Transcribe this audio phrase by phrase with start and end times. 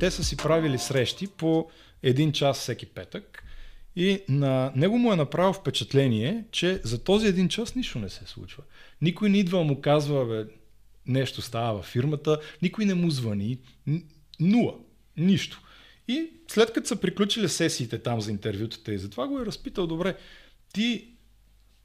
[0.00, 1.70] те са си правили срещи по
[2.02, 3.44] един час всеки петък
[3.96, 8.26] и на него му е направил впечатление, че за този един час нищо не се
[8.26, 8.62] случва.
[9.02, 10.44] Никой не идва му казва, бе,
[11.06, 13.58] нещо става във фирмата, никой не му звъни,
[14.40, 14.74] нула,
[15.16, 15.60] нищо.
[16.08, 20.16] И след като са приключили сесиите там за интервютата и затова го е разпитал, добре,
[20.72, 21.08] ти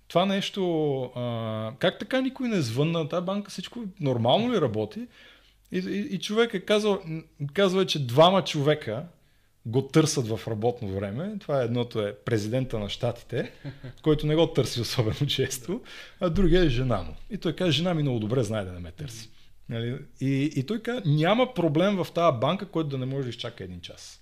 [0.07, 5.07] това нещо, а, как така никой не звънна, тази банка всичко нормално ли работи?
[5.73, 7.01] И, и, и човек е казал,
[7.53, 9.05] казва, че двама човека
[9.65, 11.35] го търсят в работно време.
[11.39, 13.51] Това е едното е президента на щатите,
[14.01, 15.81] който не го търси особено често,
[16.19, 17.15] а другия е жена му.
[17.29, 19.29] И той каза, жена ми много добре знае да не ме търси.
[19.69, 19.97] Нали?
[20.21, 23.63] И, и той каза, няма проблем в тази банка, който да не може да изчака
[23.63, 24.21] един час.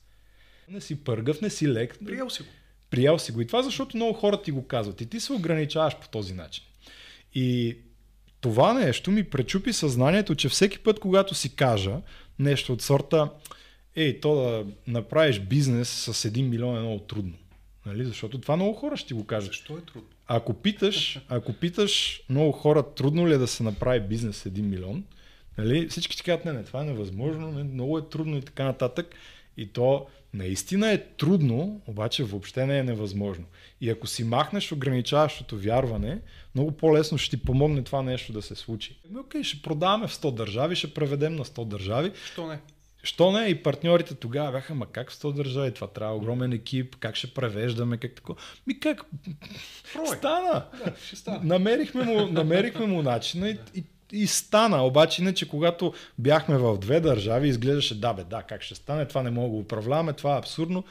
[0.70, 1.98] Не си пъргав, не си лек.
[2.06, 2.50] Приел си го.
[2.90, 3.42] Приел си го.
[3.42, 5.02] И това защото много хора ти го казват.
[5.02, 6.64] И ти се ограничаваш по този начин.
[7.34, 7.78] И
[8.42, 11.98] това нещо ми пречупи съзнанието, че всеки път, когато си кажа
[12.40, 13.30] нещо от сорта,
[13.96, 17.34] ей, то да направиш бизнес с 1 милион е много трудно.
[17.86, 18.06] Нали?
[18.06, 19.48] Защото това много хора ще ти го кажат.
[19.48, 20.10] Защо е трудно?
[20.28, 24.62] Ако питаш, ако питаш много хора, трудно ли е да се направи бизнес с 1
[24.62, 25.04] милион,
[25.58, 25.88] нали?
[25.88, 29.16] всички ти казват, не, не, това е невъзможно, не, много е трудно и така нататък.
[29.58, 33.46] И то наистина е трудно, обаче въобще не е невъзможно.
[33.82, 36.20] И ако си махнеш ограничаващото вярване,
[36.56, 39.00] много по-лесно ще ти помогне това нещо да се случи.
[39.10, 42.12] Ами, окей, ще продаваме в 100 държави, ще преведем на 100 държави.
[42.26, 42.60] Що не?
[43.04, 43.48] Що не?
[43.50, 45.72] И партньорите тогава бяха, ма как в 100 държави?
[45.72, 48.40] Това трябва огромен екип, как ще превеждаме, как такова.
[48.68, 49.06] Ми как?
[49.94, 50.08] Прой.
[50.08, 50.66] Стана.
[50.86, 51.40] Да, ще стане.
[51.44, 54.84] Намерихме му, намерихме му начина и, и, и стана.
[54.84, 59.24] Обаче иначе, когато бяхме в две държави, изглеждаше, да бе, да, как ще стане, това
[59.24, 60.84] не мога да го управляваме, това е абсурдно.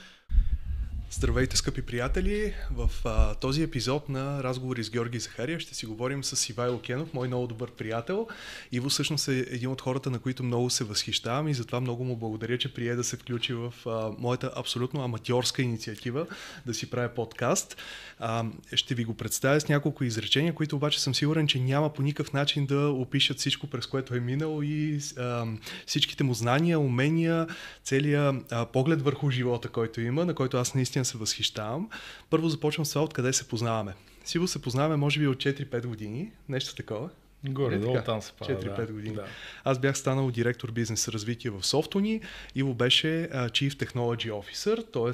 [1.12, 2.55] Здравейте, скъпи приятели!
[2.70, 7.14] В а, този епизод на разговори с Георги Захария ще си говорим с Ивайло Кенов,
[7.14, 8.28] мой много добър приятел.
[8.72, 12.16] Иво всъщност е един от хората, на които много се възхищавам и затова много му
[12.16, 16.27] благодаря, че прие да се включи в а, моята абсолютно аматьорска инициатива
[16.66, 17.76] да си правя подкаст.
[18.19, 18.44] А,
[18.75, 22.32] ще ви го представя с няколко изречения, които обаче съм сигурен, че няма по никакъв
[22.32, 25.47] начин да опишат всичко, през което е минал и а,
[25.87, 27.47] всичките му знания, умения,
[27.84, 31.88] целият поглед върху живота, който има, на който аз наистина се възхищавам.
[32.31, 33.94] Първо започвам с това, откъде се познаваме.
[34.25, 37.11] Сиво се познаваме, може би, от 4-5 години, нещо такова.
[37.45, 38.61] Горе, Е, долу така, там се пада.
[38.61, 39.15] 4-5 да, години.
[39.15, 39.25] Да.
[39.65, 42.21] Аз бях станал директор бизнес развитие в Софтуни.
[42.55, 45.12] Иво беше uh, Chief Technology Officer, т.е.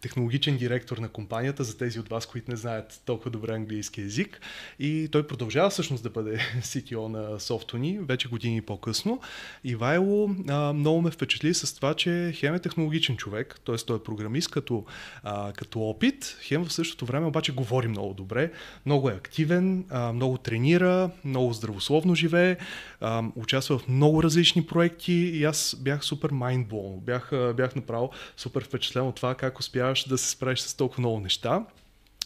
[0.00, 4.40] технологичен директор на компанията, за тези от вас, които не знаят толкова добре английски язик.
[4.78, 9.20] И той продължава всъщност да бъде CTO на Софтуни, вече години по-късно.
[9.64, 13.76] И Вайло uh, много ме впечатли с това, че хем е технологичен човек, т.е.
[13.76, 14.84] той е програмист като,
[15.26, 18.52] uh, като опит, хем в същото време обаче говори много добре,
[18.86, 22.56] много е активен, uh, много тренира, много здравословно живее,
[23.00, 27.00] а, участва в много различни проекти и аз бях супер майндблон.
[27.00, 31.20] Бях, бях направо супер впечатлен от това как успяваш да се справиш с толкова много
[31.20, 31.64] неща.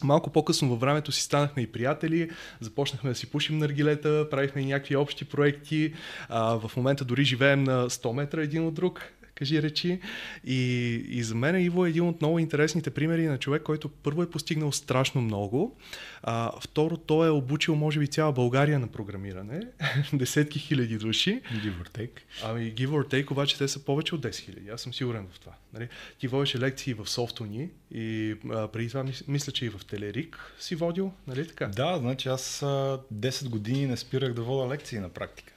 [0.03, 4.65] Малко по-късно във времето си станахме и приятели, започнахме да си пушим наргилета, правихме и
[4.65, 5.93] някакви общи проекти.
[6.29, 9.99] А, в момента дори живеем на 100 метра един от друг кажи речи.
[10.45, 14.23] И, и за мен Иво е един от много интересните примери на човек, който първо
[14.23, 15.77] е постигнал страшно много,
[16.23, 19.61] а, второ той е обучил може би цяла България на програмиране,
[20.13, 21.41] десетки хиляди души.
[21.53, 22.19] Give or take.
[22.43, 25.39] Ами give or take, обаче те са повече от 10 хиляди, аз съм сигурен в
[25.39, 25.53] това.
[25.73, 25.87] Нали?
[26.19, 30.75] Ти водеше лекции в Софтуни и а, преди това мисля, че и в Телерик си
[30.75, 31.67] водил, нали така?
[31.67, 35.53] Да, значи аз а, 10 години не спирах да вода лекции на практика.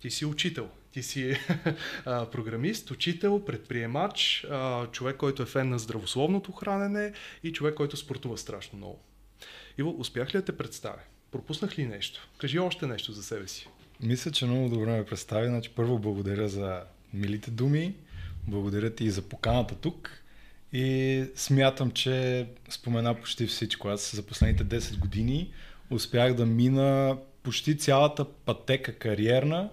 [0.00, 0.68] Ти си учител.
[0.96, 1.36] Ти си
[2.04, 4.46] програмист, учител, предприемач,
[4.92, 7.12] човек, който е фен на здравословното хранене
[7.42, 9.00] и човек, който спортува страшно много.
[9.78, 10.98] Иво, успях ли да те представя?
[11.30, 12.28] Пропуснах ли нещо?
[12.38, 13.68] Кажи още нещо за себе си.
[14.00, 15.48] Мисля, че много добре ме представи.
[15.48, 16.82] Значи, първо благодаря за
[17.14, 17.94] милите думи,
[18.46, 20.10] благодаря ти и за поканата тук
[20.72, 23.88] и смятам, че спомена почти всичко.
[23.88, 25.52] Аз за последните 10 години
[25.90, 29.70] успях да мина почти цялата пътека кариерна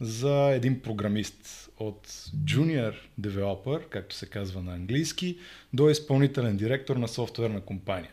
[0.00, 2.08] за един програмист от
[2.44, 5.38] junior developer, както се казва на английски,
[5.72, 8.10] до изпълнителен директор на софтуерна компания.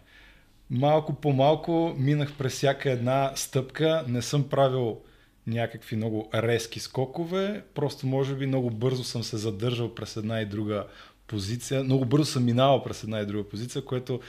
[0.69, 5.01] Малко по малко минах през всяка една стъпка, не съм правил
[5.48, 10.45] някакви много резки скокове, просто може би много бързо съм се задържал през една и
[10.45, 10.86] друга
[11.27, 14.19] позиция, много бързо съм минавал през една и друга позиция, което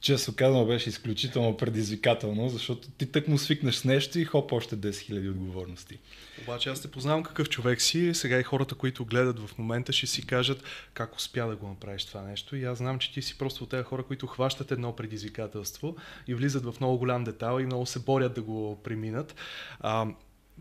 [0.00, 4.76] често казано беше изключително предизвикателно, защото ти тък му свикнеш с нещо и хоп, още
[4.76, 5.98] 10 000 отговорности.
[6.42, 10.06] Обаче аз те познавам какъв човек си, сега и хората, които гледат в момента, ще
[10.06, 10.62] си кажат
[10.94, 12.56] как успя да го направиш това нещо.
[12.56, 15.96] И аз знам, че ти си просто от тези хора, които хващат едно предизвикателство
[16.28, 19.34] и влизат в много голям детайл и много се борят да го преминат.
[19.80, 20.06] А,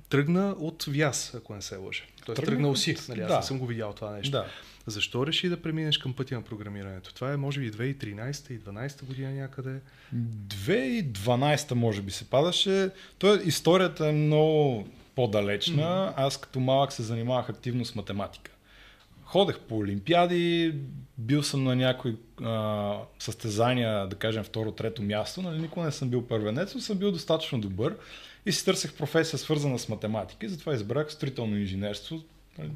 [0.10, 2.04] тръгна от Вяз, ако не се лъжа.
[2.25, 3.22] Той Тръгнах тръгнал си, нали?
[3.22, 3.38] Аз да.
[3.38, 4.31] не съм го видял това нещо.
[4.31, 4.45] Да.
[4.88, 7.13] Защо реши да преминеш към пътя на програмирането?
[7.13, 9.80] Това е може би 2013 и 2012 година някъде.
[10.16, 12.89] 2012 може би се падаше.
[13.19, 15.84] Той, историята е много по-далечна.
[15.84, 16.13] Mm-hmm.
[16.18, 18.51] Аз като малък се занимавах активно с математика.
[19.24, 20.75] Ходех по олимпиади,
[21.18, 26.10] бил съм на някои а, състезания, да кажем второ, трето място, нали, никога не съм
[26.10, 27.95] бил първенец, но съм бил достатъчно добър
[28.45, 32.22] и си търсех професия свързана с математика и затова избрах строително инженерство.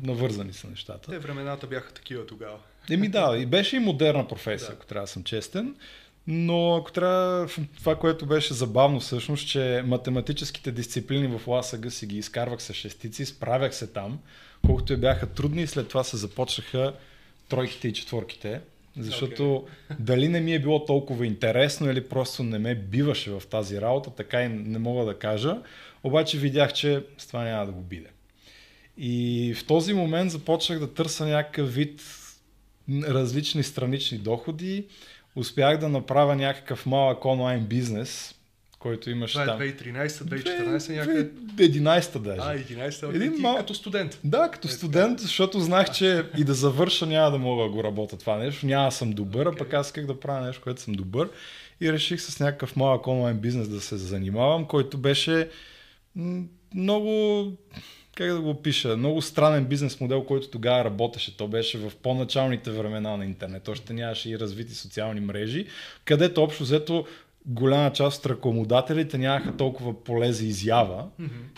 [0.03, 1.11] Навързани са нещата.
[1.11, 2.57] Те времената бяха такива тогава.
[2.89, 4.73] Еми да, и беше и модерна професия, Да.
[4.73, 5.75] ако трябва да съм честен.
[6.27, 7.47] Но ако трябва,
[7.77, 13.25] това, което беше забавно всъщност, че математическите дисциплини в ЛАСАГ си ги изкарвах с шестици,
[13.25, 14.19] справях се там,
[14.65, 16.93] колкото и бяха трудни след това се започнаха
[17.49, 18.61] тройките и четворките.
[18.97, 19.95] Защото okay.
[19.99, 24.09] дали не ми е било толкова интересно или просто не ме биваше в тази работа,
[24.09, 25.57] така и не мога да кажа.
[26.03, 28.09] Обаче видях, че с това няма да го биде.
[29.03, 32.01] И в този момент започнах да търся някакъв вид
[33.03, 34.85] различни странични доходи.
[35.35, 38.35] Успях да направя някакъв малък онлайн бизнес,
[38.79, 39.59] който имаше Това е там.
[39.59, 41.29] 2013, 2014 някъде.
[41.29, 42.41] 2011 даже.
[42.41, 44.19] А, 11 Един мал- като студент.
[44.23, 47.83] Да, като Е, студент, защото знах, че и да завърша няма да мога да го
[47.83, 48.65] работя това нещо.
[48.65, 51.29] Няма да съм добър, а пък аз исках да правя нещо, което съм добър.
[51.81, 55.49] И реших с някакъв малък онлайн бизнес да се занимавам, който беше
[56.75, 57.43] много,
[58.15, 61.37] как да го пиша, много странен бизнес модел, който тогава работеше.
[61.37, 63.67] То беше в по-началните времена на интернет.
[63.67, 65.67] Още нямаше и развити социални мрежи,
[66.05, 67.05] където общо взето
[67.45, 71.05] голяма част от рекламодателите нямаха толкова поле за изява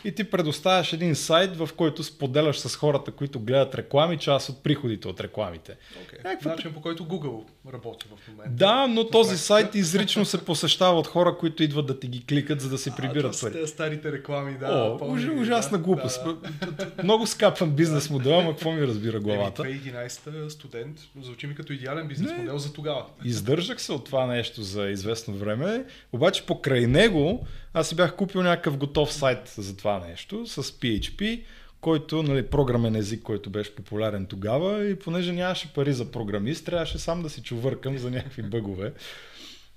[0.04, 4.64] и ти предоставяш един сайт, в който споделяш с хората, които гледат реклами, част от
[4.64, 5.72] приходите от рекламите.
[5.72, 6.24] Okay.
[6.24, 7.44] Някаква Начин по който Google
[7.74, 8.54] работи в момента.
[8.54, 12.62] Да, но този сайт изрично се посещава от хора, които идват да ти ги кликат,
[12.62, 13.54] за да си прибират пари.
[13.54, 14.98] те старите реклами, да.
[15.02, 16.22] О, ги, ужасна да, глупост.
[16.26, 17.04] Да.
[17.04, 19.62] Много скапан бизнес модел, ама какво ми разбира главата?
[19.62, 22.38] Еми, 2011 студент, звучи ми като идеален бизнес Не.
[22.38, 23.06] модел за тогава.
[23.26, 25.73] Издържах се от това нещо за известно време,
[26.14, 31.44] обаче покрай него аз си бях купил някакъв готов сайт за това нещо с PHP,
[31.82, 36.98] който, нали, програмен език, който беше популярен тогава и понеже нямаше пари за програмист, трябваше
[36.98, 38.94] сам да си чувъркам за някакви бъгове.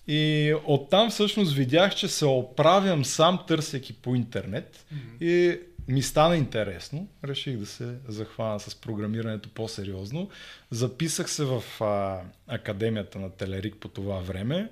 [0.08, 4.86] И оттам всъщност видях, че се оправям сам, търсейки по интернет
[5.20, 5.58] и
[5.88, 7.08] ми стана интересно.
[7.24, 10.28] Реших да се захвана с програмирането по-сериозно.
[10.70, 14.70] Записах се в а, Академията на Телерик по това време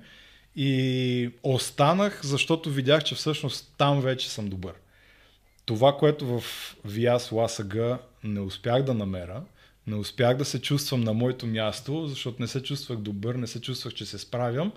[0.55, 4.73] и останах, защото видях, че всъщност там вече съм добър.
[5.65, 6.43] Това, което в
[6.87, 9.41] VIAS LASAG не успях да намеря,
[9.87, 13.61] не успях да се чувствам на моето място, защото не се чувствах добър, не се
[13.61, 14.71] чувствах, че се справям.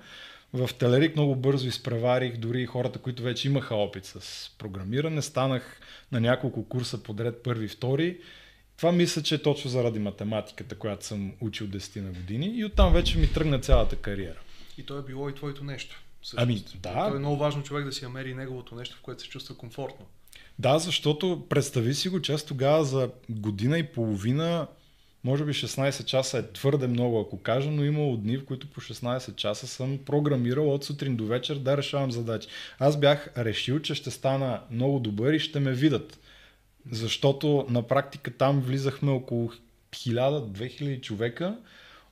[0.52, 5.22] В Телерик много бързо изпреварих дори хората, които вече имаха опит с програмиране.
[5.22, 5.80] Станах
[6.12, 8.18] на няколко курса подред първи, втори.
[8.76, 12.92] Това мисля, че е точно заради математиката, която съм учил 10 на години и оттам
[12.92, 14.40] вече ми тръгна цялата кариера.
[14.78, 16.02] И то е било и твоето нещо.
[16.22, 16.42] всъщност.
[16.42, 17.10] Ами, да.
[17.10, 20.06] То е много важно човек да си намери неговото нещо, в което се чувства комфортно.
[20.58, 24.66] Да, защото представи си го, че аз тогава за година и половина,
[25.24, 28.80] може би 16 часа е твърде много, ако кажа, но имало дни, в които по
[28.80, 32.48] 16 часа съм програмирал от сутрин до вечер да решавам задачи.
[32.78, 36.18] Аз бях решил, че ще стана много добър и ще ме видят.
[36.90, 39.52] Защото на практика там влизахме около
[39.92, 41.56] 1000-2000 човека,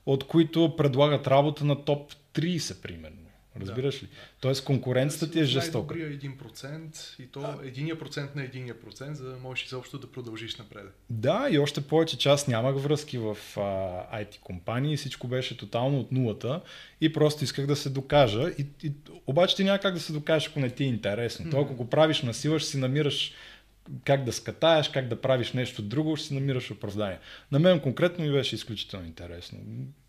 [0.05, 3.27] от които предлагат работа на топ 30 примерно.
[3.61, 4.07] Разбираш ли?
[4.39, 5.95] Тоест конкуренцията ти е жестока.
[5.95, 10.55] Най-добрия 1% и то единия процент на единия процент, за да можеш изобщо да продължиш
[10.55, 10.85] напред.
[11.09, 13.61] Да, и още повече, че аз нямах връзки в а,
[14.21, 16.61] IT компании, всичко беше тотално от нулата
[17.01, 18.49] и просто исках да се докажа.
[18.57, 18.91] И, и,
[19.27, 21.45] обаче ти няма как да се докажеш, ако не ти е интересно.
[21.45, 21.51] Mm-hmm.
[21.51, 23.33] То, ако го правиш на сила, ще си намираш
[24.03, 27.19] как да скатаеш, как да правиш нещо друго, ще си намираш оправдание.
[27.51, 29.59] На мен конкретно ми беше изключително интересно.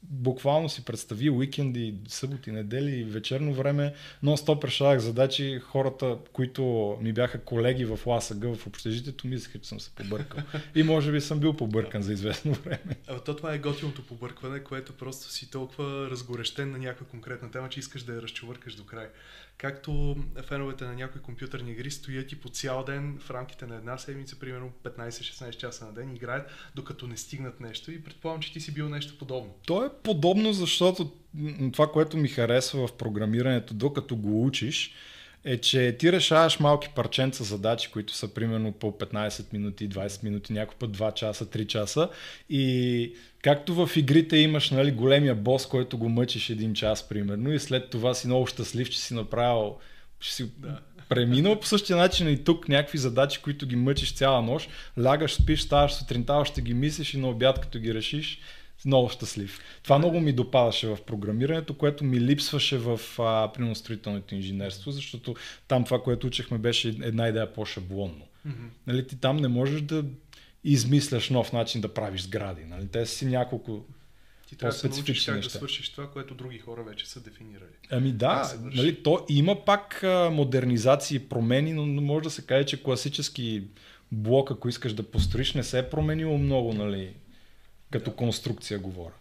[0.02, 5.58] Буквално си представи уикенди, съботи, недели, вечерно време, но стоп решавах задачи.
[5.58, 10.42] Хората, които ми бяха колеги в ЛАСАГ, в общежитието, мислеха, че съм се побъркал.
[10.74, 12.96] И може би съм бил побъркан за известно време.
[13.08, 17.68] А то това е готиното побъркване, което просто си толкова разгорещен на някаква конкретна тема,
[17.68, 19.08] че искаш да я разчувъркаш до край.
[19.58, 23.98] Както феновете на някои компютърни игри стоят и по цял ден в рамките на една
[23.98, 28.60] седмица, примерно 15-16 часа на ден, играят, докато не стигнат нещо и предполагам, че ти
[28.60, 29.54] си бил нещо подобно.
[29.66, 31.10] То е подобно, защото
[31.72, 34.94] това, което ми харесва в програмирането, докато го учиш,
[35.44, 40.52] е, че ти решаваш малки парченца задачи, които са примерно по 15 минути, 20 минути,
[40.52, 42.08] някой път 2 часа, 3 часа.
[42.50, 47.58] И както в игрите имаш нали, големия бос, който го мъчиш един час, примерно, и
[47.58, 49.76] след това си много щастлив, че си направил,
[50.20, 50.78] че си Да.
[51.08, 54.70] Преминал по същия начин и тук някакви задачи, които ги мъчиш цяла нощ,
[55.02, 58.40] лягаш, спиш, ставаш сутринта, още ги мислиш и на обяд, като ги решиш,
[58.84, 59.60] много щастлив.
[59.82, 65.34] Това много ми допадаше в програмирането, което ми липсваше в а, приностроителното инженерство, защото
[65.68, 68.26] там това, което учихме, беше една идея по-шаблонно.
[68.46, 68.68] Mm-hmm.
[68.86, 70.04] Нали, ти там не можеш да
[70.64, 72.64] измисляш нов начин да правиш сгради.
[72.64, 72.88] Нали?
[72.88, 73.84] Те си няколко
[74.48, 75.52] ти трябва да се научиш как неща.
[75.52, 77.70] да свършиш това, което други хора вече са дефинирали.
[77.90, 82.66] Ами да, нали, то има пак а, модернизации промени, но, но може да се каже,
[82.66, 83.62] че класически
[84.12, 87.14] блок, ако искаш да построиш, не се е променило много, нали,
[87.92, 88.16] като да.
[88.16, 89.14] конструкция говоря.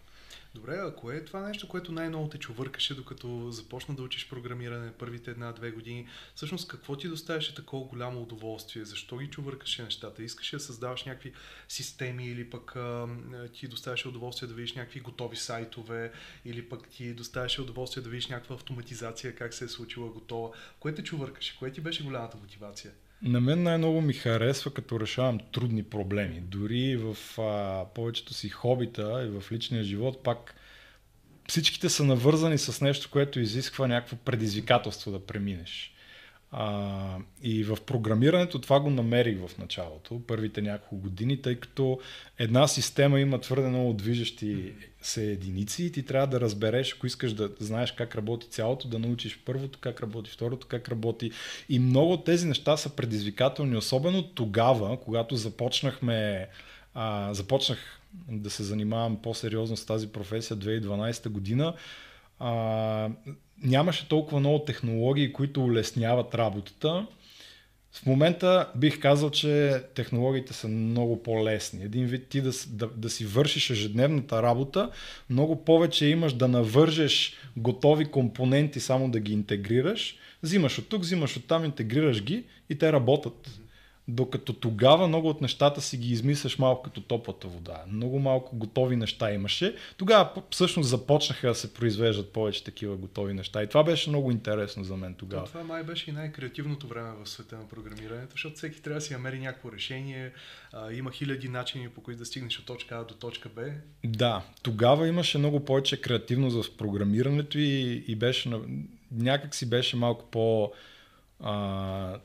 [0.54, 4.92] Добре, а кое е това нещо, което най-много те чувъркаше, докато започна да учиш програмиране
[4.92, 6.08] първите една-две години?
[6.34, 8.84] Всъщност, какво ти доставяше такова голямо удоволствие?
[8.84, 10.22] Защо ги чувъркаше нещата?
[10.22, 11.32] Искаше да създаваш някакви
[11.68, 13.08] системи или пък а,
[13.52, 16.12] ти доставяше удоволствие да видиш някакви готови сайтове
[16.44, 20.50] или пък ти доставяше удоволствие да видиш някаква автоматизация, как се е случила готова?
[20.80, 21.58] Кое те чувъркаше?
[21.58, 22.92] Кое ти беше голямата мотивация?
[23.22, 26.40] На мен най-много ми харесва, като решавам трудни проблеми.
[26.40, 30.54] Дори в а, повечето си хобита и в личния живот, пак
[31.48, 35.94] всичките са навързани с нещо, което изисква някакво предизвикателство да преминеш.
[36.50, 42.00] А, и в програмирането това го намерих в началото, първите няколко години, тъй като
[42.38, 47.32] една система има твърде много движещи се единици и ти трябва да разбереш, ако искаш
[47.32, 51.30] да знаеш как работи цялото, да научиш първото, как работи второто, как работи.
[51.68, 56.48] И много от тези неща са предизвикателни, особено тогава, когато започнахме,
[56.94, 61.74] а, започнах да се занимавам по-сериозно с тази професия 2012 година.
[62.38, 63.10] А,
[63.62, 67.06] нямаше толкова много технологии, които улесняват работата.
[67.92, 71.84] В момента бих казал, че технологиите са много по-лесни.
[71.84, 74.90] Един вид ти да, да, да си вършиш ежедневната работа,
[75.30, 80.16] много повече имаш да навържеш готови компоненти, само да ги интегрираш.
[80.42, 83.57] Взимаш от тук, взимаш от там, интегрираш ги и те работят.
[84.08, 87.84] Докато тогава много от нещата си ги измисляш малко като топлата вода.
[87.88, 89.74] Много малко готови неща имаше.
[89.96, 93.62] Тогава всъщност започнаха да се произвеждат повече такива готови неща.
[93.62, 95.44] И това беше много интересно за мен тогава.
[95.44, 99.06] То, това май беше и най-креативното време в света на програмирането, защото всеки трябва да
[99.06, 100.32] си намери някакво решение.
[100.72, 103.62] А, има хиляди начини по които да стигнеш от точка А до точка Б.
[104.04, 108.50] Да, тогава имаше много повече креативност в програмирането и, и беше
[109.12, 110.72] някак си беше малко по
[111.40, 112.18] а,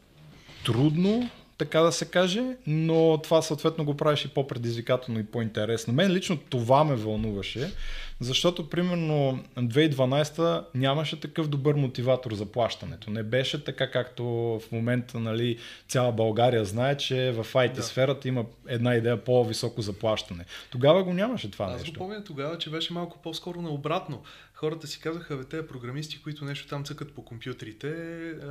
[0.66, 1.30] трудно,
[1.64, 5.94] така да се каже, но това съответно го правиш и по-предизвикателно и по-интересно.
[5.94, 7.72] Мен лично това ме вълнуваше,
[8.20, 13.12] защото примерно 2012 нямаше такъв добър мотиватор за плащането.
[13.12, 17.84] Не беше така както в момента нали, цяла България знае, че в IT да.
[17.84, 20.46] сферата има една идея по-високо заплащане.
[20.72, 21.92] Тогава го нямаше това Аз нещо.
[21.92, 24.24] Аз помня тогава, че беше малко по-скоро наобратно
[24.64, 27.94] хората си казаха, бе, те програмисти, които нещо там цъкат по компютрите,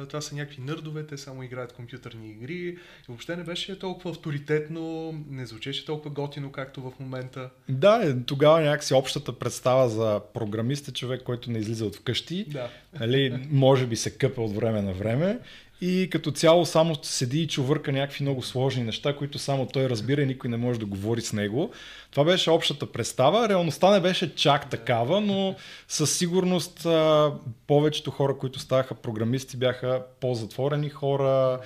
[0.08, 2.54] това са някакви нърдове, те само играят компютърни игри.
[2.54, 2.78] И
[3.08, 7.50] въобще не беше толкова авторитетно, не звучеше толкова готино, както в момента.
[7.68, 12.44] Да, тогава някакси общата представа за програмист е човек, който не излиза от вкъщи.
[12.48, 12.70] Да.
[13.00, 15.38] Нали, може би се къпе от време на време
[15.84, 20.22] и като цяло само седи и чувърка някакви много сложни неща, които само той разбира
[20.22, 21.70] и никой не може да говори с него.
[22.10, 23.48] Това беше общата представа.
[23.48, 25.56] Реалността не беше чак такава, но
[25.88, 26.86] със сигурност
[27.66, 31.60] повечето хора, които ставаха програмисти, бяха по-затворени хора,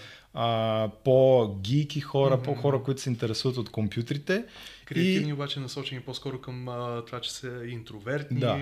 [1.04, 2.44] по-гики хора, mm-hmm.
[2.44, 4.44] по-хора, които се интересуват от компютрите.
[4.85, 5.32] Креативни и...
[5.32, 8.40] обаче насочени по-скоро към а, това, че са интровертни.
[8.40, 8.61] Да.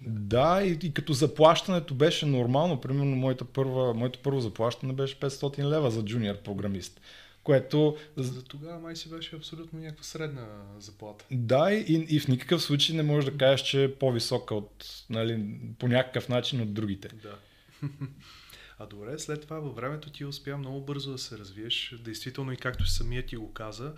[0.00, 2.80] Да, и, и като заплащането беше нормално.
[2.80, 7.00] Примерно, моята първа, моето първо заплащане беше 500 лева за джуниор програмист.
[7.42, 7.96] Което...
[8.16, 10.46] За тогава май си беше абсолютно някаква средна
[10.78, 11.24] заплата.
[11.30, 15.44] Да, и, и в никакъв случай не можеш да кажеш, че е по-висока от, нали,
[15.78, 17.08] по някакъв начин от другите.
[17.22, 17.38] Да.
[18.80, 21.94] А добре, след това във времето ти успя много бързо да се развиеш.
[22.04, 23.92] Действително и както самия ти го каза,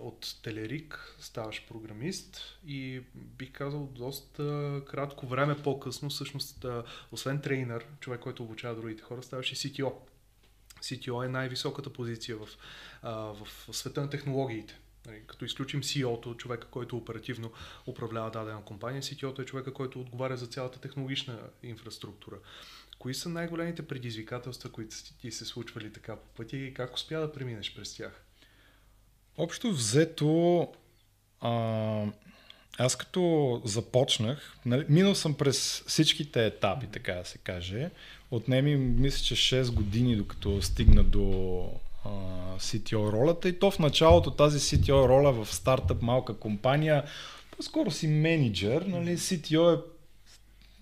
[0.00, 6.66] от Телерик ставаш програмист и бих казал доста кратко време по-късно, всъщност,
[7.12, 9.92] освен трейнер, човек, който обучава другите хора, ставаш и CTO.
[10.80, 12.48] CTO е най-високата позиция в,
[13.02, 14.78] в света на технологиите.
[15.06, 17.52] Нали, като изключим CEO-то, човека, който оперативно
[17.86, 22.36] управлява дадена компания, CTO-то е човека, който отговаря за цялата технологична инфраструктура.
[22.98, 27.32] Кои са най-големите предизвикателства, които ти се случвали така по пътя и как успя да
[27.32, 28.24] преминеш през тях?
[29.40, 30.68] Общо взето,
[31.40, 32.04] а,
[32.78, 37.90] аз като започнах, нали, минал съм през всичките етапи, така да се каже.
[38.30, 41.64] Отнеми, мисля, че 6 години, докато стигна до
[42.04, 42.08] а,
[42.58, 43.48] CTO ролята.
[43.48, 47.04] И то в началото тази CTO роля в стартъп малка компания,
[47.56, 49.82] по-скоро си менеджер, нали, CTO е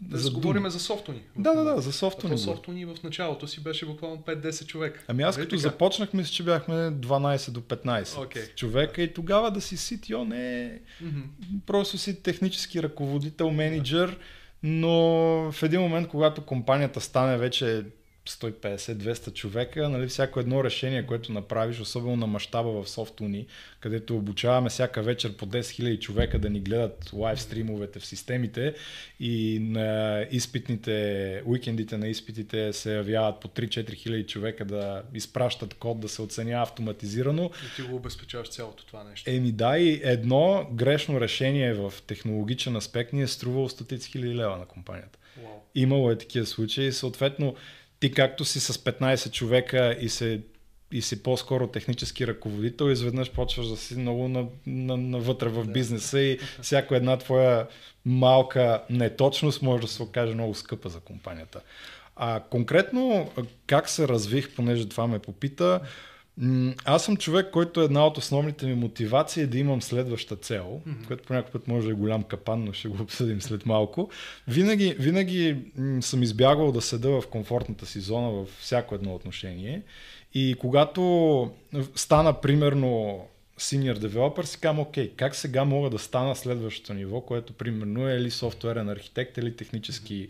[0.00, 1.23] Да, за говорим за софтуни.
[1.37, 2.35] Да, да, да, за софтуни.
[2.35, 5.05] А софтуни в началото си беше буквално 5-10 човека.
[5.09, 8.55] Ами аз като започнах, мисля, че бяхме 12 до 15 okay.
[8.55, 11.25] човека и тогава да си CTO не е mm-hmm.
[11.67, 14.19] просто си технически ръководител, менеджер,
[14.62, 14.90] но
[15.52, 17.85] в един момент, когато компанията стане вече
[18.28, 23.47] 150-200 човека, нали, всяко едно решение, което направиш, особено на мащаба в Софтуни,
[23.80, 28.75] където обучаваме всяка вечер по 10 000 човека да ни гледат лайв стримовете в системите
[29.20, 36.00] и на изпитните, уикендите на изпитите се явяват по 3-4 хиляди човека да изпращат код,
[36.00, 37.50] да се оценява автоматизирано.
[37.66, 39.30] И ти го обезпечаваш цялото това нещо.
[39.30, 44.56] Еми да, и едно грешно решение в технологичен аспект ни е струвало стотици хиляди лева
[44.56, 45.18] на компанията.
[45.40, 45.58] Wow.
[45.75, 47.54] Имало е такива случаи, съответно
[48.00, 50.40] ти както си с 15 човека и се
[50.93, 56.21] и си по-скоро технически ръководител, изведнъж почваш да си много на, на, навътре в бизнеса
[56.21, 57.67] и всяко една твоя
[58.05, 61.61] малка неточност може да се окаже много скъпа за компанията.
[62.17, 63.31] А конкретно
[63.67, 65.81] как се развих, понеже това ме попита,
[66.85, 70.80] аз съм човек, който е една от основните ми мотивации е да имам следваща цел,
[70.87, 71.07] mm-hmm.
[71.07, 74.11] което по някакъв път може да е голям капан, но ще го обсъдим след малко.
[74.49, 75.57] Винаги, винаги
[76.00, 79.83] съм избягвал да седа в комфортната си зона във всяко едно отношение.
[80.35, 81.50] И когато
[81.95, 83.21] стана примерно
[83.59, 88.16] senior developer, си казвам, окей, как сега мога да стана следващото ниво, което примерно е
[88.16, 90.28] или софтуерен архитект, или технически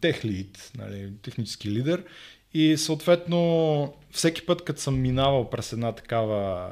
[0.00, 2.04] тех лид, нали, технически лидер.
[2.54, 6.70] И съответно, всеки път, като съм минавал през една такава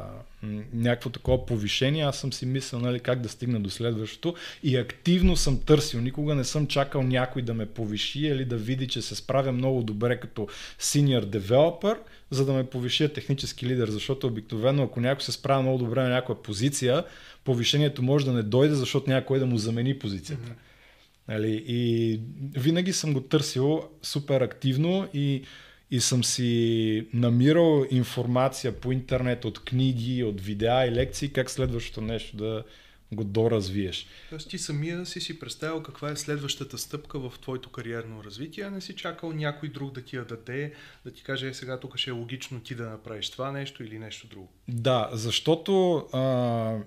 [0.72, 5.36] някакво такова повишение, аз съм си мислил нали, как да стигна до следващото и активно
[5.36, 6.00] съм търсил.
[6.00, 9.82] Никога не съм чакал някой да ме повиши или да види, че се справя много
[9.82, 10.48] добре като
[10.80, 11.98] senior developer,
[12.30, 16.08] за да ме повиши технически лидер, защото обикновено ако някой се справя много добре на
[16.08, 17.04] някоя позиция,
[17.44, 20.50] повишението може да не дойде, защото някой да му замени позицията.
[20.50, 21.28] Mm-hmm.
[21.28, 21.64] Нали?
[21.66, 22.20] И
[22.56, 25.42] винаги съм го търсил супер активно и
[25.90, 32.00] и съм си намирал информация по интернет от книги, от видеа и лекции, как следващото
[32.00, 32.64] нещо да
[33.12, 34.06] го доразвиеш.
[34.30, 38.70] Тоест ти самия си си представил каква е следващата стъпка в твоето кариерно развитие, а
[38.70, 40.72] не си чакал някой друг да ти я даде,
[41.04, 43.98] да ти каже е, сега тук ще е логично ти да направиш това нещо или
[43.98, 44.48] нещо друго.
[44.68, 46.78] Да, защото а,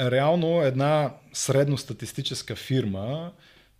[0.00, 3.32] реално една средностатистическа фирма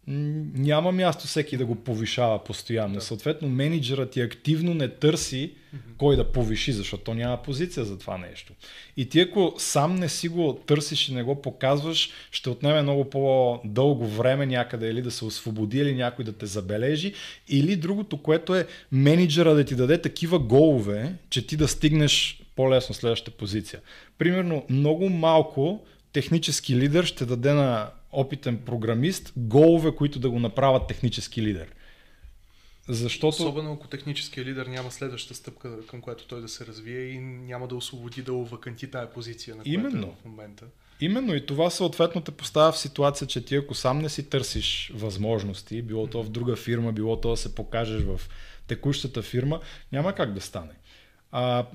[0.06, 2.94] няма място всеки да го повишава постоянно.
[2.94, 3.00] Да.
[3.00, 5.96] Съответно, менеджерът ти активно не търси mm-hmm.
[5.98, 8.52] кой да повиши, защото то няма позиция за това нещо.
[8.96, 13.10] И ти ако сам не си го търсиш и не го показваш, ще отнеме много
[13.10, 17.14] по-дълго време някъде или да се освободи, или някой да те забележи,
[17.48, 22.94] или другото, което е менеджера да ти даде такива голове, че ти да стигнеш по-лесно
[22.94, 23.80] следващата позиция.
[24.18, 30.86] Примерно, много малко технически лидер ще даде на опитен програмист голове, които да го направят
[30.86, 31.74] технически лидер.
[32.88, 33.28] Защото...
[33.28, 37.68] Особено ако техническия лидер няма следваща стъпка, към която той да се развие и няма
[37.68, 40.06] да освободи да уваканти тая позиция, на която Именно.
[40.06, 40.66] е в момента.
[41.00, 44.92] Именно и това съответно те поставя в ситуация, че ти ако сам не си търсиш
[44.94, 48.20] възможности, било то в друга фирма, било то да се покажеш в
[48.66, 49.60] текущата фирма,
[49.92, 50.72] няма как да стане.
[51.32, 51.66] А,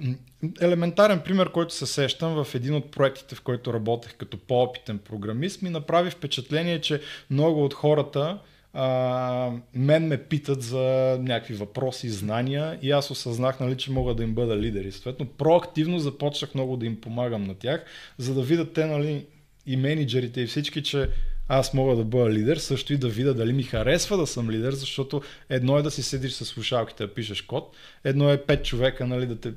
[0.61, 5.61] елементарен пример, който се сещам в един от проектите, в който работех като по-опитен програмист,
[5.61, 8.39] ми направи впечатление, че много от хората
[8.73, 14.23] а, мен ме питат за някакви въпроси, знания и аз осъзнах, нали, че мога да
[14.23, 14.85] им бъда лидер.
[14.85, 17.85] И съответно проактивно започнах много да им помагам на тях,
[18.17, 19.25] за да видят те нали,
[19.65, 21.09] и менеджерите и всички, че
[21.47, 24.73] аз мога да бъда лидер, също и да видя дали ми харесва да съм лидер,
[24.73, 29.07] защото едно е да си седиш с слушалките да пишеш код, едно е пет човека
[29.07, 29.53] нали, да те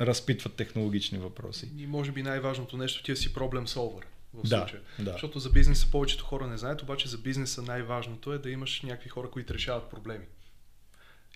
[0.00, 1.68] разпитват технологични въпроси.
[1.78, 4.82] И може би най-важното нещо ти е си проблем солвър в да, случая.
[4.98, 5.12] Да.
[5.12, 9.08] Защото за бизнеса повечето хора не знаят, обаче за бизнеса най-важното е да имаш някакви
[9.08, 10.24] хора, които решават проблеми.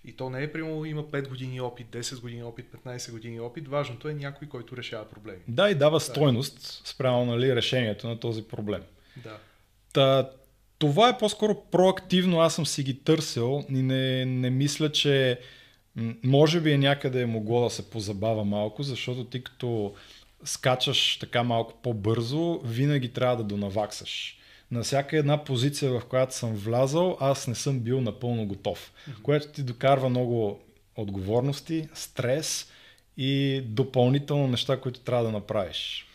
[0.04, 3.68] И то не е прямо има 5 години опит, 10 години опит, 15 години опит.
[3.68, 5.38] Важното е някой, който решава проблеми.
[5.48, 8.82] Да, и дава стойност спрямо нали, решението на този проблем.
[9.16, 9.38] Да.
[9.94, 10.30] Та,
[10.78, 15.40] това е по-скоро проактивно, аз съм си ги търсил и не, не мисля, че
[16.24, 19.94] може би е някъде е могло да се позабава малко, защото ти като
[20.44, 24.38] скачаш така малко по-бързо, винаги трябва да донаваксаш.
[24.70, 29.22] На всяка една позиция, в която съм влязал, аз не съм бил напълно готов, mm-hmm.
[29.22, 30.60] което ти докарва много
[30.96, 32.70] отговорности, стрес
[33.16, 36.06] и допълнително неща, които трябва да направиш.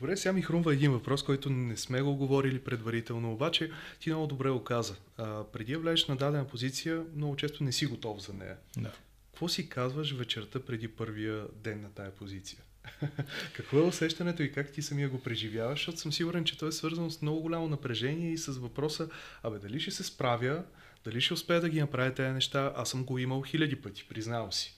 [0.00, 4.26] Добре, сега ми хрумва един въпрос, който не сме го говорили предварително, обаче ти много
[4.26, 4.94] добре го каза.
[5.18, 8.56] А, преди да влезеш на дадена позиция, много често не си готов за нея.
[8.76, 8.92] Да.
[9.32, 12.58] Какво си казваш вечерта преди първия ден на тая позиция?
[13.52, 15.78] Какво е усещането и как ти самия го преживяваш?
[15.78, 19.08] Защото съм сигурен, че то е свързано с много голямо напрежение и с въпроса,
[19.42, 20.64] абе дали ще се справя,
[21.04, 24.52] дали ще успея да ги направя тези неща, аз съм го имал хиляди пъти, признавам
[24.52, 24.75] си.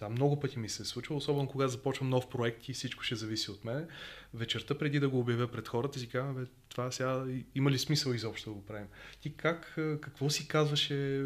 [0.00, 3.14] Това много пъти ми се е случва, особено когато започвам нов проект и всичко ще
[3.14, 3.88] зависи от мен.
[4.34, 8.12] Вечерта преди да го обявя пред хората си казвам, бе, това сега има ли смисъл
[8.12, 8.86] изобщо да го правим?
[9.20, 11.24] Ти как, какво си казваше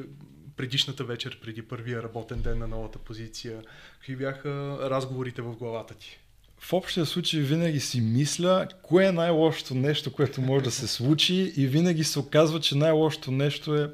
[0.56, 3.62] предишната вечер, преди първия работен ден на новата позиция?
[3.94, 6.20] Какви бяха разговорите в главата ти?
[6.58, 11.52] В общия случай винаги си мисля, кое е най-лошото нещо, което може да се случи
[11.56, 13.90] и винаги се оказва, че най-лошото нещо е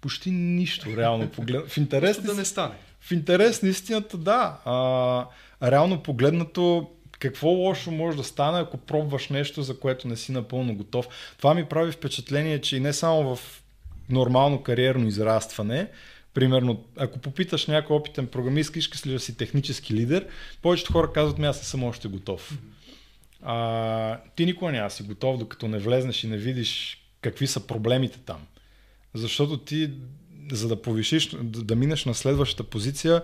[0.00, 1.68] почти нищо, реално погледнато.
[1.68, 2.74] В интерес да не стане.
[3.06, 4.58] В интерес на истината, да.
[4.64, 5.26] А,
[5.70, 10.76] реално погледнато, какво лошо може да стане, ако пробваш нещо, за което не си напълно
[10.76, 11.08] готов.
[11.38, 13.62] Това ми прави впечатление, че и не само в
[14.08, 15.88] нормално кариерно израстване,
[16.36, 20.26] Примерно, ако попиташ някой опитен програмист, искаш ли да си технически лидер,
[20.62, 22.58] повечето хора казват, ми аз не съм още готов.
[23.42, 28.18] А, ти никога няма си готов, докато не влезнеш и не видиш какви са проблемите
[28.18, 28.46] там.
[29.14, 29.90] Защото ти,
[30.52, 33.22] за да повишиш, да, да минеш на следващата позиция,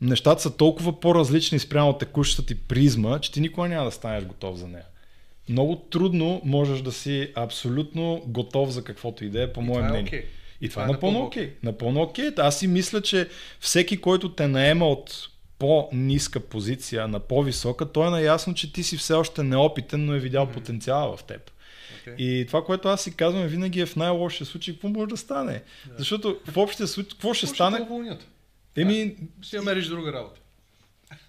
[0.00, 4.56] нещата са толкова по-различни спрямо текущата ти призма, че ти никога няма да станеш готов
[4.56, 4.84] за нея.
[5.48, 10.12] Много трудно можеш да си абсолютно готов за каквото идея, по мое е мнение.
[10.12, 10.24] Okay.
[10.60, 11.48] И това, това е напълно окей.
[11.48, 11.52] Okay.
[11.62, 12.24] Напълно окей.
[12.24, 12.38] Okay.
[12.38, 13.28] Аз си мисля, че
[13.60, 18.96] всеки, който те наема от по-ниска позиция на по-висока, той е наясно, че ти си
[18.96, 20.52] все още неопитен, но е видял mm-hmm.
[20.52, 21.50] потенциала в теб.
[22.06, 22.16] Okay.
[22.16, 25.52] И това, което аз си казвам, винаги е в най-лошия случай, какво може да стане.
[25.52, 25.98] Yeah.
[25.98, 27.76] Защото в общия случай, какво ще стане?
[27.76, 27.82] Ще
[28.76, 29.16] Еми...
[29.42, 30.40] Ще намериш друга работа.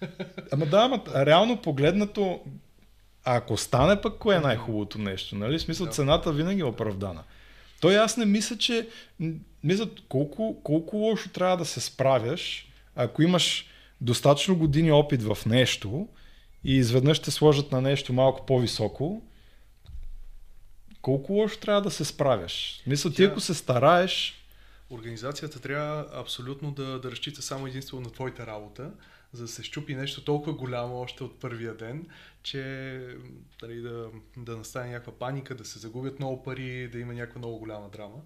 [0.52, 2.40] Ама да, ама реално погледнато,
[3.24, 5.36] ако стане пък, кое е най-хубавото нещо?
[5.36, 5.58] Нали?
[5.58, 7.22] В смисъл, цената винаги е оправдана.
[7.80, 8.88] Той аз не мисля, че...
[9.64, 13.66] Мисля, колко, колко лошо трябва да се справяш, ако имаш
[14.00, 16.08] достатъчно години опит в нещо
[16.64, 19.22] и изведнъж те сложат на нещо малко по-високо,
[21.04, 22.82] колко лошо трябва да се справяш?
[22.86, 24.44] Мисля, ти ако се стараеш...
[24.90, 28.90] Организацията трябва абсолютно да, да разчита само единствено на твоята работа,
[29.32, 32.06] за да се щупи нещо толкова голямо още от първия ден,
[32.42, 32.60] че
[33.60, 37.58] дали, да, да настане някаква паника, да се загубят много пари, да има някаква много
[37.58, 38.22] голяма драма.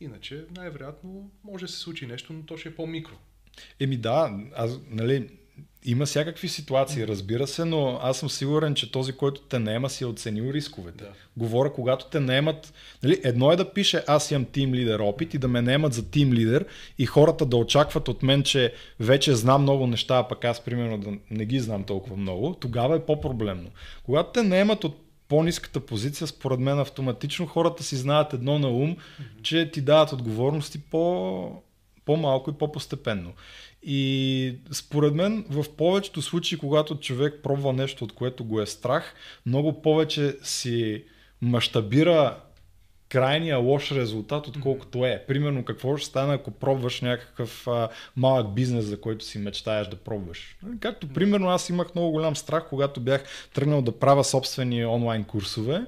[0.00, 3.14] Иначе най-вероятно може да се случи нещо, но то ще е по-микро.
[3.80, 5.38] Еми да, аз, нали,
[5.84, 10.04] има всякакви ситуации, разбира се, но аз съм сигурен, че този, който те наема, си
[10.04, 11.04] е оценил рисковете.
[11.04, 11.10] Да.
[11.36, 12.74] Говоря, когато те наемат.
[13.02, 16.10] Нали, едно е да пише аз имам тим лидер опит и да ме наемат за
[16.10, 16.66] тим лидер
[16.98, 20.98] и хората да очакват от мен, че вече знам много неща, а пък аз примерно
[20.98, 23.70] да не ги знам толкова много, тогава е по-проблемно.
[24.04, 28.96] Когато те наемат от по-низката позиция, според мен автоматично хората си знаят едно на ум,
[28.96, 29.42] mm-hmm.
[29.42, 31.62] че ти дават отговорности по,
[32.04, 33.32] по-малко и по-постепенно.
[33.82, 39.14] И според мен в повечето случаи, когато човек пробва нещо, от което го е страх,
[39.46, 41.04] много повече си
[41.42, 42.36] мащабира
[43.12, 45.24] крайния лош резултат, отколкото е.
[45.28, 49.96] Примерно какво ще стане, ако пробваш някакъв а, малък бизнес, за който си мечтаеш да
[49.96, 50.56] пробваш.
[50.80, 55.82] Както примерно аз имах много голям страх, когато бях тръгнал да правя собствени онлайн курсове,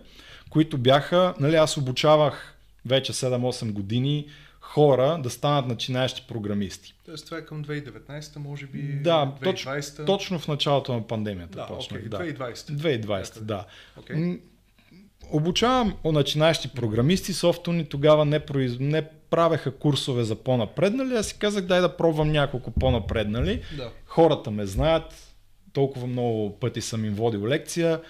[0.50, 4.26] които бяха, нали аз обучавах вече 7-8 години
[4.64, 6.94] хора да станат начинаещи програмисти.
[7.04, 9.96] Тоест това е към 2019, може би Да, 2020?
[9.96, 11.58] Точ, точно в началото на пандемията.
[11.58, 12.08] Да, точно, okay.
[12.08, 12.18] да.
[12.18, 12.54] 2020.
[12.54, 13.66] 2020, да.
[14.00, 14.40] Okay.
[15.30, 18.76] Обучавам начинаещи програмисти, софтуни тогава не, произ...
[18.80, 23.62] не правеха курсове за по-напреднали, аз си казах дай да пробвам няколко по-напреднали.
[23.76, 23.90] Да.
[24.06, 25.34] Хората ме знаят,
[25.72, 28.00] толкова много пъти съм им водил лекция,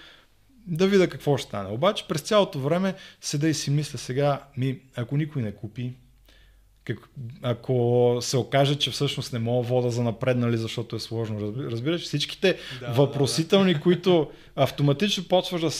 [0.67, 1.69] да видя какво ще стане.
[1.69, 5.93] Обаче през цялото време седа и си мисля сега, ми, ако никой не купи,
[6.85, 7.09] как,
[7.41, 11.53] ако се окаже, че всъщност не мога вода за напреднали, защото е сложно.
[11.57, 13.83] Разбираш, всичките да, въпросителни, да, да.
[13.83, 15.71] които автоматично почваш да...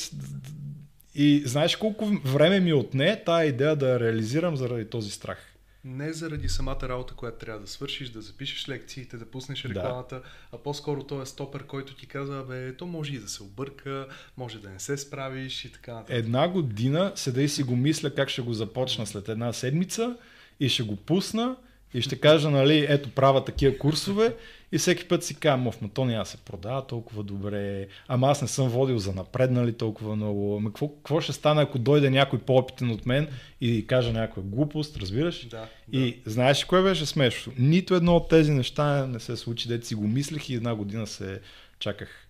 [1.17, 5.55] И знаеш колко време ми отне тая идея да я реализирам заради този страх?
[5.83, 10.21] Не заради самата работа, която трябва да свършиш, да запишеш лекциите, да пуснеш рекламата, да.
[10.51, 14.07] а по-скоро той е стопер, който ти казва, бе, то може и да се обърка,
[14.37, 16.15] може да не се справиш и така нататък.
[16.15, 20.17] Една година седа и си го мисля как ще го започна след една седмица
[20.59, 21.55] и ще го пусна
[21.93, 24.35] и ще кажа, нали, ето правя такива курсове
[24.71, 28.47] и всеки път си казвам, ма то няма се продава толкова добре, ама аз не
[28.47, 32.91] съм водил за напреднали толкова много, ама какво, какво ще стане, ако дойде някой по-опитен
[32.91, 33.27] от мен
[33.61, 35.47] и каже някаква глупост, разбираш?
[35.47, 36.31] Да, и да.
[36.31, 37.53] знаеш кое беше смешно?
[37.59, 41.07] Нито едно от тези неща не се случи, дете си го мислех и една година
[41.07, 41.41] се
[41.79, 42.25] чаках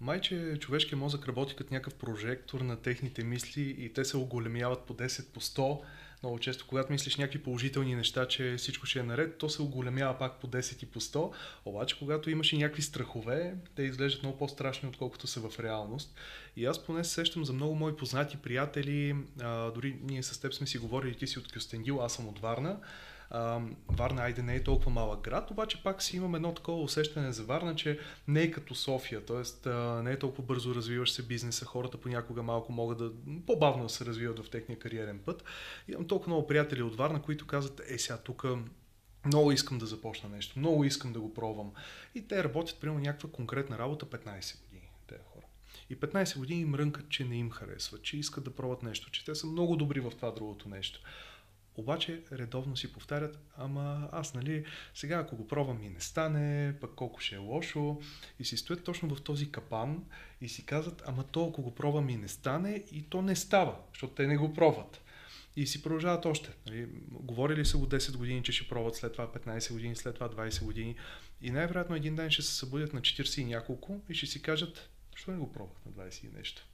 [0.00, 4.94] Майче човешкият мозък работи като някакъв прожектор на техните мисли и те се оголемяват по
[4.94, 5.80] 10, по 100
[6.22, 10.18] Много често, когато мислиш някакви положителни неща, че всичко ще е наред, то се оголемява
[10.18, 11.32] пак по 10 и по 100.
[11.64, 16.14] Обаче, когато имаш и някакви страхове, те изглеждат много по-страшни, отколкото са в реалност.
[16.56, 20.54] И аз поне се сещам за много мои познати приятели, а, дори ние с теб
[20.54, 22.80] сме си говорили, ти си от Кюстендил, аз съм от Варна.
[23.88, 27.44] Варна, айде, не е толкова малък град, обаче пак си имам едно такова усещане за
[27.44, 29.70] Варна, че не е като София, т.е.
[30.02, 33.12] не е толкова бързо развиваш се бизнеса, хората понякога малко могат да
[33.46, 35.44] по-бавно се развиват в техния кариерен път.
[35.88, 38.44] Имам толкова много приятели от Варна, които казват, е сега тук
[39.26, 41.72] много искам да започна нещо, много искам да го пробвам.
[42.14, 45.46] И те работят, примерно, някаква конкретна работа 15 години, тези хора.
[45.90, 49.24] И 15 години им рънкат, че не им харесва, че искат да пробват нещо, че
[49.24, 51.00] те са много добри в това другото нещо.
[51.76, 56.94] Обаче редовно си повтарят, ама аз нали, сега ако го пробвам и не стане, пък
[56.94, 58.00] колко ще е лошо.
[58.38, 60.04] И си стоят точно в този капан
[60.40, 63.76] и си казват, ама то ако го пробвам и не стане, и то не става,
[63.92, 65.00] защото те не го пробват.
[65.56, 66.50] И си продължават още.
[66.66, 70.28] Нали, говорили са го 10 години, че ще пробват след това 15 години, след това
[70.28, 70.96] 20 години.
[71.42, 74.90] И най-вероятно един ден ще се събудят на 40 и няколко и ще си кажат,
[75.12, 76.66] защо не го пробвах на 20 и нещо.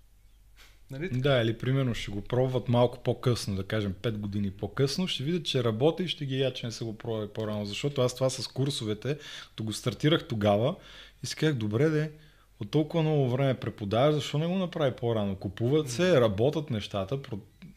[0.91, 1.09] Нали?
[1.09, 5.45] Да, или примерно ще го пробват малко по-късно, да кажем 5 години по-късно, ще видят,
[5.45, 7.65] че работи и ще ги я, че не са го пробвали по-рано.
[7.65, 9.19] Защото аз това с курсовете,
[9.57, 10.75] то го стартирах тогава
[11.23, 12.11] и си казах, добре де,
[12.61, 15.37] от толкова много време преподаваш, защо не го направи по-рано?
[15.37, 17.19] Купуват се, работят нещата.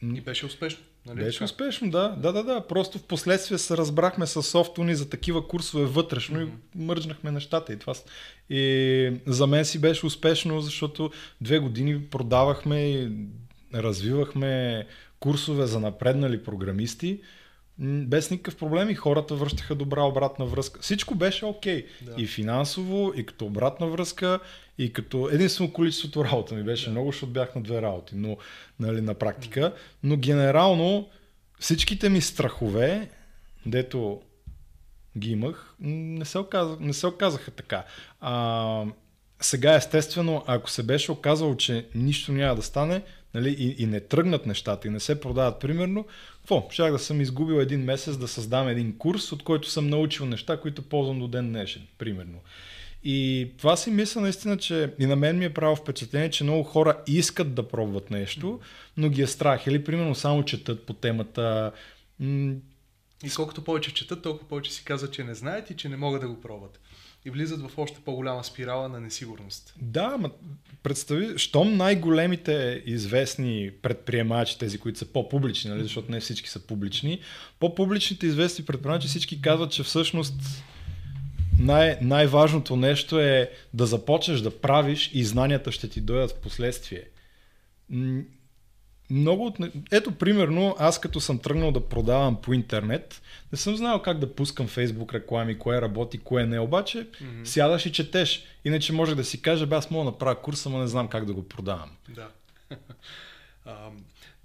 [0.01, 0.83] И беше успешно.
[1.05, 1.19] Нали?
[1.19, 2.15] Беше успешно, да.
[2.17, 2.67] Да, да, да.
[2.67, 6.49] Просто в последствие се разбрахме с софтуни за такива курсове вътрешно mm-hmm.
[6.79, 7.73] и мържнахме нещата.
[7.73, 7.93] И, това...
[8.49, 13.12] и за мен си беше успешно, защото две години продавахме и
[13.73, 14.85] развивахме
[15.19, 17.21] курсове за напреднали програмисти
[17.81, 20.81] без никакъв проблем и хората връщаха добра обратна връзка.
[20.81, 21.85] Всичко беше окей.
[21.85, 21.87] Okay.
[22.01, 22.21] Да.
[22.21, 24.39] И финансово, и като обратна връзка,
[24.77, 26.91] и като единствено количеството работа ми беше да.
[26.91, 28.37] много, защото бях на две работи, но
[28.79, 29.73] нали, на практика.
[30.03, 31.09] Но генерално
[31.59, 33.09] всичките ми страхове,
[33.65, 34.21] дето
[35.17, 37.85] ги имах, не се, оказа, не се оказаха така.
[38.21, 38.85] А,
[39.41, 43.01] сега, естествено, ако се беше оказало, че нищо няма да стане
[43.33, 46.05] нали, и, и не тръгнат нещата и не се продават, примерно,
[46.49, 46.71] какво?
[46.71, 50.57] Щях да съм изгубил един месец да създам един курс, от който съм научил неща,
[50.57, 52.39] които ползвам до ден днешен, примерно.
[53.03, 56.63] И това си мисля наистина, че и на мен ми е право впечатление, че много
[56.63, 58.59] хора искат да пробват нещо,
[58.97, 59.67] но ги е страх.
[59.67, 61.71] Или примерно само четат по темата.
[63.23, 66.21] И колкото повече четат, толкова повече си казват, че не знаят и че не могат
[66.21, 66.79] да го пробват
[67.29, 69.73] и влизат в още по-голяма спирала на несигурност.
[69.81, 70.29] Да, ма
[70.83, 77.19] представи, щом най-големите известни предприемачи, тези, които са по-публични, нали, защото не всички са публични,
[77.59, 80.63] по-публичните известни предприемачи всички казват, че всъщност
[81.59, 87.03] най- най-важното нещо е да започнеш да правиш и знанията ще ти дойдат в последствие
[89.09, 89.57] много от...
[89.91, 94.35] Ето, примерно, аз като съм тръгнал да продавам по интернет, не съм знал как да
[94.35, 97.43] пускам фейсбук реклами, кое работи, кое не, обаче mm-hmm.
[97.43, 98.43] сядаш и четеш.
[98.65, 101.25] Иначе може да си кажа, бе, аз мога да направя курса, но не знам как
[101.25, 101.89] да го продавам.
[102.09, 102.29] Да.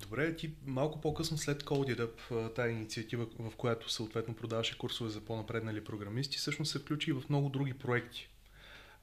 [0.00, 5.84] добре, ти малко по-късно след CodeUp, тази инициатива, в която съответно продаваше курсове за по-напреднали
[5.84, 8.28] програмисти, всъщност се включи и в много други проекти.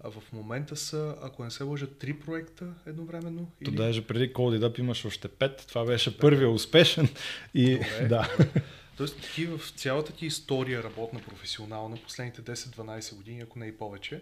[0.04, 3.52] А в момента са, ако не се лъжа, три проекта едновременно.
[3.62, 3.70] Или...
[3.70, 5.66] То даже преди Cold Up имаш още пет.
[5.68, 7.10] Това беше първия успешен.
[7.54, 8.08] И, Добре.
[8.08, 8.30] да.
[8.98, 14.20] Тоест ти в цялата ти история работна, професионална, последните 10-12 години, ако не и повече,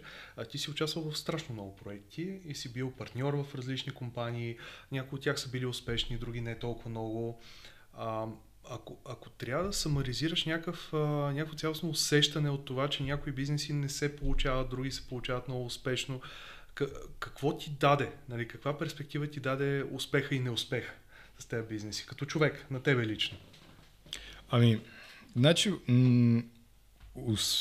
[0.51, 4.57] ти си участвал в страшно много проекти и си бил партньор в различни компании.
[4.91, 7.41] Някои от тях са били успешни, други не толкова много.
[8.69, 10.89] А, ако, ако трябва да самаризираш някакъв,
[11.33, 15.65] някакво цялостно усещане от това, че някои бизнеси не се получават, други се получават много
[15.65, 16.21] успешно,
[17.19, 18.11] какво ти даде?
[18.29, 20.93] Нали, каква перспектива ти даде успеха и неуспеха
[21.39, 23.37] с тези бизнеси, като човек, на тебе лично?
[24.49, 24.81] Ами,
[25.35, 26.43] значи, м-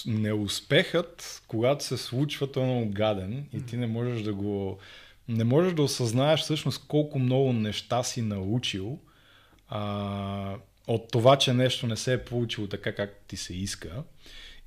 [0.06, 4.78] неуспехът, когато се случва, той е много гаден и ти не можеш да го...
[5.28, 8.98] Не можеш да осъзнаеш всъщност колко много неща си научил
[9.68, 10.56] а,
[10.88, 14.02] от това, че нещо не се е получило така, как ти се иска.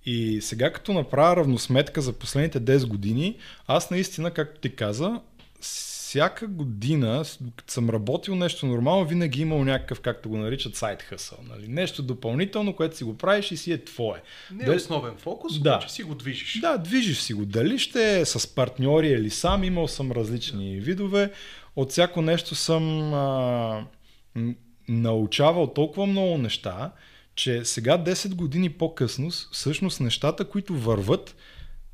[0.06, 5.22] И сега като направя равносметка за последните 10 години, аз наистина, както ти каза,
[5.60, 7.24] всяка година,
[7.56, 11.38] като съм работил нещо нормално, винаги имал някакъв, както го наричат, сайт хъсъл.
[11.50, 11.68] Нали?
[11.68, 14.22] Нещо допълнително, което си го правиш и си е твое.
[14.52, 15.80] Не е основен фокус, да.
[15.80, 16.60] че си го движиш.
[16.62, 17.46] Да, движиш си го.
[17.46, 20.86] Дали ще е с партньори или сам, имал съм различни да.
[20.86, 21.32] видове.
[21.76, 23.86] От всяко нещо съм а,
[24.88, 26.92] научавал толкова много неща,
[27.36, 31.36] че сега 10 години по-късно, всъщност нещата, които върват,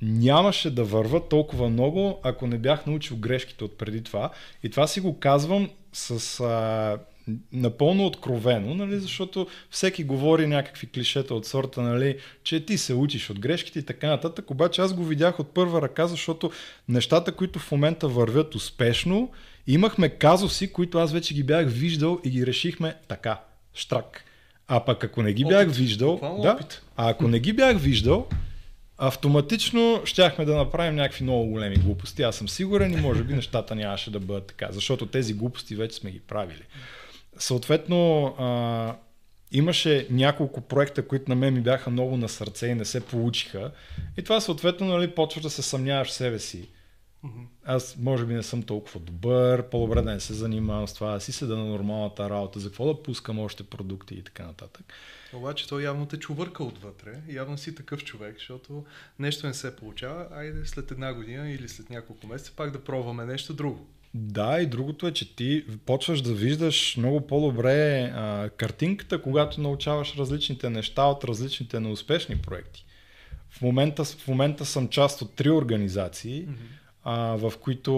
[0.01, 4.31] нямаше да върват толкова много, ако не бях научил грешките от преди това.
[4.63, 6.97] И това си го казвам с а,
[7.53, 13.29] напълно откровено, нали, защото всеки говори някакви клишета от сорта, нали, че ти се учиш
[13.29, 16.51] от грешките и така нататък, обаче аз го видях от първа ръка, защото
[16.89, 19.31] нещата, които в момента вървят успешно,
[19.67, 23.41] имахме казуси, които аз вече ги бях виждал и ги решихме така,
[23.73, 24.23] штрак.
[24.67, 25.57] А пък ако не ги Опит.
[25.57, 26.81] бях виждал, Буквално да, опит.
[26.97, 28.27] а ако не ги бях виждал,
[28.97, 32.23] автоматично щяхме да направим някакви много големи глупости.
[32.23, 35.95] Аз съм сигурен и може би нещата нямаше да бъдат така, защото тези глупости вече
[35.95, 36.63] сме ги правили.
[37.37, 38.95] Съответно, а,
[39.51, 43.71] имаше няколко проекта, които на мен ми бяха много на сърце и не се получиха.
[44.17, 46.69] И това съответно нали, почваш да се съмняваш в себе си.
[47.69, 51.19] Аз може би не съм толкова добър, по-добре да не се занимавам с това, да
[51.19, 54.93] си седа на нормалната работа, за какво да пускам още продукти и така нататък.
[55.33, 57.21] Обаче той явно те чувърка отвътре.
[57.29, 58.85] Явно си такъв човек, защото
[59.19, 60.27] нещо не се получава.
[60.31, 63.87] Айде след една година или след няколко месеца пак да пробваме нещо друго.
[64.13, 70.15] Да, и другото е, че ти почваш да виждаш много по-добре а, картинката, когато научаваш
[70.15, 72.85] различните неща от различните неуспешни проекти.
[73.49, 76.47] В момента, в момента съм част от три организации,
[77.09, 77.91] а, в които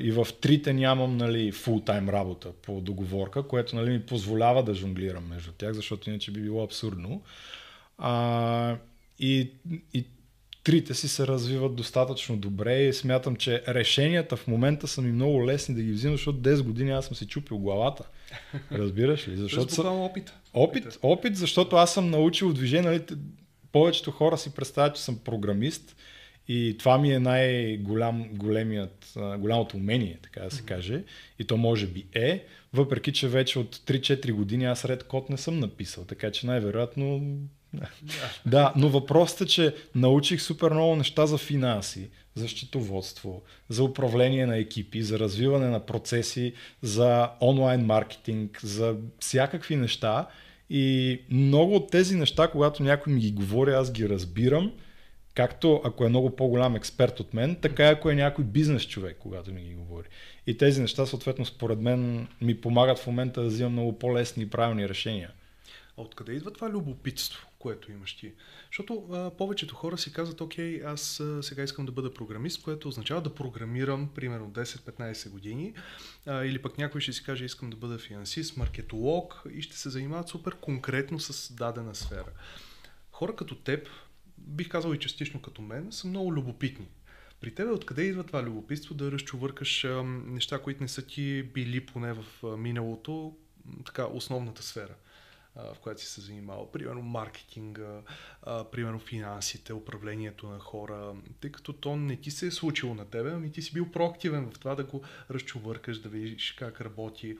[0.00, 5.28] и в трите нямам нали, фултайм работа по договорка, което нали, ми позволява да жонглирам
[5.28, 7.22] между тях, защото иначе би било абсурдно.
[7.98, 8.76] А,
[9.18, 9.50] и,
[9.94, 10.04] и
[10.64, 15.46] трите си се развиват достатъчно добре и смятам, че решенията в момента са ми много
[15.46, 18.04] лесни да ги взимам, защото 10 години аз съм си чупил главата.
[18.72, 19.36] Разбираш ли?
[19.36, 20.32] Защото буквално опит.
[20.54, 22.90] Опит, опит, защото аз съм научил движение.
[22.90, 23.02] Нали,
[23.72, 25.96] повечето хора си представят, че съм програмист
[26.52, 31.02] и това ми е най-голям, големият, а, голямото умение, така да се каже.
[31.38, 35.36] И то може би е, въпреки че вече от 3-4 години аз ред код не
[35.36, 37.36] съм написал, така че най-вероятно
[38.46, 44.46] да, но въпросът е, че научих супер много неща за финанси, за счетоводство, за управление
[44.46, 50.26] на екипи, за развиване на процеси, за онлайн маркетинг, за всякакви неща.
[50.70, 54.72] И много от тези неща, когато някой ми ги говори, аз ги разбирам,
[55.34, 59.16] както ако е много по-голям експерт от мен, така и ако е някой бизнес човек,
[59.20, 60.08] когато ми ги говори.
[60.46, 64.50] И тези неща, съответно, според мен ми помагат в момента да взимам много по-лесни и
[64.50, 65.30] правилни решения.
[65.98, 68.32] А откъде идва това любопитство, което имаш ти?
[68.70, 72.88] Защото а, повечето хора си казват, окей, аз а, сега искам да бъда програмист, което
[72.88, 75.74] означава да програмирам примерно 10-15 години,
[76.26, 79.90] а, или пък някой ще си каже, искам да бъда финансист, маркетолог и ще се
[79.90, 82.30] занимават супер конкретно с дадена сфера.
[83.12, 83.88] Хора като теб,
[84.50, 86.88] бих казал и частично като мен, са много любопитни.
[87.40, 89.86] При тебе откъде идва това любопитство да разчувъркаш
[90.26, 93.36] неща, които не са ти били поне в миналото,
[93.84, 94.94] така основната сфера?
[95.56, 96.72] в която си се занимавал.
[96.72, 98.02] Примерно маркетинга,
[98.72, 103.32] примерно финансите, управлението на хора, тъй като то не ти се е случило на тебе,
[103.32, 107.38] ами ти си бил проактивен в това да го разчувъркаш, да видиш как работи.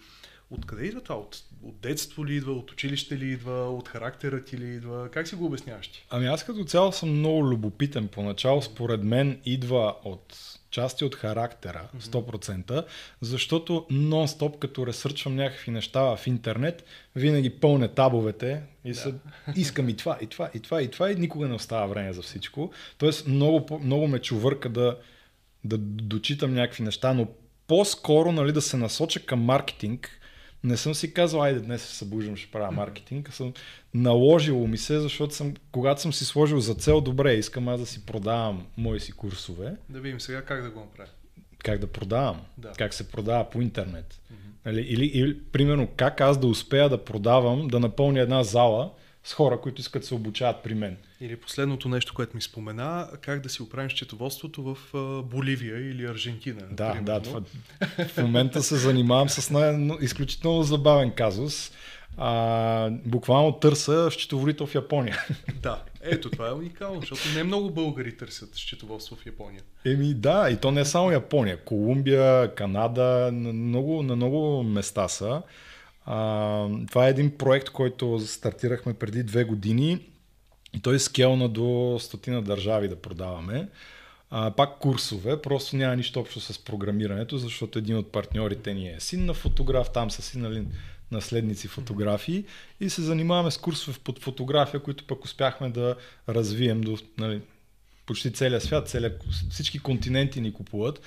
[0.50, 1.16] Откъде идва това?
[1.16, 5.08] От, от детство ли идва, от училище ли идва, от характера ти ли идва?
[5.10, 6.06] Как си го обясняваш ти?
[6.10, 8.08] Ами аз като цяло съм много любопитен.
[8.08, 10.36] Поначало според мен идва от
[10.70, 12.84] части от характера, 100%,
[13.20, 16.84] защото нон-стоп, като ресърчвам някакви неща в интернет,
[17.16, 19.14] винаги пълне табовете и се,
[19.56, 22.22] искам и това, и това, и това, и това, и никога не остава време за
[22.22, 22.72] всичко.
[22.98, 24.98] Тоест много, много ме чувърка да,
[25.64, 27.28] да дочитам някакви неща, но
[27.66, 30.20] по-скоро нали, да се насоча към маркетинг,
[30.64, 33.52] не съм си казал, айде днес се събуждам, ще правя маркетинг, а съм
[33.94, 37.86] наложило ми се, защото съм, когато съм си сложил за цел, добре, искам аз да
[37.86, 41.12] си продавам мои си курсове, Да видим сега как да го направим.
[41.58, 42.72] как да продавам, Да.
[42.78, 44.20] как се продава по интернет.
[44.66, 48.92] Нали, или, или, примерно, как аз да успея да продавам, да напълня една зала
[49.24, 50.96] с хора, които искат да се обучават при мен.
[51.20, 54.76] Или последното нещо, което ми спомена, как да си оправим счетоводството в
[55.22, 56.62] Боливия или Аржентина.
[56.70, 57.04] Да, примерно.
[57.04, 57.40] да, това,
[58.08, 61.72] в момента се занимавам с най- изключително забавен казус.
[62.16, 65.18] А, буквално търса счетоводител в Япония.
[65.62, 69.62] Да, ето това е уникално, защото не много българи търсят счетоводство в Япония.
[69.84, 71.56] Еми да, и то не е само Япония.
[71.56, 75.42] Колумбия, Канада, на много, на много места са.
[76.88, 79.98] Това е един проект, който стартирахме преди две години.
[80.74, 83.68] И той е скелна до стотина държави да продаваме.
[84.30, 89.00] А, пак курсове, просто няма нищо общо с програмирането, защото един от партньорите ни е
[89.00, 90.66] син на фотограф, там са си нали,
[91.10, 92.44] наследници фотографии.
[92.80, 95.96] И се занимаваме с курсове под фотография, които пък успяхме да
[96.28, 97.40] развием до нали,
[98.06, 99.14] почти целия свят, целия,
[99.50, 101.00] всички континенти ни купуват.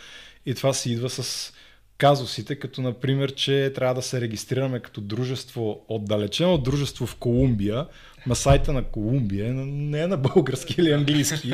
[0.46, 1.54] И това си идва с
[1.98, 7.86] казусите, като например, че трябва да се регистрираме като дружество, отдалечено дружество в Колумбия,
[8.28, 11.54] на сайта на Колумбия, не е на български или английски.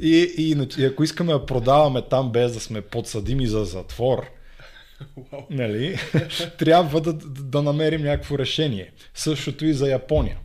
[0.00, 4.26] И, и, и ако искаме да продаваме там без да сме подсъдими за затвор,
[5.18, 5.44] Wow.
[5.50, 5.98] Нали?
[6.58, 7.12] Трябва да,
[7.42, 8.92] да намерим някакво решение.
[9.14, 10.38] Същото и за Япония.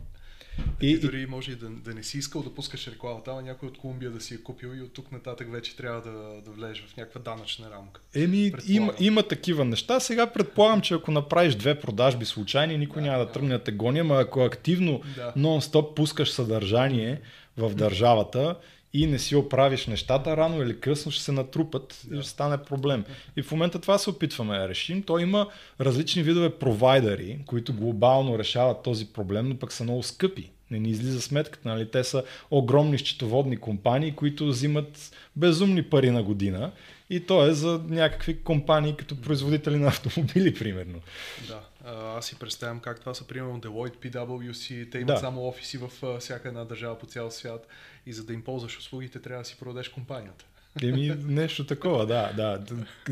[0.80, 3.42] И, и дори може и да, да не си искал да пускаш реклама там, а
[3.42, 6.50] някой от Колумбия да си е купил и от тук нататък вече трябва да, да
[6.50, 8.00] влезеш в някаква данъчна рамка.
[8.14, 10.00] Еми, има, има такива неща.
[10.00, 13.64] Сега предполагам, че ако направиш две продажби случайни, никой да, няма да, да тръгне да
[13.64, 15.32] те гони, ама ако активно да.
[15.36, 17.20] нон-стоп пускаш съдържание
[17.56, 18.56] в държавата
[18.94, 22.16] и не си оправиш нещата, рано или късно ще се натрупат да.
[22.16, 23.04] и ще стане проблем.
[23.36, 25.02] И в момента това се опитваме да решим.
[25.02, 25.48] То има
[25.80, 30.50] различни видове провайдери, които глобално решават този проблем, но пък са много скъпи.
[30.70, 31.90] Не ни излиза сметката, нали?
[31.90, 36.72] Те са огромни счетоводни компании, които взимат безумни пари на година
[37.10, 41.00] и то е за някакви компании като производители на автомобили, примерно.
[41.48, 45.20] Да, аз си представям как това са, примерно, Deloitte, PwC, те имат да.
[45.20, 47.66] само офиси в всяка една държава по цял свят
[48.06, 50.44] и за да им ползваш услугите, трябва да си продадеш компанията.
[50.82, 52.64] Еми, нещо такова, да, да.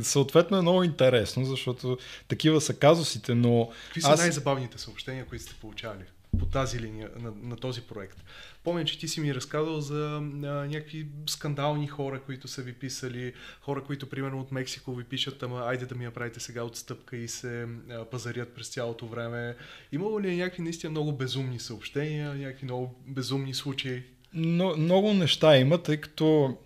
[0.03, 1.99] Съответно е много интересно, защото
[2.29, 3.71] такива са казусите, но...
[3.85, 4.21] Какви са аз...
[4.21, 6.20] най-забавните съобщения, които сте получавали по
[6.53, 8.25] тази линия на, на този проект?
[8.65, 13.33] Помня, че ти си ми разказал за а, някакви скандални хора, които са ви писали,
[13.61, 17.17] хора, които примерно от Мексико ви пишат, ама айде да ми я правите сега отстъпка
[17.17, 19.57] и се а, пазарят през цялото време.
[19.93, 24.03] Имало ли е някакви наистина много безумни съобщения, някакви много безумни случаи?
[24.35, 26.57] Но, много неща има, тъй като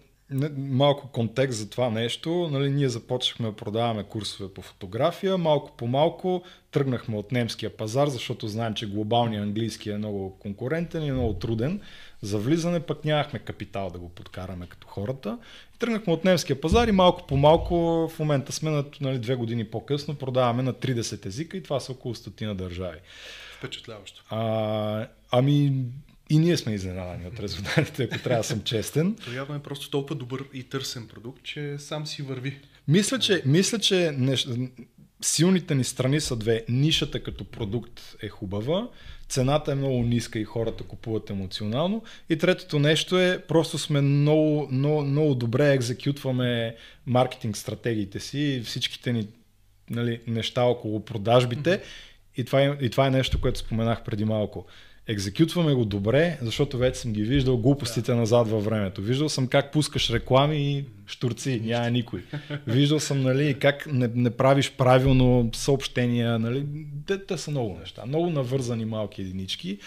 [0.57, 2.49] малко контекст за това нещо.
[2.53, 5.39] Нали, ние започнахме да продаваме курсове по фотография.
[5.39, 11.05] Малко по малко тръгнахме от немския пазар, защото знаем, че глобалният английски е много конкурентен
[11.05, 11.81] и много труден.
[12.23, 15.39] За влизане пък нямахме капитал да го подкараме като хората.
[15.75, 17.75] И тръгнахме от немския пазар и малко по малко
[18.15, 21.93] в момента сме на нали, две години по-късно продаваме на 30 езика и това са
[21.93, 22.99] около стотина държави.
[23.59, 24.25] Впечатляващо.
[24.31, 25.85] А, ами
[26.31, 29.17] и ние сме изненадани от резултатите, ако трябва да съм честен.
[29.35, 32.61] Явно е просто толкова добър и търсен продукт, че сам си върви.
[32.89, 34.49] Мисля, че, мисля, че нещ...
[35.23, 36.65] силните ни страни са две.
[36.69, 38.89] Нишата като продукт е хубава,
[39.29, 42.03] цената е много ниска и хората купуват емоционално.
[42.29, 49.13] И третото нещо е, просто сме много, много, много добре екзекютваме маркетинг стратегиите си, всичките
[49.13, 49.29] ни
[49.91, 51.71] нали, неща около продажбите.
[51.71, 51.83] Mm-hmm.
[52.37, 54.67] И това, е, и това е нещо, което споменах преди малко
[55.07, 58.19] екзекютваме го добре, защото вече съм ги виждал глупостите да.
[58.19, 59.03] назад във времето.
[59.03, 62.23] Виждал съм как пускаш реклами и штурци, няма никой.
[62.67, 66.39] Виждал съм нали, как не, не правиш правилно съобщения.
[66.39, 66.67] Нали.
[67.07, 68.07] Те, те са много неща.
[68.07, 69.79] Много навързани малки единички.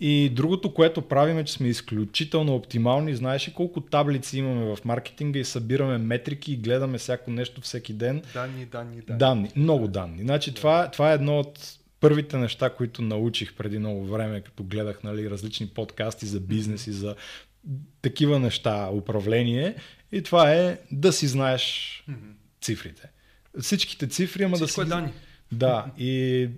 [0.00, 3.14] И другото, което правим е, че сме изключително оптимални.
[3.14, 7.92] Знаеш ли колко таблици имаме в маркетинга и събираме метрики и гледаме всяко нещо всеки
[7.92, 8.22] ден.
[8.34, 9.18] Данни, данни, данни.
[9.18, 10.22] Данни, много данни.
[10.22, 10.56] Значи да.
[10.56, 15.30] това, това е едно от първите неща, които научих преди много време, като гледах нали,
[15.30, 17.16] различни подкасти за бизнес и за
[18.02, 19.76] такива неща, управление.
[20.12, 22.04] И това е да си знаеш
[22.60, 23.10] цифрите.
[23.60, 24.92] Всичките цифри, ама Всичко да си...
[24.92, 25.12] Е данни.
[25.52, 26.48] Да, и...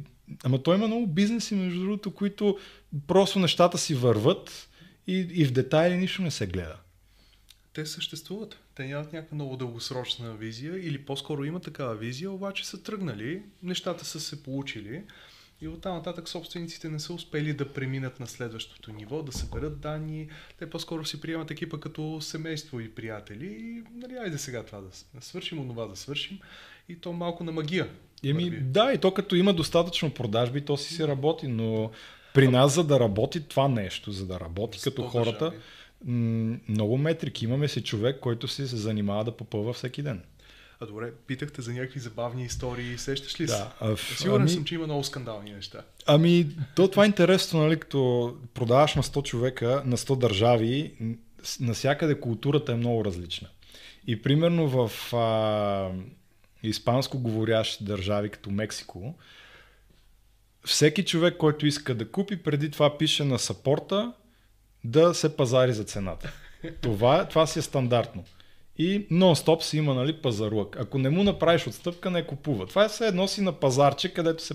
[0.44, 2.58] Ама той има много бизнеси, между другото, които
[3.06, 4.68] просто нещата си върват
[5.06, 6.76] и, и в детайли нищо не се гледа.
[7.72, 8.58] Те съществуват.
[8.74, 14.04] Те нямат някаква много дългосрочна визия или по-скоро има такава визия, обаче са тръгнали, нещата
[14.04, 15.02] са се получили
[15.60, 20.28] и оттам нататък собствениците не са успели да преминат на следващото ниво, да съберат данни.
[20.58, 23.46] Те по-скоро си приемат екипа като семейство и приятели.
[23.46, 26.38] И, нали, айде сега това да свършим, онова да свършим.
[26.88, 27.88] И то малко на магия.
[28.24, 31.90] Еми, да, и то като има достатъчно продажби, то си си работи, но
[32.34, 35.52] при нас, за да работи това нещо, за да работи като хората,
[36.68, 37.44] много метрики.
[37.44, 40.22] Имаме си човек, който си се занимава да попълва всеки ден.
[40.80, 43.62] А добре, питахте за някакви забавни истории, сещаш ли да, се?
[43.80, 45.82] А, Сигурен ами, съм, че има много скандални неща.
[46.06, 50.94] Ами, то това е интересно, нали, като продаваш на 100 човека, на 100 държави,
[51.60, 53.48] насякъде културата е много различна.
[54.06, 55.90] И примерно в а,
[56.62, 59.14] испанско говорящи държави, като Мексико,
[60.64, 64.12] всеки човек, който иска да купи, преди това пише на сапорта
[64.84, 66.32] да се пазари за цената.
[66.80, 68.24] Това, това си е стандартно
[68.78, 70.76] и нон-стоп си има нали, пазарлък.
[70.80, 72.66] Ако не му направиш отстъпка, не купува.
[72.66, 74.54] Това е все едно си на пазарче, където се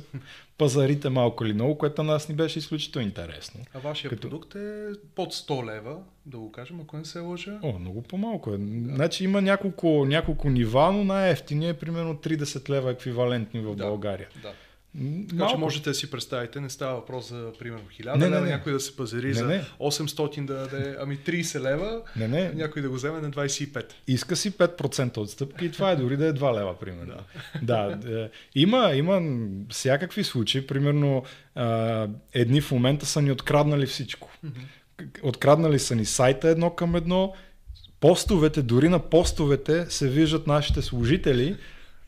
[0.58, 3.60] пазарите малко или много, което на нас ни беше изключително интересно.
[3.74, 4.22] А вашия Като...
[4.22, 7.60] продукт е под 100 лева, да го кажем, ако не се лъжа.
[7.64, 8.58] О, много по-малко е.
[8.58, 8.96] Да.
[8.96, 14.28] Значи има няколко, няколко нива, но най-ефтиният е примерно 30 лева еквивалентни в да, България.
[14.42, 14.52] Да.
[14.94, 15.54] Така Малко.
[15.54, 18.52] че можете да си представите, не става въпрос за примерно 1000 не, лева, не, не.
[18.52, 19.66] някой да се пазари не, за не.
[19.80, 22.52] 800 да даде, ами 30 лева, не, не.
[22.56, 23.86] някой да го вземе на 25.
[24.08, 27.14] Иска си 5% отстъпка и това е дори да е 2 лева, примерно.
[27.62, 29.22] Да, да е, има, има
[29.70, 31.24] всякакви случаи, примерно
[32.34, 34.30] едни в момента са ни откраднали всичко.
[35.24, 37.34] Откраднали са ни сайта едно към едно,
[38.00, 41.58] постовете, дори на постовете се виждат нашите служители,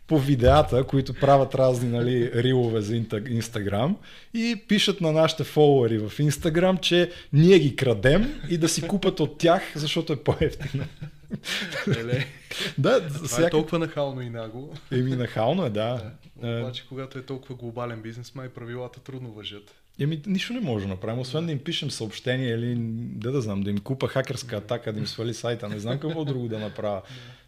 [0.08, 2.96] по видеята, които правят разни нали, рилове за
[3.30, 3.98] Инстаграм
[4.34, 9.20] и пишат на нашите фолуари в Инстаграм, че ние ги крадем и да си купат
[9.20, 10.86] от тях, защото е по-ефтино.
[12.78, 13.48] да, Това всяка...
[13.48, 14.74] е толкова нахално и нагло.
[14.92, 16.12] Еми, нахално е, да.
[16.42, 16.62] да.
[16.62, 19.76] Обаче, когато е толкова глобален бизнес, май правилата трудно въжат.
[20.00, 23.62] Еми, нищо не може да направим, освен да им пишем съобщение или да да знам,
[23.62, 27.02] да им купа хакерска атака, да им свали сайта, не знам какво друго да направя.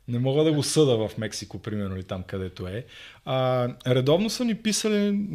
[0.08, 2.86] Не мога да го съда в Мексико, примерно, или там където е.
[3.26, 5.28] А, редовно са ни писали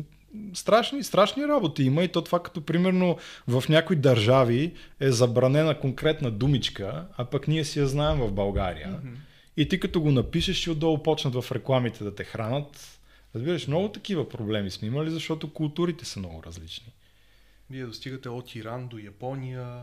[0.55, 3.19] страшни, страшни работи има и то това като примерно
[3.49, 8.89] в някои държави е забранена конкретна думичка, а пък ние си я знаем в България.
[8.89, 9.17] Mm-hmm.
[9.57, 12.99] И ти като го напишеш и отдолу почнат в рекламите да те хранат.
[13.35, 16.93] Разбираш, много такива проблеми сме имали, защото културите са много различни.
[17.71, 19.83] Вие достигате от Иран до Япония.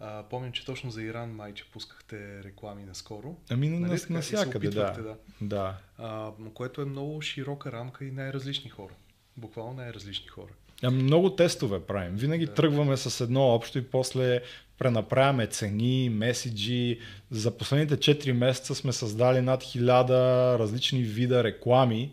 [0.00, 3.36] А, помням, че точно за Иран майче пускахте реклами наскоро.
[3.50, 4.92] Ами нали, на, навсякъде, да.
[4.92, 5.16] да.
[5.40, 5.76] да.
[5.98, 8.92] А, което е много широка рамка и най-различни хора.
[9.36, 10.50] Буквално най-различни хора.
[10.82, 12.16] А, много тестове правим.
[12.16, 12.54] Винаги да.
[12.54, 14.42] тръгваме с едно общо и после
[14.78, 16.98] пренаправяме цени, меседжи.
[17.30, 22.12] За последните 4 месеца сме създали над 1000 различни вида реклами,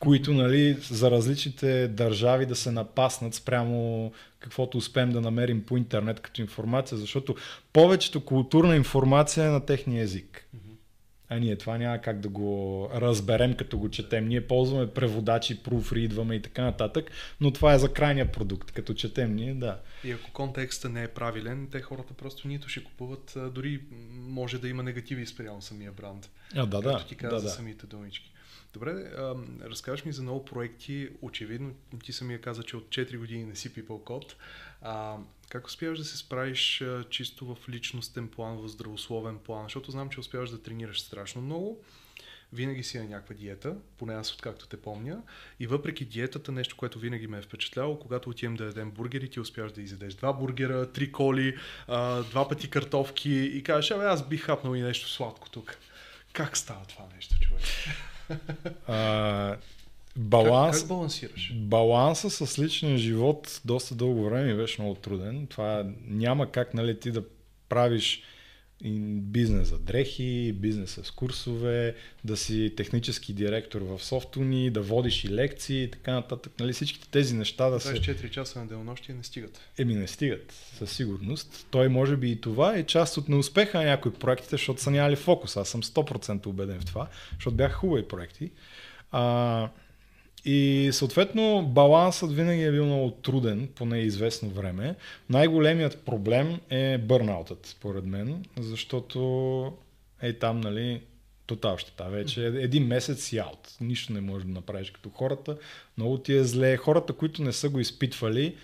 [0.00, 6.20] които нали, за различните държави да се напаснат спрямо каквото успеем да намерим по интернет
[6.20, 7.36] като информация, защото
[7.72, 10.46] повечето културна информация е на техния език.
[11.32, 14.28] А ние това няма как да го разберем като го четем.
[14.28, 18.70] Ние ползваме преводачи, пруфридваме и така нататък, но това е за крайния продукт.
[18.70, 19.80] Като четем ние, да.
[20.04, 23.80] И ако контекста не е правилен, те хората просто нито ще купуват, дори
[24.12, 26.30] може да има негативи спрямо самия бранд.
[26.56, 27.04] А, да, да.
[27.08, 27.48] ти каза да, да.
[27.48, 28.32] самите думички.
[28.72, 31.08] Добре, а, разкажеш ми за много проекти.
[31.22, 34.36] Очевидно, ти самия каза, че от 4 години не си пипал код.
[34.82, 35.16] А,
[35.48, 39.64] как успяваш да се справиш а, чисто в личностен план, в здравословен план?
[39.64, 41.84] Защото знам, че успяваш да тренираш страшно много.
[42.52, 45.22] Винаги си на някаква диета, поне аз откакто те помня.
[45.60, 49.40] И въпреки диетата, нещо, което винаги ме е впечатляло, когато отидем да ядем бургери, ти
[49.40, 51.56] успяваш да изядеш два бургера, три коли,
[51.88, 55.76] а, два пъти картофки и кажеш, абе аз бих хапнал и нещо сладко тук.
[56.32, 57.62] Как става това нещо, човек?
[58.86, 59.56] А,
[60.16, 61.52] баланс, как, как балансираш?
[61.54, 65.46] Баланса с личния живот доста дълго време беше много труден.
[65.46, 67.22] Това няма как нали, ти да
[67.68, 68.22] правиш
[69.20, 75.30] бизнес за дрехи, бизнес с курсове, да си технически директор в софтуни, да водиш и
[75.30, 76.52] лекции и така нататък.
[76.60, 77.94] Нали, всичките тези неща да се...
[77.94, 79.60] 24 часа на денонощие не стигат.
[79.78, 81.66] Еми не стигат, със сигурност.
[81.70, 85.16] Той може би и това е част от неуспеха на някои проектите, защото са нямали
[85.16, 85.56] фокус.
[85.56, 88.50] Аз съм 100% убеден в това, защото бяха хубави проекти.
[89.12, 89.68] А,
[90.44, 94.96] и съответно балансът винаги е бил много труден, поне известно време.
[95.30, 99.72] Най-големият проблем е бърнаутът, според мен, защото
[100.22, 101.02] е там, нали,
[101.46, 102.04] тотал щета.
[102.04, 103.76] Вече един месец си аут.
[103.80, 105.56] Нищо не можеш да направиш като хората.
[105.98, 106.76] Много ти е зле.
[106.76, 108.56] Хората, които не са го изпитвали,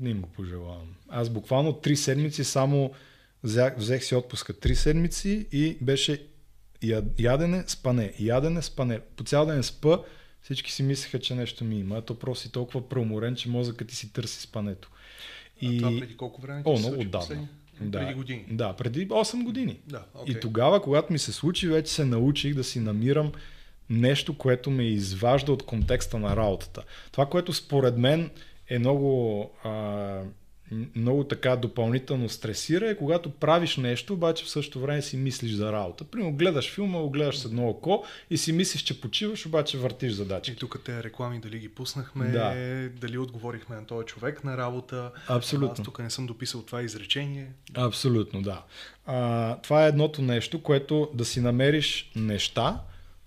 [0.00, 0.94] не им го пожелавам.
[1.08, 2.90] Аз буквално три седмици само
[3.44, 6.26] взех, взех си отпуска три седмици и беше
[7.18, 9.00] ядене, спане, ядене, спане.
[9.16, 9.98] По цял ден спа,
[10.42, 12.02] всички си мислеха, че нещо ми има.
[12.02, 14.88] То просто си толкова преуморен, че мозъкът ти си търси спането.
[15.60, 15.76] И...
[15.76, 16.62] А това преди колко време?
[16.64, 17.48] О, много отдавна.
[17.80, 18.44] Да, преди години.
[18.50, 19.80] Да, преди 8 години.
[19.86, 20.36] Да, okay.
[20.36, 23.32] И тогава, когато ми се случи, вече се научих да си намирам
[23.90, 26.82] нещо, което ме изважда от контекста на работата.
[27.12, 28.30] Това, което според мен
[28.68, 29.70] е много а,
[30.96, 35.72] много така допълнително стресира е когато правиш нещо, обаче в същото време си мислиш за
[35.72, 36.04] работа.
[36.04, 40.52] Примерно гледаш филма, гледаш с едно око и си мислиш, че почиваш, обаче въртиш задачи.
[40.52, 42.54] И тук те реклами дали ги пуснахме, да.
[43.00, 45.10] дали отговорихме на този човек на работа.
[45.28, 45.72] Абсолютно.
[45.78, 47.52] Аз тук не съм дописал това изречение.
[47.74, 48.62] Абсолютно, да.
[49.06, 52.80] А, това е едното нещо, което да си намериш неща,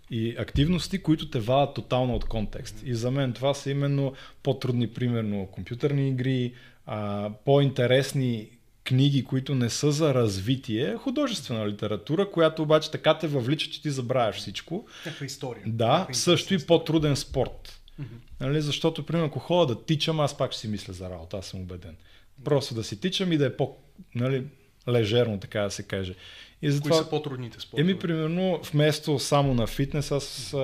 [0.10, 2.82] и активности, които те вадат тотално от контекст.
[2.86, 4.14] И за мен това са именно
[4.44, 6.54] по-трудни, примерно, компютърни игри,
[6.86, 8.50] а, по-интересни
[8.84, 13.92] книги, които не са за развитие, художествена литература, която обаче така те въвлича, че ти
[13.92, 14.88] забравяш всичко.
[15.06, 15.64] Някаква история.
[15.66, 17.80] Да, Някаква също и по-труден спорт.
[18.02, 18.06] Mm-hmm.
[18.40, 21.46] Нали, защото, примерно, ако ходя да тичам, аз пак ще си мисля за работа, аз
[21.46, 21.96] съм убеден.
[22.44, 23.76] Просто да си тичам и да е по,
[24.16, 24.46] нали,
[24.88, 26.16] лежерно, така да се каже.
[26.62, 27.82] И затова, Кои са по-трудните спортове?
[27.82, 30.56] Еми, примерно, вместо само на фитнес, аз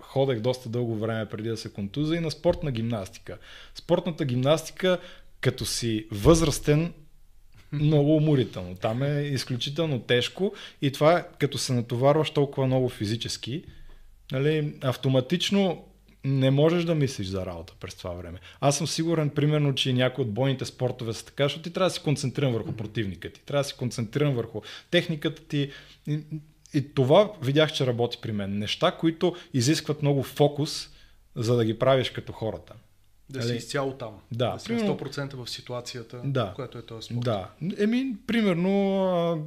[0.00, 3.38] ходех доста дълго време преди да се контуза и на спортна гимнастика.
[3.74, 4.98] Спортната гимнастика
[5.40, 6.92] като си възрастен,
[7.72, 8.74] много уморително.
[8.74, 13.64] Там е изключително тежко и това, като се натоварваш толкова много физически,
[14.32, 15.84] нали, автоматично
[16.24, 18.38] не можеш да мислиш за работа през това време.
[18.60, 21.94] Аз съм сигурен, примерно, че някои от бойните спортове са така, защото ти трябва да
[21.94, 24.60] си концентриран върху противника ти, трябва да си концентриран върху
[24.90, 25.70] техниката ти.
[26.74, 28.58] и това видях, че работи при мен.
[28.58, 30.88] Неща, които изискват много фокус,
[31.36, 32.74] за да ги правиш като хората.
[33.30, 33.56] Да си Нали?
[33.56, 34.10] изцяло там.
[34.32, 36.52] Да, да си примерно- 100% в ситуацията, Да.
[36.56, 37.20] която е този спорт.
[37.20, 37.48] Да.
[37.78, 39.38] Еми, примерно, а,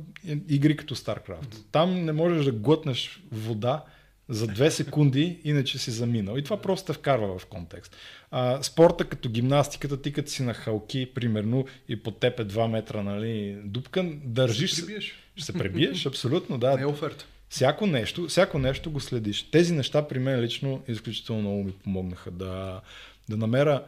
[0.50, 1.58] игри като StarCraft.
[1.72, 3.84] Там не можеш да глътнеш вода
[4.30, 6.38] за две секунди, иначе си заминал.
[6.38, 7.96] И това просто те вкарва в контекст.
[8.32, 12.68] А, спорта като гимнастиката, ти като си на халки, примерно, и под теб е 2
[12.68, 14.86] метра, нали, дупка, държиш Ще се.
[14.86, 15.16] прибиеш.
[15.36, 16.76] Ще се пребиеш, абсолютно, да.
[16.76, 17.26] Не е оферта.
[17.50, 19.44] Всяко нещо, всяко нещо го следиш.
[19.44, 22.82] Тези неща при мен лично изключително много ми помогнаха да,
[23.30, 23.84] да намеря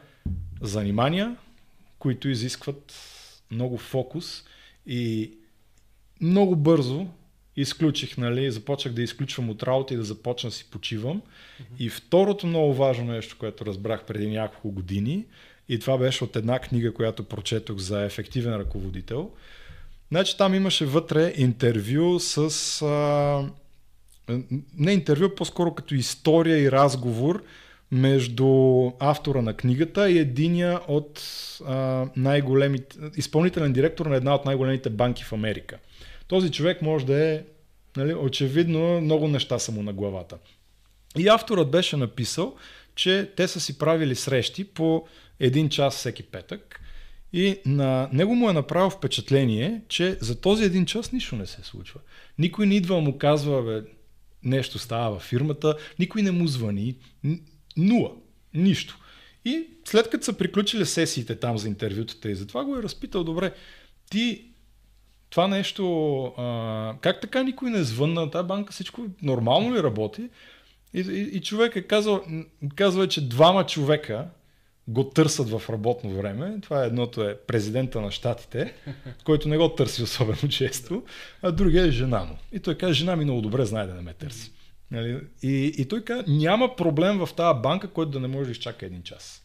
[0.61, 1.38] занимания,
[1.99, 2.93] които изискват
[3.51, 4.43] много фокус
[4.88, 5.31] и
[6.21, 7.07] много бързо
[7.55, 11.21] изключих, нали, започнах да изключвам от работа и да започна си почивам.
[11.79, 15.25] И второто много важно нещо, което разбрах преди няколко години,
[15.69, 19.31] и това беше от една книга, която прочетох за ефективен ръководител.
[20.11, 22.38] Значи там имаше вътре интервю с...
[22.81, 23.49] А,
[24.77, 27.43] не интервю, по-скоро като история и разговор
[27.95, 28.47] между
[28.99, 31.21] автора на книгата и единия от
[31.65, 35.77] а, най-големите, изпълнителен директор на една от най-големите банки в Америка.
[36.27, 37.41] Този човек може да е,
[37.97, 40.37] нали, очевидно, много неща са му на главата.
[41.17, 42.55] И авторът беше написал,
[42.95, 45.07] че те са си правили срещи по
[45.39, 46.81] един час всеки петък
[47.33, 51.63] и на него му е направил впечатление, че за този един час нищо не се
[51.63, 51.99] случва.
[52.39, 53.89] Никой не идва му казва, бе,
[54.43, 56.95] нещо става във фирмата, никой не му звъни,
[57.78, 58.11] нула,
[58.53, 58.97] нищо.
[59.45, 63.53] И след като са приключили сесиите там за интервютата и затова го е разпитал, добре,
[64.09, 64.45] ти
[65.30, 70.30] това нещо, а, как така никой не звънна, тази банка всичко нормално ли работи?
[70.93, 72.23] И, и, и човек е казал,
[72.76, 74.28] казва, е, че двама човека
[74.88, 76.57] го търсят в работно време.
[76.61, 78.73] Това е едното е президента на щатите,
[79.23, 81.03] който не го търси особено често,
[81.41, 82.38] а другия е жена му.
[82.51, 84.51] И той каза, жена ми много добре знае да не ме търси.
[84.91, 85.19] Нали?
[85.43, 88.86] И, и той каза, няма проблем в тази банка, който да не може да изчака
[88.86, 89.41] един час.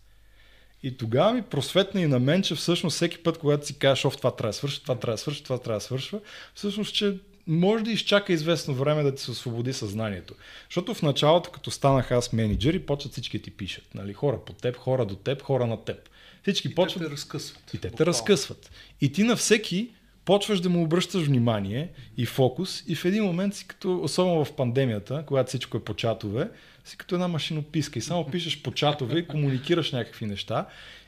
[0.82, 4.16] И тогава ми просветна и на мен, че всъщност всеки път, когато си кажеш, оф,
[4.16, 6.20] това трябва да свърши, това трябва да свърши, това трябва да свършва,
[6.54, 7.16] всъщност, че
[7.46, 10.34] може да изчака известно време да ти се освободи съзнанието.
[10.68, 13.94] Защото в началото, като станах аз менеджер, и почват всички ти пишат.
[13.94, 14.12] Нали?
[14.12, 16.08] Хора по теб, хора до теб, хора на теб.
[16.42, 17.74] Всички И почват те те разкъсват.
[17.74, 18.70] и те те разкъсват.
[19.00, 19.90] И ти на всеки
[20.24, 24.56] почваш да му обръщаш внимание и фокус и в един момент си като, особено в
[24.56, 26.50] пандемията, когато всичко е по чатове,
[26.84, 30.66] си като една машинописка и само пишеш по чатове и комуникираш някакви неща.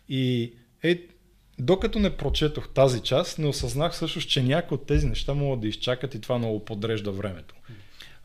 [0.08, 0.52] И
[0.82, 1.02] е,
[1.58, 5.68] докато не прочетох тази част, не осъзнах всъщност, че някои от тези неща могат да
[5.68, 7.54] изчакат и това много подрежда времето.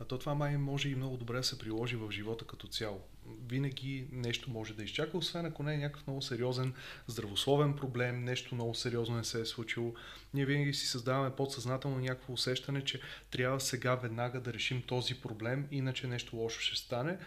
[0.00, 3.00] А то това май може и много добре да се приложи в живота като цяло.
[3.48, 6.72] Винаги нещо може да изчака, освен ако не е някакъв много сериозен
[7.06, 9.94] здравословен проблем, нещо много сериозно не се е случило.
[10.34, 13.00] Ние винаги си създаваме подсъзнателно някакво усещане, че
[13.30, 17.18] трябва сега веднага да решим този проблем, иначе нещо лошо ще стане.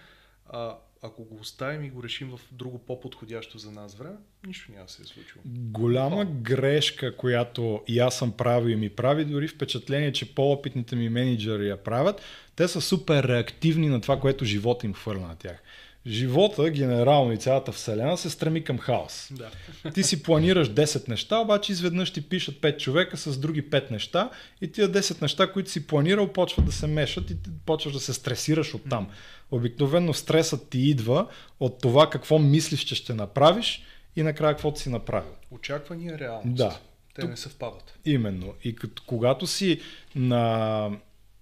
[0.53, 4.15] А ако го оставим и го решим в друго по-подходящо за нас време,
[4.47, 5.43] нищо няма да се е случило.
[5.45, 11.09] Голяма грешка, която и аз съм правил и ми прави дори впечатление, че по-опитните ми
[11.09, 12.21] менеджери я правят,
[12.55, 15.63] те са супер реактивни на това, което живота им хвърля на тях.
[16.07, 19.31] Живота, генерално и цялата вселена се стреми към хаос.
[19.31, 19.49] Да.
[19.91, 24.29] Ти си планираш 10 неща, обаче изведнъж ти пишат 5 човека с други 5 неща
[24.61, 27.99] и тия 10 неща, които си планирал, почват да се мешат и ти почваш да
[27.99, 29.07] се стресираш от там.
[29.51, 31.27] Обикновено стресът ти идва
[31.59, 33.83] от това какво мислиш, че ще направиш
[34.15, 35.31] и накрая каквото си направил.
[35.51, 36.55] Очаквания реалност.
[36.55, 36.79] Да.
[37.15, 37.99] Те Тук- не съвпадат.
[38.05, 38.53] Именно.
[38.63, 39.81] И като, когато си
[40.15, 40.89] на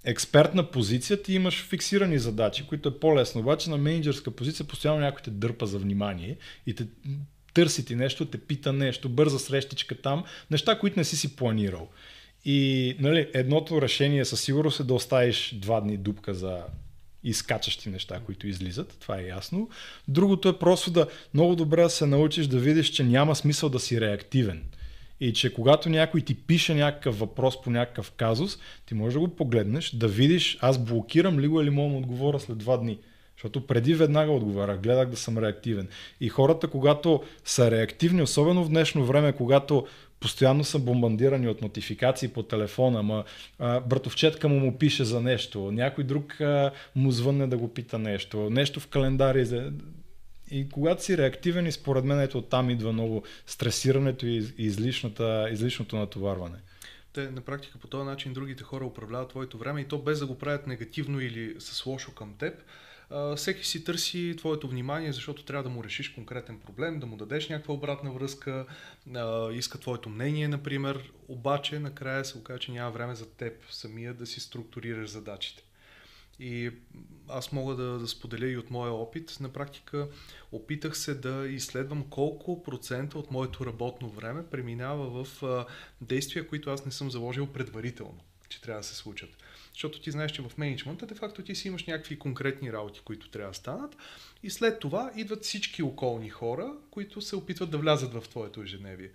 [0.04, 3.42] експертна позиция, ти имаш фиксирани задачи, които е по-лесно.
[3.42, 6.38] Обаче на менеджерска позиция постоянно някой те дърпа за внимание
[6.68, 6.88] и те
[7.54, 11.90] търси ти нещо, те пита нещо, бърза срещичка там, неща, които не си си планирал.
[12.46, 16.64] И нали, едното решение със сигурност е да оставиш два дни дупка за
[17.24, 19.70] изкачащи неща, които излизат, това е ясно.
[20.08, 23.80] Другото е просто да много добре да се научиш да видиш, че няма смисъл да
[23.80, 24.64] си реактивен.
[25.22, 29.28] И че когато някой ти пише някакъв въпрос по някакъв казус, ти можеш да го
[29.28, 33.00] погледнеш, да видиш аз блокирам ли го или мога да отговоря след два дни.
[33.36, 35.88] Защото преди веднага отговарях, гледах да съм реактивен.
[36.22, 39.88] И хората, когато са реактивни, особено в днешно време, когато
[40.20, 43.24] постоянно са бомбандирани от нотификации по телефона, ма
[43.60, 48.50] братовчетка му му пише за нещо, някой друг а, му звънне да го пита нещо,
[48.50, 49.48] нещо в календари.
[50.52, 56.58] И когато си реактивен, и според мен ето там идва много стресирането и излишното натоварване.
[57.14, 60.26] Те на практика по този начин другите хора управляват твоето време и то без да
[60.26, 62.64] го правят негативно или с лошо към теб.
[63.36, 67.50] Всеки си търси твоето внимание, защото трябва да му решиш конкретен проблем, да му дадеш
[67.50, 68.66] някаква обратна връзка,
[69.54, 74.26] иска твоето мнение, например, обаче накрая се оказа, че няма време за теб самия да
[74.26, 75.64] си структурираш задачите.
[76.40, 76.72] И
[77.30, 79.38] аз мога да, да споделя и от моя опит.
[79.40, 80.08] На практика
[80.52, 85.66] опитах се да изследвам колко процента от моето работно време преминава в а,
[86.02, 88.20] действия, които аз не съм заложил предварително,
[88.50, 89.30] че трябва да се случат.
[89.74, 93.30] Защото ти знаеш, че в менеджмента, де факто ти си имаш някакви конкретни работи, които
[93.30, 93.98] трябва да станат.
[94.44, 99.10] И след това идват всички околни хора, които се опитват да влязат в твоето ежедневие.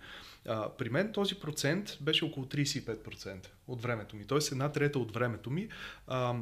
[0.47, 4.25] А, при мен този процент беше около 35% от времето ми.
[4.25, 5.69] Тоест една трета от времето ми
[6.07, 6.35] а,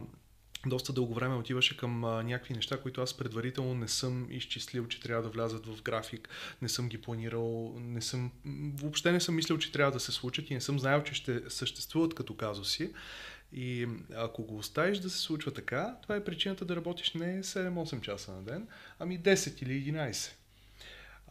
[0.65, 4.99] доста дълго време отиваше към а, някакви неща, които аз предварително не съм изчислил, че
[4.99, 6.29] трябва да влязат в график,
[6.61, 8.31] не съм ги планирал, не съм,
[8.75, 11.41] въобще не съм мислил, че трябва да се случат и не съм знаел, че ще
[11.49, 12.93] съществуват като казуси.
[13.53, 18.01] И ако го оставиш да се случва така, това е причината да работиш не 7-8
[18.01, 18.67] часа на ден,
[18.99, 20.31] ами 10 или 11.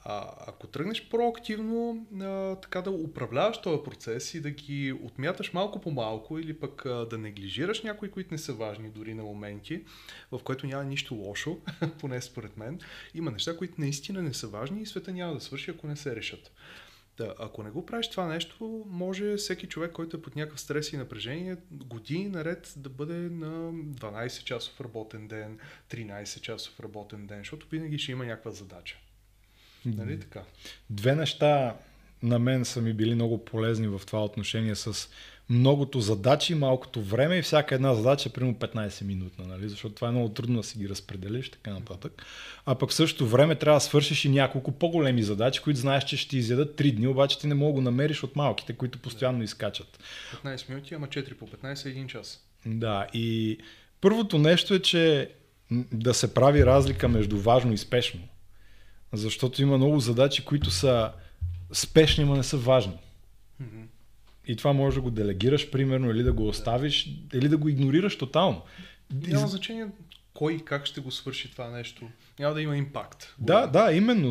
[0.05, 5.81] А, ако тръгнеш проактивно а, така да управляваш този процес и да ги отмяташ малко
[5.81, 9.85] по малко или пък а, да неглижираш някои, които не са важни дори на моменти,
[10.33, 11.59] в което няма нищо лошо,
[11.99, 12.81] поне според мен,
[13.15, 16.17] има неща, които наистина не са важни и света няма да свърши, ако не се
[16.17, 16.53] решат.
[17.17, 20.93] Да, ако не го правиш това нещо, може всеки човек, който е под някакъв стрес
[20.93, 25.59] и напрежение, години наред да бъде на 12 часов работен ден,
[25.91, 28.99] 13 часов работен ден, защото винаги ще има някаква задача.
[29.87, 30.43] Нали така?
[30.91, 31.77] Две неща
[32.23, 35.09] на мен са ми били много полезни в това отношение с
[35.51, 39.69] многото задачи, малкото време и всяка една задача е примерно 15 минутна, нали?
[39.69, 42.23] защото това е много трудно да си ги разпределиш, така нататък.
[42.67, 46.17] А пък в същото време трябва да свършиш и няколко по-големи задачи, които знаеш, че
[46.17, 49.43] ще изядат 3 дни, обаче ти не мога да го намериш от малките, които постоянно
[49.43, 49.99] изкачат.
[50.45, 52.45] 15 минути, ама 4 по 15 1 час.
[52.67, 53.59] Да, и
[54.01, 55.31] първото нещо е, че
[55.93, 58.21] да се прави разлика между важно и спешно.
[59.13, 61.13] Защото има много задачи, които са
[61.73, 62.99] спешни, но не са важни.
[63.63, 63.87] Mm-hmm.
[64.47, 67.39] И това може да го делегираш, примерно, или да го оставиш, да.
[67.39, 68.63] или да го игнорираш тотално.
[69.11, 69.87] Няма значение
[70.35, 72.09] кой и как ще го свърши това нещо.
[72.39, 73.35] Няма да има импакт.
[73.39, 74.31] Да, да, именно.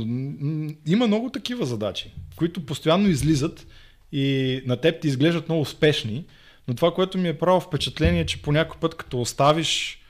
[0.88, 3.68] Има много такива задачи, които постоянно излизат
[4.12, 6.26] и на теб ти изглеждат много успешни,
[6.68, 10.02] но това, което ми е право впечатление, е, че по някой път, като оставиш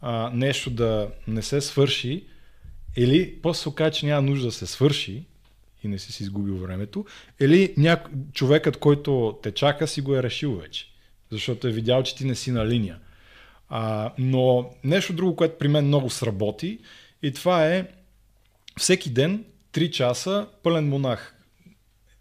[0.00, 2.24] а, нещо да не се свърши,
[2.96, 5.24] или после се окаже, че няма нужда да се свърши
[5.84, 7.06] и не си си изгубил времето,
[7.40, 8.10] или няко...
[8.32, 10.86] човекът, който те чака, си го е решил вече,
[11.30, 12.98] защото е видял, че ти не си на линия.
[13.68, 16.78] А, но нещо друго, което при мен много сработи,
[17.22, 17.88] и това е
[18.78, 21.36] всеки ден 3 часа пълен монах.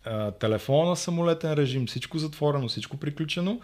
[0.04, 3.62] А, телефона, самолетен режим, всичко затворено, всичко приключено.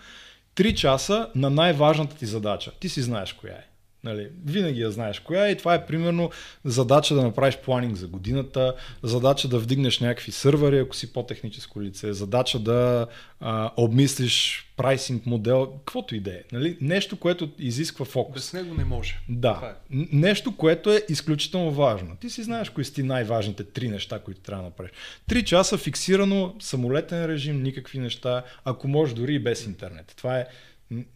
[0.55, 2.71] 3 часа на най-важната ти задача.
[2.79, 3.67] Ти си знаеш коя е.
[4.05, 6.29] Нали, винаги я знаеш коя е и това е примерно
[6.65, 12.13] задача да направиш планинг за годината, задача да вдигнеш някакви сървъри, ако си по-техническо лице,
[12.13, 13.07] задача да
[13.39, 16.41] а, обмислиш прайсинг модел, каквото и да е.
[16.51, 16.77] Нали?
[16.81, 18.35] Нещо, което изисква фокус.
[18.35, 19.19] Без него не може.
[19.29, 19.75] Да.
[19.91, 19.95] Е.
[20.11, 22.15] Нещо, което е изключително важно.
[22.15, 24.91] Ти си знаеш кои са ти най-важните три неща, които трябва да направиш.
[25.27, 30.13] Три часа фиксирано, самолетен режим, никакви неща, ако може дори и без интернет.
[30.17, 30.45] Това е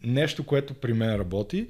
[0.02, 1.66] нещо, което при мен работи.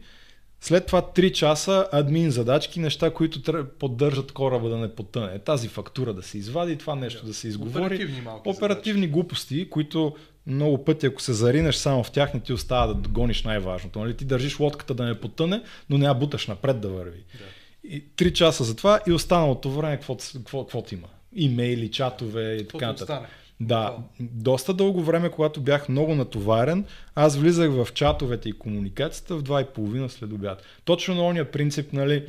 [0.61, 5.39] След това 3 часа админ задачки, неща, които поддържат кораба да не потъне.
[5.39, 7.27] Тази фактура да се извади, това нещо yeah.
[7.27, 7.85] да се изговори.
[7.85, 12.95] Оперативни, Оперативни глупости, които много пъти, ако се заринеш само в тях, не ти остава
[12.95, 13.99] да гониш най-важното.
[13.99, 14.17] Нали?
[14.17, 17.19] Ти държиш лодката да не потъне, но не я буташ напред да върви.
[17.19, 17.89] Yeah.
[17.89, 20.01] И 3 часа за това и останалото време,
[20.35, 21.09] какво има?
[21.33, 23.21] Имейли, чатове и така нататък.
[23.61, 26.85] Да, доста дълго време, когато бях много натоварен,
[27.15, 30.63] аз влизах в чатовете и комуникацията в 2.30 след обяд.
[30.85, 32.27] Точно на ония принцип, нали,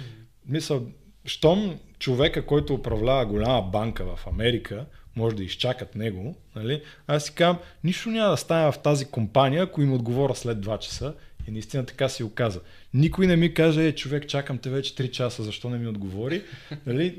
[0.48, 0.86] мисъл,
[1.26, 7.34] щом човека, който управлява голяма банка в Америка, може да изчакат него, нали, аз си
[7.36, 11.14] казвам, нищо няма да стане в тази компания, ако им отговоря след 2 часа.
[11.48, 12.60] И наистина така си оказа.
[12.94, 16.44] Никой не ми каже, е, човек, чакам те вече 3 часа, защо не ми отговори.
[16.86, 17.18] Нали?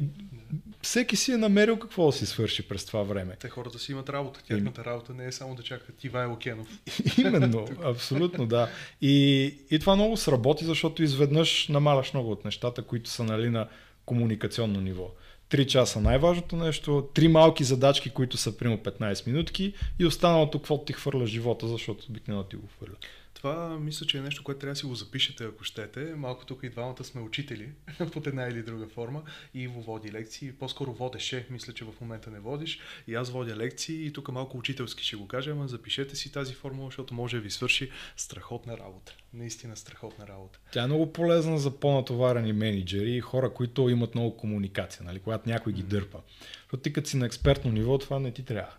[0.83, 3.37] Всеки си е намерил какво да си свърши през това време.
[3.41, 4.43] Те хората си имат работа.
[4.43, 6.69] Тяхната работа не е само да чакат Ивайло Кенов.
[7.19, 8.69] Именно, абсолютно да.
[9.01, 13.69] И, и това много сработи, защото изведнъж намаляш много от нещата, които са нали, на
[14.05, 15.11] комуникационно ниво.
[15.49, 20.85] Три часа най-важното нещо, три малки задачки, които са примерно 15 минутки и останалото, какво
[20.85, 22.95] ти хвърля живота, защото обикновено ти го хвърля.
[23.43, 26.01] Това мисля, че е нещо, което трябва да си го запишете, ако щете.
[26.01, 27.69] Малко тук и двамата сме учители
[28.13, 29.23] под една или друга форма.
[29.55, 30.53] И Иво води лекции.
[30.53, 32.81] По-скоро водеше, мисля, че в момента не водиш.
[33.07, 36.55] И аз водя лекции и тук малко учителски ще го кажа, ама запишете си тази
[36.55, 39.15] формула, защото може да ви свърши страхотна работа.
[39.35, 40.59] Наистина страхотна работа.
[40.73, 45.19] Тя е много полезна за по-натоварени менеджери и хора, които имат много комуникация, нали?
[45.19, 46.19] когато някой ги дърпа.
[46.63, 48.73] Защото ти като си на експертно ниво, това не ти трябва.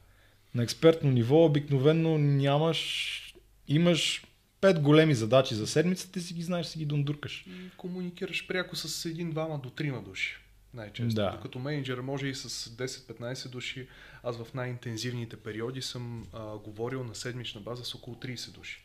[0.55, 3.19] На експертно ниво обикновено нямаш,
[3.67, 4.23] имаш
[4.63, 7.45] пет големи задачи за седмицата, ти си ги знаеш, си ги дундуркаш.
[7.47, 10.37] И комуникираш пряко с един, двама до трима души.
[10.73, 11.15] Най-често.
[11.15, 11.31] Да.
[11.31, 13.87] Докато менеджер може и с 10-15 души.
[14.23, 18.83] Аз в най-интензивните периоди съм а, говорил на седмична база с около 30 души.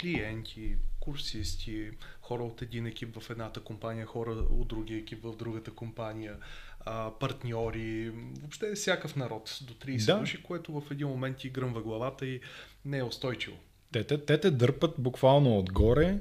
[0.00, 1.90] Клиенти, курсисти,
[2.20, 6.36] хора от един екип в едната компания, хора от другия екип в другата компания,
[6.80, 10.18] а, партньори, въобще всякакъв народ до 30 Да.
[10.20, 12.40] души, което в един момент ти гръмва главата и
[12.84, 13.56] не е устойчиво.
[13.92, 16.18] Те, те, те те дърпат буквално отгоре,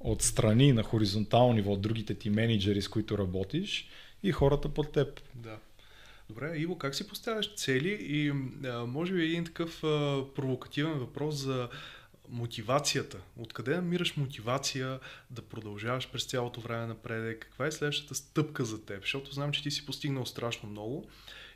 [0.00, 3.88] от страни на хоризонтално ниво, от другите ти менеджери, с които работиш
[4.22, 5.20] и хората под теб.
[5.34, 5.58] Да.
[6.28, 8.32] Добре, Иво, как си поставяш цели и
[8.68, 11.68] а, може би един такъв а, провокативен въпрос за
[12.28, 13.18] мотивацията.
[13.38, 15.00] Откъде намираш мотивация
[15.30, 17.40] да продължаваш през цялото време напред?
[17.40, 19.00] Каква е следващата стъпка за теб?
[19.00, 21.08] Защото знам, че ти си постигнал страшно много.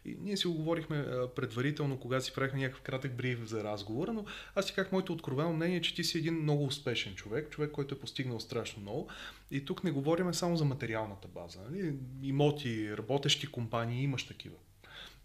[0.05, 4.25] И ние си го говорихме предварително, когато си правихме някакъв кратък бриф за разговора, но
[4.55, 7.71] аз ти как моето откровено мнение, е, че ти си един много успешен човек, човек,
[7.71, 9.09] който е постигнал страшно много.
[9.51, 11.59] И тук не говорим само за материалната база.
[11.71, 11.95] Нали?
[12.23, 14.57] Имоти, работещи компании, имаш такива.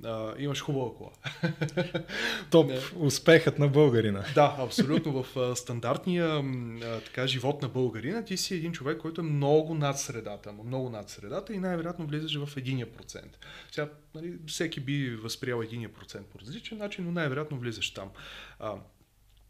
[0.04, 1.12] А, имаш хубава кола.
[2.52, 2.80] Топ Не.
[2.96, 4.26] успехът на българина.
[4.36, 5.24] Да, абсолютно.
[5.24, 9.74] В а, стандартния а, така, живот на българина ти си един човек, който е много
[9.74, 13.40] над средата, много над средата и най-вероятно влизаш в единия процент.
[13.72, 18.10] Сега, нали, всеки би възприял единия процент по различен начин, но най-вероятно влизаш там.
[18.60, 18.76] А,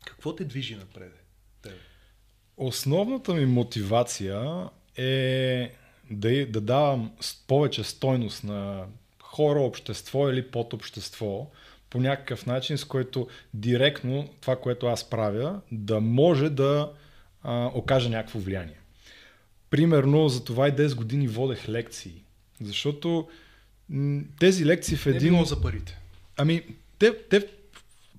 [0.05, 1.23] какво те движи напред?
[1.61, 1.75] Тебе?
[2.57, 5.71] Основната ми мотивация е
[6.11, 7.11] да, да давам
[7.47, 8.85] повече стойност на
[9.31, 11.47] хора, общество или под общество
[11.89, 16.91] по някакъв начин, с който директно това, което аз правя, да може да
[17.43, 18.79] а, окаже някакво влияние.
[19.69, 22.23] Примерно за това и 10 години водех лекции.
[22.61, 23.27] Защото
[23.89, 25.33] м, тези лекции в Не един...
[25.33, 25.99] било за парите.
[26.37, 26.63] Ами,
[26.99, 27.47] те, те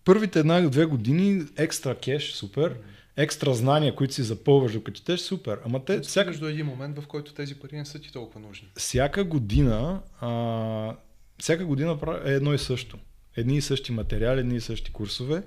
[0.05, 2.77] първите една-две години екстра кеш, супер,
[3.17, 5.59] екстра знания, които си запълваш докато четеш, супер.
[5.65, 8.69] Ама те всяка, до един момент, в който тези пари не са ти толкова нужни.
[8.77, 10.97] всяка година, а,
[11.39, 12.99] всяка година е едно и също.
[13.37, 15.43] Едни и същи материали, едни и същи курсове.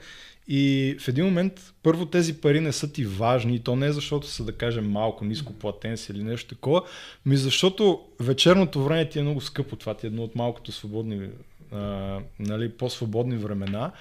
[0.47, 3.91] И в един момент, първо тези пари не са ти важни, и то не е
[3.91, 6.83] защото са, да кажем, малко, ниско платен си или нещо такова,
[7.25, 9.75] ми защото вечерното време ти е много скъпо.
[9.75, 11.29] Това ти е едно от малкото свободни,
[11.71, 13.91] а, нали, по-свободни времена.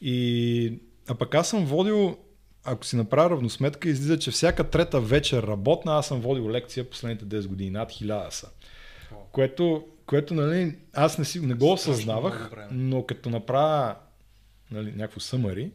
[0.00, 0.72] И,
[1.08, 2.16] а пък аз съм водил,
[2.64, 7.24] ако си направя равносметка, излиза, че всяка трета вечер работна, аз съм водил лекция последните
[7.24, 8.48] 10 години, над 1000 са.
[9.32, 13.94] Което, което нали, аз не, си, не го осъзнавах, но като направя
[14.70, 15.70] нали, някакво съмари,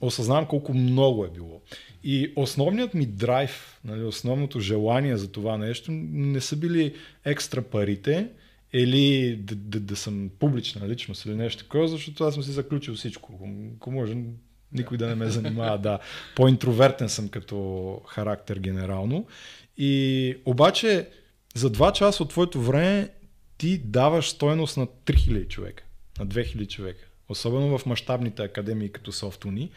[0.00, 1.60] осъзнавам колко много е било.
[2.04, 8.28] И основният ми драйв, нали, основното желание за това нещо не са били екстра парите
[8.72, 12.94] или да, да, да съм публична личност или нещо такова, защото аз съм си заключил
[12.94, 13.48] всичко.
[13.76, 14.16] Ако може,
[14.76, 15.98] никой да не ме занимава, да.
[16.36, 19.26] По-интровертен съм като характер генерално.
[19.76, 21.08] И обаче
[21.54, 23.08] за 2 часа от твоето време
[23.58, 25.84] ти даваш стойност на 3000 човека,
[26.18, 27.04] на 2000 човека.
[27.28, 29.70] Особено в мащабните академии като Софтуни.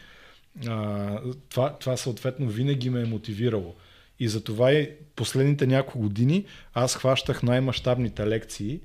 [0.66, 3.74] А, това, това съответно винаги ме е мотивирало.
[4.18, 6.44] И затова и последните няколко години
[6.74, 8.80] аз хващах най-мащабните лекции,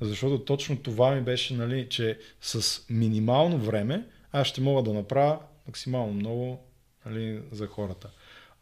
[0.00, 5.38] защото точно това ми беше, нали, че с минимално време аз ще мога да направя
[5.68, 6.60] максимално много
[7.06, 8.10] нали, за хората.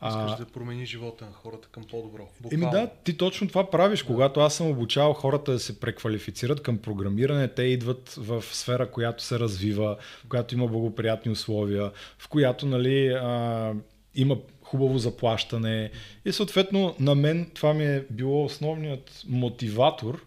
[0.09, 2.29] Искаш да промени живота на хората към по-добро.
[2.53, 4.03] Еми да, ти точно това правиш.
[4.03, 9.23] Когато аз съм обучавал хората да се преквалифицират към програмиране, те идват в сфера, която
[9.23, 13.75] се развива, в която има благоприятни условия, в която нали, а,
[14.15, 15.91] има хубаво заплащане.
[16.25, 20.27] И съответно на мен това ми е било основният мотиватор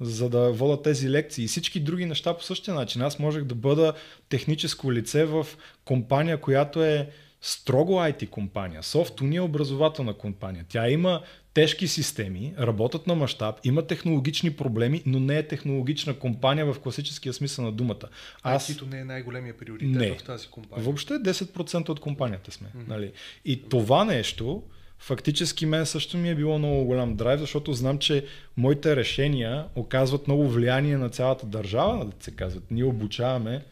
[0.00, 1.44] за да вода тези лекции.
[1.44, 3.02] И всички други неща по същия начин.
[3.02, 3.92] Аз можех да бъда
[4.28, 5.46] техническо лице в
[5.84, 8.82] компания, която е строго IT компания.
[8.82, 10.64] Softuni е образователна компания.
[10.68, 11.22] Тя има
[11.54, 17.32] тежки системи, работят на мащаб, има технологични проблеми, но не е технологична компания в класическия
[17.32, 18.08] смисъл на думата.
[18.42, 18.70] Аз...
[18.70, 20.14] IT-то не е най-големия приоритет Не.
[20.18, 20.84] в тази компания.
[20.84, 22.68] Въобще 10% от компанията сме.
[22.68, 22.88] Mm-hmm.
[22.88, 23.12] Нали?
[23.44, 24.62] И това нещо,
[24.98, 28.24] фактически мен също ми е било много голям драйв, защото знам, че
[28.56, 32.70] моите решения оказват много влияние на цялата държава, да се казват.
[32.70, 33.64] Ние обучаваме,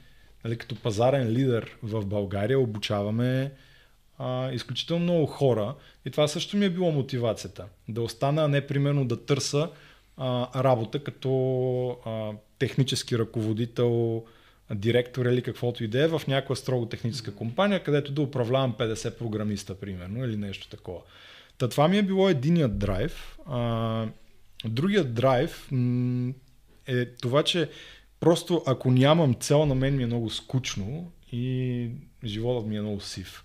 [0.45, 3.53] нали, като пазарен лидер в България, обучаваме
[4.19, 5.75] а, изключително много хора
[6.05, 7.65] и това също ми е било мотивацията.
[7.89, 9.71] Да остана, а не примерно да търса
[10.17, 14.25] а, работа като а, технически ръководител,
[14.75, 19.19] директор или каквото и да е в някаква строго техническа компания, където да управлявам 50
[19.19, 21.01] програмиста, примерно, или нещо такова.
[21.59, 23.39] Та това ми е било единият драйв.
[23.47, 24.07] А,
[24.65, 25.69] другият драйв
[26.87, 27.71] е това, че
[28.21, 31.91] просто ако нямам цел, на мен ми е много скучно и
[32.25, 33.45] животът ми е много сив.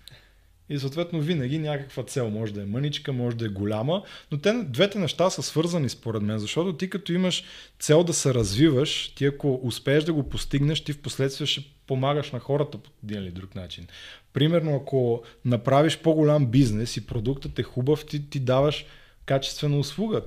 [0.68, 4.52] И съответно винаги някаква цел може да е мъничка, може да е голяма, но те,
[4.52, 7.44] двете неща са свързани според мен, защото ти като имаш
[7.78, 12.30] цел да се развиваш, ти ако успееш да го постигнеш, ти в последствие ще помагаш
[12.30, 13.86] на хората по един или друг начин.
[14.32, 18.86] Примерно, ако направиш по-голям бизнес и продуктът е хубав, ти, ти даваш
[19.26, 20.22] качествена услуга.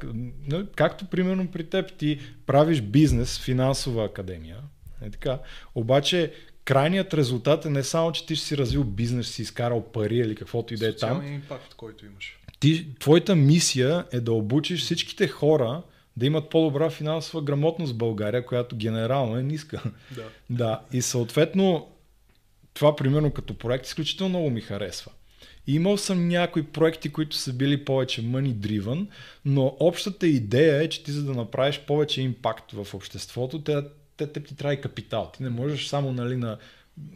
[0.76, 4.58] Както примерно при теб ти правиш бизнес, финансова академия,
[5.02, 5.40] е така.
[5.76, 6.34] Обаче
[6.66, 10.36] крайният резултат е не само, че ти ще си развил бизнес, си изкарал пари или
[10.36, 11.28] каквото и да е там.
[11.28, 12.40] импакт, който имаш.
[12.60, 15.82] Ти, твоята мисия е да обучиш всичките хора
[16.18, 19.84] да имат по-добра финансова грамотност в България, която генерално е ниска.
[20.16, 20.24] Да.
[20.50, 20.82] да.
[20.94, 21.88] И съответно,
[22.74, 25.12] това примерно като проект изключително много ми харесва.
[25.68, 29.08] Имал съм някои проекти, които са били повече money driven,
[29.46, 33.84] но общата идея е, че ти за да направиш повече импакт в обществото, те,
[34.18, 35.32] те, те ти трябва и капитал.
[35.38, 36.58] Ти не можеш само нали, на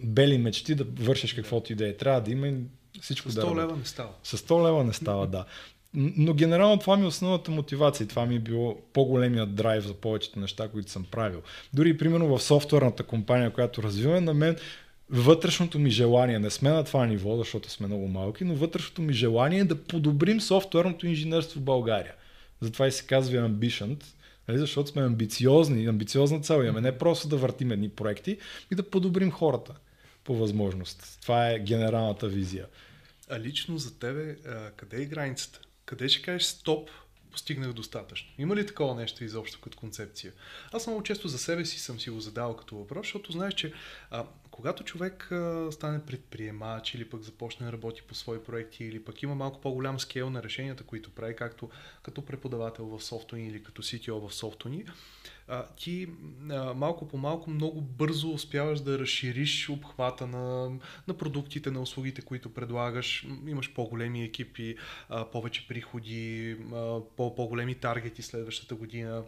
[0.03, 1.93] бели мечти да вършиш каквото и да е.
[1.93, 2.55] Трябва да има и
[3.01, 4.09] всичко С 100 да лева не става.
[4.23, 5.45] С 100 лева не става, да.
[5.93, 9.93] Но генерално това ми е основната мотивация и това ми е било по-големият драйв за
[9.93, 11.41] повечето неща, които съм правил.
[11.73, 14.55] Дори примерно в софтуерната компания, която развиваме, на мен
[15.09, 19.13] вътрешното ми желание, не сме на това ниво, защото сме много малки, но вътрешното ми
[19.13, 22.13] желание е да подобрим софтуерното инженерство в България.
[22.61, 24.03] Затова и се казва Ambition,
[24.49, 24.59] нали?
[24.59, 28.37] защото сме амбициозни, амбициозна цел имаме, не просто да въртим едни проекти
[28.71, 29.75] и да подобрим хората
[30.23, 31.19] по възможност.
[31.21, 32.67] Това е генералната визия.
[33.29, 34.35] А лично за тебе,
[34.75, 35.59] къде е границата?
[35.85, 36.89] Къде ще кажеш стоп,
[37.31, 38.29] постигнах достатъчно.
[38.37, 40.33] Има ли такова нещо изобщо като концепция?
[40.71, 43.73] Аз много често за себе си съм си го задавал като въпрос, защото знаеш, че
[44.11, 44.25] а,
[44.59, 45.31] когато човек
[45.71, 49.99] стане предприемач или пък започне да работи по свои проекти или пък има малко по-голям
[49.99, 51.69] скел на решенията, които прави, както
[52.03, 54.85] като преподавател в софтуни или като CTO в софтуни,
[55.75, 56.07] ти
[56.75, 60.69] малко по малко много бързо успяваш да разшириш обхвата на,
[61.07, 63.27] на продуктите, на услугите, които предлагаш.
[63.47, 64.75] Имаш по-големи екипи,
[65.31, 66.57] повече приходи,
[67.17, 69.23] по-големи таргети следващата година.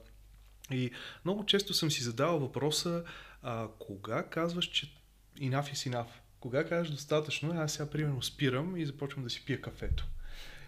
[0.72, 0.92] И
[1.26, 3.04] много често съм си задавал въпроса,
[3.42, 5.01] а, кога казваш, че
[5.40, 6.08] enough is enough?
[6.40, 10.08] Кога кажеш достатъчно, аз сега примерно спирам и започвам да си пия кафето.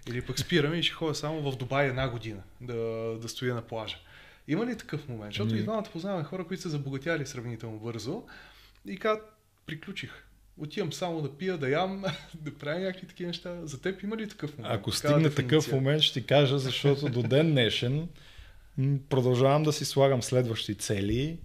[0.10, 2.74] Или пък спирам и ще ходя само в Дубай една година да,
[3.22, 3.98] да стоя на плажа.
[4.48, 5.34] Има ли такъв момент?
[5.34, 5.60] Защото mm.
[5.60, 8.24] и двамата познаваме хора, които са забогатяли сравнително бързо
[8.88, 9.34] и казват,
[9.66, 10.12] приключих.
[10.58, 12.04] Отивам само да пия, да ям,
[12.36, 13.60] да правя някакви такива неща.
[13.64, 14.80] За теб има ли такъв момент?
[14.80, 18.08] Ако стигне такъв момент, ще ти кажа, защото до ден днешен
[19.10, 21.40] продължавам да си слагам следващи цели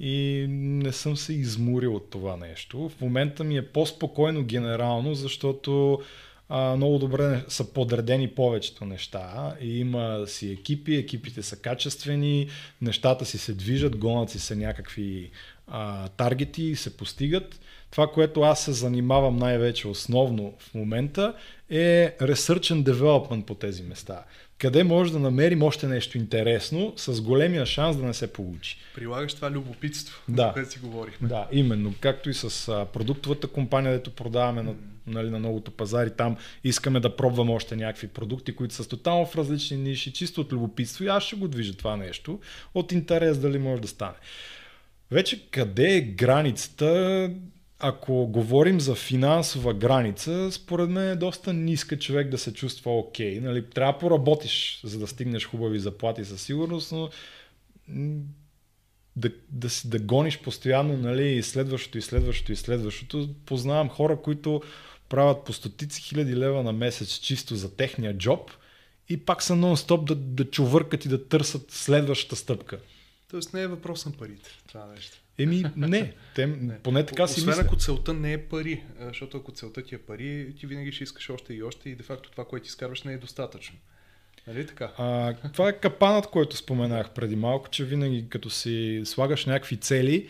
[0.00, 2.88] и не съм се изморил от това нещо.
[2.88, 6.00] В момента ми е по-спокойно генерално, защото
[6.48, 12.48] а, много добре са подредени повечето неща и има си екипи, екипите са качествени,
[12.82, 15.30] нещата си се движат, гонат си се някакви
[15.66, 17.60] а, таргети и се постигат.
[17.90, 21.34] Това, което аз се занимавам най-вече основно в момента
[21.70, 24.24] е Research and Development по тези места
[24.60, 28.78] къде може да намерим още нещо интересно с големия шанс да не се получи.
[28.94, 30.46] Прилагаш това любопитство, да.
[30.46, 31.28] за което си говорихме.
[31.28, 31.94] Да, именно.
[32.00, 34.74] Както и с а, продуктовата компания, дето продаваме на,
[35.06, 39.36] нали, на многото пазари, там искаме да пробваме още някакви продукти, които са тотално в
[39.36, 42.40] различни ниши, чисто от любопитство и аз ще го движа това нещо,
[42.74, 44.16] от интерес дали може да стане.
[45.10, 47.30] Вече къде е границата?
[47.80, 53.36] Ако говорим за финансова граница, според мен е доста ниска човек да се чувства окей.
[53.36, 53.40] Okay.
[53.40, 57.10] Нали, трябва да поработиш, за да стигнеш хубави заплати със сигурност, но
[59.16, 63.28] да, да, да гониш постоянно нали, следващото и следващото и следващото.
[63.46, 64.62] Познавам хора, които
[65.08, 68.50] правят по стотици хиляди лева на месец чисто за техния джоб
[69.08, 72.78] и пак са нон-стоп да, да чувъркат и да търсят следващата стъпка.
[73.30, 75.16] Тоест не е въпрос на парите това нещо.
[75.42, 76.12] Еми, не.
[76.34, 76.78] Те, не.
[76.78, 80.54] Поне така си Освен ако целта не е пари, защото ако целта ти е пари,
[80.60, 83.12] ти винаги ще искаш още и още и де факто това, което ти изкарваш, не
[83.12, 83.76] е достатъчно.
[84.46, 84.92] Нали така?
[84.98, 90.28] А, това е капанът, който споменах преди малко, че винаги като си слагаш някакви цели,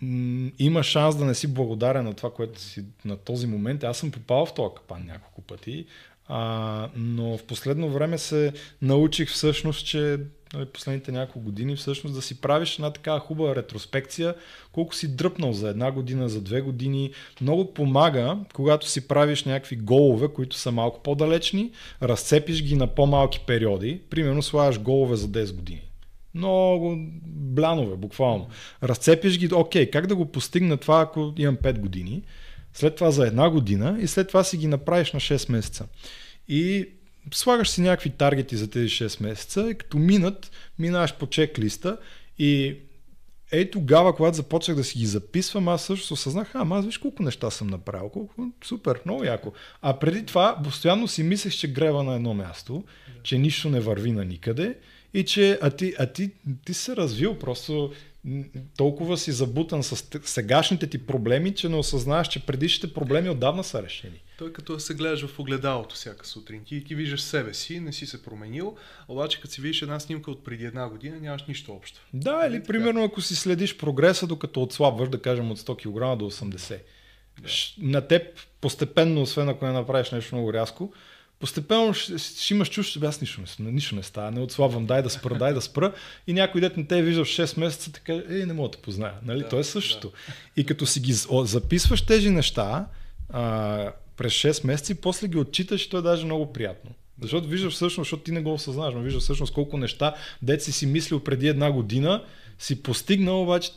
[0.00, 3.84] м- има шанс да не си благодарен на това, което си на този момент.
[3.84, 5.86] Аз съм попал в този капан няколко пъти,
[6.28, 10.18] а, но в последно време се научих всъщност, че
[10.54, 14.34] нали, последните няколко години всъщност да си правиш една такава хубава ретроспекция,
[14.72, 17.10] колко си дръпнал за една година, за две години.
[17.40, 21.70] Много помага, когато си правиш някакви голове, които са малко по-далечни,
[22.02, 25.82] разцепиш ги на по-малки периоди, примерно слагаш голове за 10 години.
[26.34, 26.96] Много
[27.26, 28.48] блянове, буквално.
[28.82, 32.22] Разцепиш ги, окей, как да го постигна това, ако имам 5 години,
[32.72, 35.86] след това за една година и след това си ги направиш на 6 месеца.
[36.48, 36.88] И
[37.34, 41.98] слагаш си някакви таргети за тези 6 месеца и като минат, минаваш по чеклиста
[42.38, 42.76] и
[43.52, 47.22] ей тогава, когато започнах да си ги записвам, аз също осъзнах, а, аз виж колко
[47.22, 49.52] неща съм направил, колко супер, много яко.
[49.82, 52.84] А преди това, постоянно си мислех, че грева на едно място,
[53.22, 54.78] че нищо не върви на никъде
[55.14, 56.30] и че, а ти, а ти,
[56.64, 57.92] ти се развил, просто
[58.76, 63.82] толкова си забутан с сегашните ти проблеми, че не осъзнаваш, че предишните проблеми отдавна са
[63.82, 64.22] решени.
[64.38, 68.06] Той като се гледаш в огледалото всяка сутрин, ти, ти виждаш себе си, не си
[68.06, 68.76] се променил,
[69.08, 72.00] обаче като си видиш една снимка от преди една година, нямаш нищо общо.
[72.14, 72.66] Да, или така.
[72.66, 76.78] примерно ако си следиш прогреса, докато отслабваш, да кажем от 100 кг до 80.
[77.40, 77.48] Да.
[77.78, 78.22] На теб
[78.60, 80.92] постепенно, освен ако не направиш нещо много рязко,
[81.40, 85.10] постепенно ще, ще имаш чувство, аз нищо не, нищо не става, не отслабвам, дай да
[85.10, 85.92] спра, дай да спра.
[86.26, 88.82] И някой дет не те е виждал 6 месеца, така, е, не мога да те
[88.82, 89.14] позная.
[89.22, 89.42] Нали?
[89.42, 90.08] Да, То е същото.
[90.08, 90.34] Да.
[90.56, 91.12] И като си ги
[91.44, 92.86] записваш тези неща
[93.28, 96.90] а, през 6 месеца и после ги отчиташ, то е даже много приятно.
[97.22, 100.72] Защото виждаш всъщност, защото ти не го осъзнаваш, но виждаш всъщност колко неща, дет си
[100.72, 102.24] си мислил преди една година,
[102.58, 103.70] си постигнал, обаче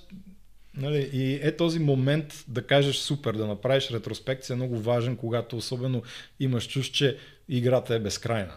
[0.78, 5.58] Нали, и е този момент да кажеш супер, да направиш ретроспекция е много важен, когато
[5.58, 6.04] особено
[6.40, 7.18] имаш чуш, че
[7.50, 8.56] играта е безкрайна.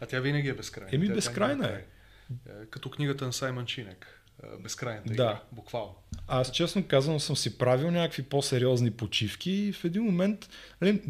[0.00, 0.90] А тя винаги е безкрайна.
[0.92, 1.72] Еми, тя безкрайна е.
[1.72, 2.66] е.
[2.70, 4.18] Като книгата на Саймън Чинек.
[4.42, 5.12] Е, безкрайната да.
[5.12, 5.94] игра, буквално.
[6.28, 10.48] Аз честно казано съм си правил някакви по-сериозни почивки и в един момент,
[10.80, 11.02] нали,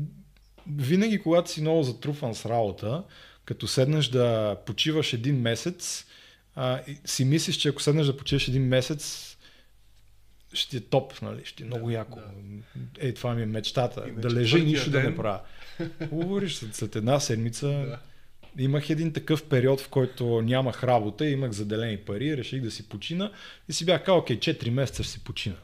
[0.76, 3.04] винаги когато си много затруфан с работа,
[3.44, 6.06] като седнеш да почиваш един месец,
[6.54, 9.27] а, си мислиш, че ако седнеш да почиваш един месец,
[10.52, 11.40] ще е топ, нали?
[11.44, 12.20] ще е много да, яко.
[12.20, 13.06] Да.
[13.06, 14.04] Ей, това ми е мечтата.
[14.08, 15.02] И да лежа и нищо ден...
[15.02, 15.40] да не правя.
[16.10, 17.98] Говориш, след една седмица да.
[18.58, 23.32] имах един такъв период, в който нямах работа, имах заделени пари, реших да си почина
[23.68, 25.56] и си бях казал, окей, 4 месеца ще си почина.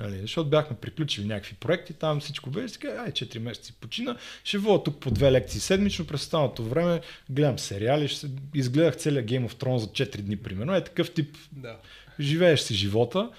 [0.00, 4.16] Нали, защото бяхме приключили някакви проекти, там всичко беше така, ай, 4 месеца си почина,
[4.44, 7.00] ще вода тук по две лекции седмично, през останалото време
[7.30, 10.74] гледам сериали, ще изгледах целият Game of Thrones за 4 дни, примерно.
[10.74, 11.76] Е такъв тип, да.
[12.20, 13.30] живееш си живота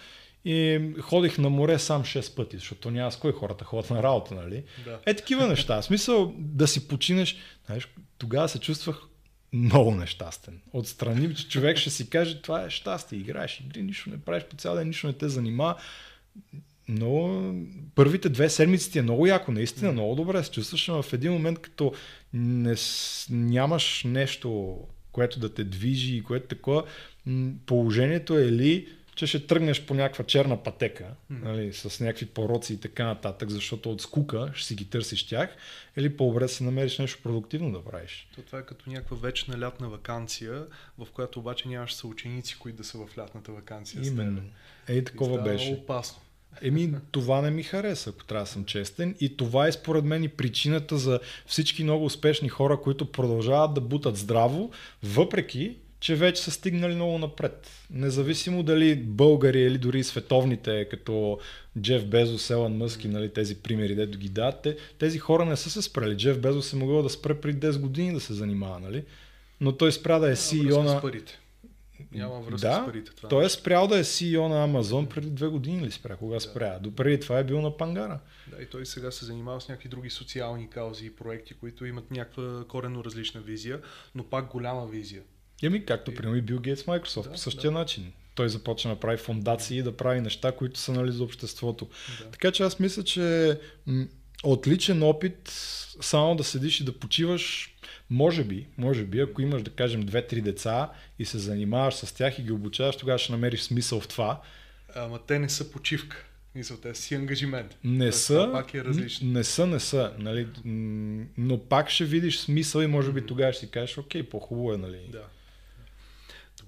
[0.45, 4.35] и ходих на море сам 6 пъти, защото няма с кой хората ходят на работа,
[4.35, 4.63] нали?
[4.85, 4.99] Да.
[5.05, 5.81] Е такива неща.
[5.81, 7.87] В смисъл да си починеш, знаеш,
[8.17, 9.01] тогава се чувствах
[9.53, 10.61] много нещастен.
[10.73, 14.55] Отстрани, че човек ще си каже, това е щастие, играеш игри, нищо не правиш по
[14.55, 15.75] цял ден, нищо не те занимава.
[16.87, 17.43] Но
[17.95, 21.31] първите две седмици ти е много яко, наистина много добре се чувстваш, но в един
[21.31, 21.93] момент като
[22.33, 22.75] не,
[23.29, 24.77] нямаш нещо,
[25.11, 26.83] което да те движи и което такова,
[27.65, 31.43] положението е ли че ще тръгнеш по някаква черна пътека, mm-hmm.
[31.43, 35.55] нали, с някакви пороци и така нататък, защото от скука ще си ги търсиш тях,
[35.97, 38.27] или по-добре да си намериш нещо продуктивно да правиш.
[38.35, 40.65] То това е като някаква вечна лятна вакансия,
[40.97, 44.07] в която обаче нямаш съученици, които да са в лятната вакансия.
[44.07, 44.41] Именно.
[44.87, 45.71] Ей, такова и беше.
[45.71, 46.21] опасно.
[46.61, 49.15] Еми, това не ми хареса, ако трябва да съм честен.
[49.19, 53.81] И това е според мен и причината за всички много успешни хора, които продължават да
[53.81, 54.71] бутат здраво,
[55.03, 57.69] въпреки, че вече са стигнали много напред.
[57.91, 61.39] Независимо дали българи или дори световните, като
[61.81, 64.67] Джеф Безос, Елан Мъски, нали, тези примери, дето ги дадат,
[64.99, 66.17] тези хора не са се спрели.
[66.17, 69.03] Джеф Безос е могъл да спре преди 10 години да се занимава, нали?
[69.61, 71.01] но той спря да е CEO на...
[71.01, 71.39] парите.
[72.11, 73.11] Няма връзка да, с парите.
[73.15, 76.15] Това той е спрял да е CEO на Амазон преди две години ли спря?
[76.15, 76.39] Кога да.
[76.39, 76.79] спря?
[76.79, 78.19] Допреди това е бил на Пангара.
[78.47, 82.11] Да, и той сега се занимава с някакви други социални каузи и проекти, които имат
[82.11, 83.81] някаква коренно различна визия,
[84.15, 85.21] но пак голяма визия.
[85.63, 87.77] Еми, както примерно и Бил Гейтс Microsoft, да, по същия да.
[87.79, 88.11] начин.
[88.35, 91.89] Той започна да прави фундации и да прави неща, които са нали, за обществото.
[92.19, 92.31] Да.
[92.31, 94.05] Така че аз мисля, че м-
[94.43, 95.49] отличен опит
[96.01, 97.75] само да седиш и да почиваш,
[98.09, 102.39] може би, може би, ако имаш, да кажем, две-три деца и се занимаваш с тях
[102.39, 104.41] и ги обучаваш, тогава ще намериш смисъл в това.
[104.95, 106.25] Ама те не са почивка.
[106.55, 107.77] Мисъл, те си ангажимент.
[107.83, 109.31] Не Тоест, са, пак е различно.
[109.31, 110.47] не са, не са, нали,
[111.37, 114.77] но пак ще видиш смисъл и може би тогава ще си кажеш, окей, по-хубаво е,
[114.77, 114.99] нали.
[115.11, 115.23] Да.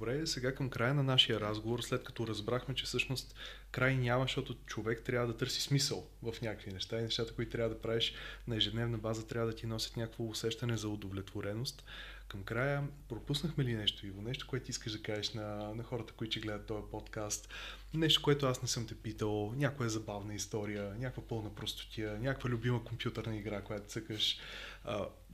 [0.03, 3.35] Добре, сега към края на нашия разговор, след като разбрахме, че всъщност
[3.71, 7.69] край няма, защото човек трябва да търси смисъл в някакви неща и нещата, които трябва
[7.69, 8.13] да правиш
[8.47, 11.83] на ежедневна база, трябва да ти носят някакво усещане за удовлетвореност.
[12.27, 14.21] Към края пропуснахме ли нещо, Иво?
[14.21, 17.49] Нещо, което искаш да кажеш на, на хората, които гледат този подкаст?
[17.93, 22.83] Нещо, което аз не съм те питал, някоя забавна история, някаква пълна простотия, някаква любима
[22.83, 24.39] компютърна игра, която цъкаш.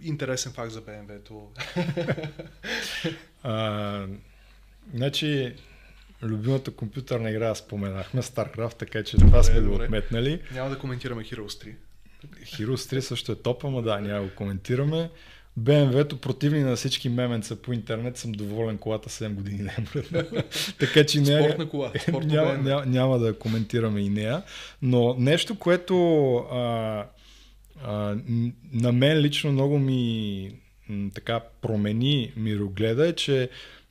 [0.02, 1.52] Интересен факт за BMW-то.
[4.94, 5.54] Значи,
[6.24, 10.42] любимата компютърна игра споменахме, StarCraft, така че това сме го отметнали.
[10.54, 11.74] Няма да коментираме Heroes 3.
[12.44, 15.10] Heroes 3 също е топ, ама да, няма го коментираме.
[15.60, 20.24] BMW-то противни на всички меменца по интернет съм доволен колата 7 години не е
[20.80, 21.92] Така че не, Спортна кола.
[22.02, 24.44] Спортна няма, няма, няма, да коментираме и нея.
[24.82, 27.06] Но нещо, което а,
[27.84, 28.18] а,
[28.74, 30.52] на мен лично много ми
[31.14, 33.50] така промени мирогледа е, че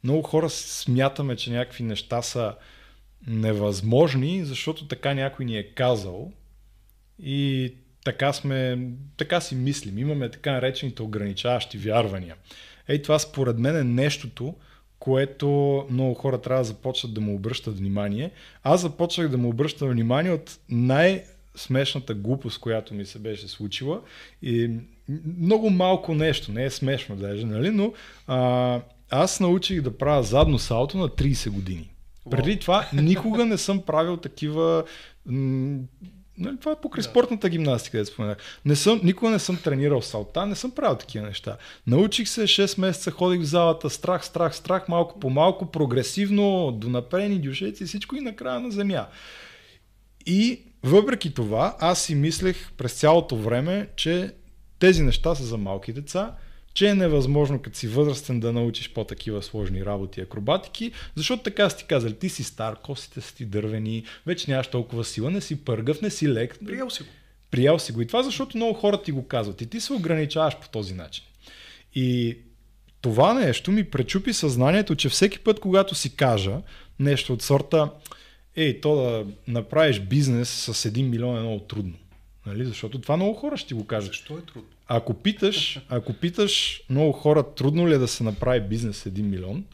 [0.08, 2.54] много хора смятаме, че някакви неща са
[3.26, 6.32] невъзможни, защото така някой ни е казал
[7.22, 7.72] и
[8.04, 9.98] така, сме, така си мислим.
[9.98, 12.36] Имаме така наречените ограничаващи вярвания.
[12.88, 14.54] Ей, това според мен е нещото,
[14.98, 15.48] което
[15.90, 18.30] много хора трябва да започнат да му обръщат внимание.
[18.62, 21.24] Аз започнах да му обръщам внимание от най-
[21.56, 24.00] смешната глупост, която ми се беше случила.
[24.42, 24.70] И
[25.38, 27.70] много малко нещо, не е смешно даже, нали?
[27.70, 27.92] но
[28.26, 28.80] а,
[29.10, 31.90] аз научих да правя задно салто на 30 години.
[32.26, 32.30] Wow.
[32.30, 34.84] Преди това никога не съм правил такива
[35.26, 35.78] м-
[36.38, 37.10] Нали, това е покрай да.
[37.10, 38.36] спортната гимнастика, да споменах.
[38.64, 41.56] Не съм, никога не съм тренирал салта, не съм правил такива неща.
[41.86, 46.88] Научих се, 6 месеца ходих в залата, страх, страх, страх, малко по малко, прогресивно, до
[46.88, 49.06] напрени, дюшеци, всичко и накрая на земя.
[50.26, 54.34] И въпреки това, аз си мислех през цялото време, че
[54.78, 56.34] тези неща са за малки деца,
[56.78, 61.84] че е невъзможно като си възрастен да научиш по-такива сложни работи акробатики, защото така си
[61.88, 66.02] казали, ти си стар, костите са ти дървени, вече нямаш толкова сила, не си пъргав,
[66.02, 66.58] не си лек.
[66.66, 67.08] Приял си го.
[67.50, 68.00] Приял си го.
[68.00, 69.60] И това защото много хора ти го казват.
[69.60, 71.24] И ти се ограничаваш по този начин.
[71.94, 72.38] И
[73.00, 76.56] това нещо ми пречупи съзнанието, че всеки път, когато си кажа
[76.98, 77.90] нещо от сорта,
[78.56, 81.94] ей, то да направиш бизнес с 1 милион е много трудно.
[82.48, 82.64] Нали?
[82.64, 84.08] Защото това много хора ще го кажат.
[84.08, 84.68] Защо е трудно?
[84.88, 89.22] Ако питаш, ако питаш много хора, трудно ли е да се направи бизнес с 1
[89.22, 89.64] милион,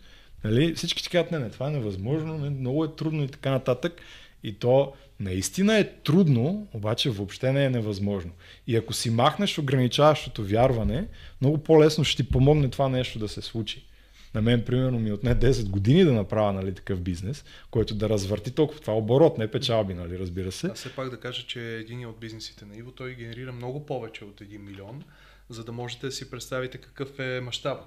[0.45, 0.75] нали?
[0.75, 4.01] всички ти казват, не, не, това е невъзможно, не, много е трудно и така нататък.
[4.45, 8.31] И то наистина е трудно, обаче въобще не е невъзможно.
[8.67, 11.07] И ако си махнеш ограничаващото вярване,
[11.41, 13.85] много по-лесно ще ти помогне това нещо да се случи.
[14.35, 18.51] На мен, примерно, ми отне 10 години да направя нали, такъв бизнес, който да развърти
[18.51, 18.81] толкова.
[18.81, 20.66] Това е оборот, не печалби, нали, разбира се.
[20.66, 24.24] Аз все пак да кажа, че един от бизнесите на Иво, той генерира много повече
[24.24, 25.02] от 1 милион,
[25.48, 27.82] за да можете да си представите какъв е мащаба.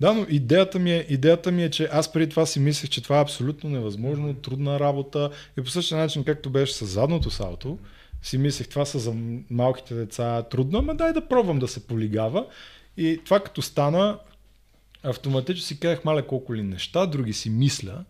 [0.00, 3.02] Да, но идеята ми, е, идеята ми е, че аз преди това си мислех, че
[3.02, 7.78] това е абсолютно невъзможно, трудна работа и по същия начин, както беше с задното салто,
[8.22, 9.14] си мислех, това са за
[9.50, 12.46] малките деца трудно, ама дай да пробвам да се полигава.
[12.96, 14.18] И това като стана,
[15.06, 18.04] автоматично си казах, маля колко ли неща, други си мисля.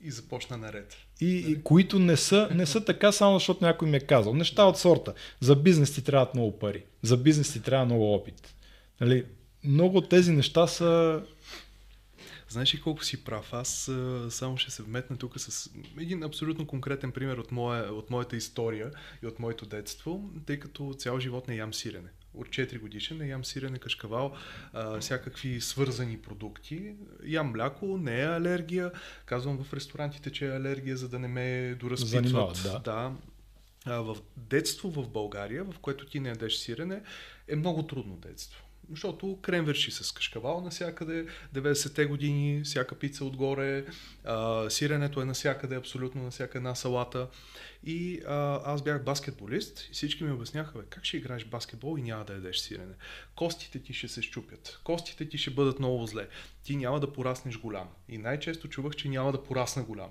[0.00, 0.96] И започна наред.
[1.20, 4.34] И, и които не са, не са така, само защото някой ми е казал.
[4.34, 5.14] Неща от сорта.
[5.40, 6.84] За бизнес ти трябват много пари.
[7.02, 8.54] За бизнес ти трябва много опит.
[9.00, 9.24] Нали?
[9.64, 11.22] Много от тези неща са
[12.48, 13.52] Знаеш ли колко си прав?
[13.52, 15.70] Аз а, само ще се вметна тук с
[16.00, 18.90] един абсолютно конкретен пример от, моя, от моята история
[19.22, 23.28] и от моето детство, тъй като цял живот не ям сирене от 4 годишен не
[23.28, 24.34] ям сирене, кашкавал,
[24.72, 26.94] а, всякакви свързани продукти.
[27.24, 28.92] Ям мляко, не е алергия.
[29.24, 32.60] Казвам в ресторантите, че е алергия, за да не ме доразпитват.
[32.62, 32.78] да.
[32.78, 33.12] да.
[33.84, 37.02] А, в детство в България, в което ти не ядеш сирене,
[37.48, 38.64] е много трудно детство.
[38.92, 43.84] Защото крем върши с кашкавал навсякъде, 90-те години, всяка пица отгоре,
[44.24, 47.28] а, сиренето е навсякъде, абсолютно на всяка една салата.
[47.84, 52.02] И а, аз бях баскетболист и всички ми обясняха, бе, как ще играеш баскетбол и
[52.02, 52.94] няма да ядеш сирене.
[53.36, 56.28] Костите ти ще се щупят, костите ти ще бъдат много зле,
[56.64, 57.88] ти няма да пораснеш голям.
[58.08, 60.10] И най-често чувах, че няма да порасна голям.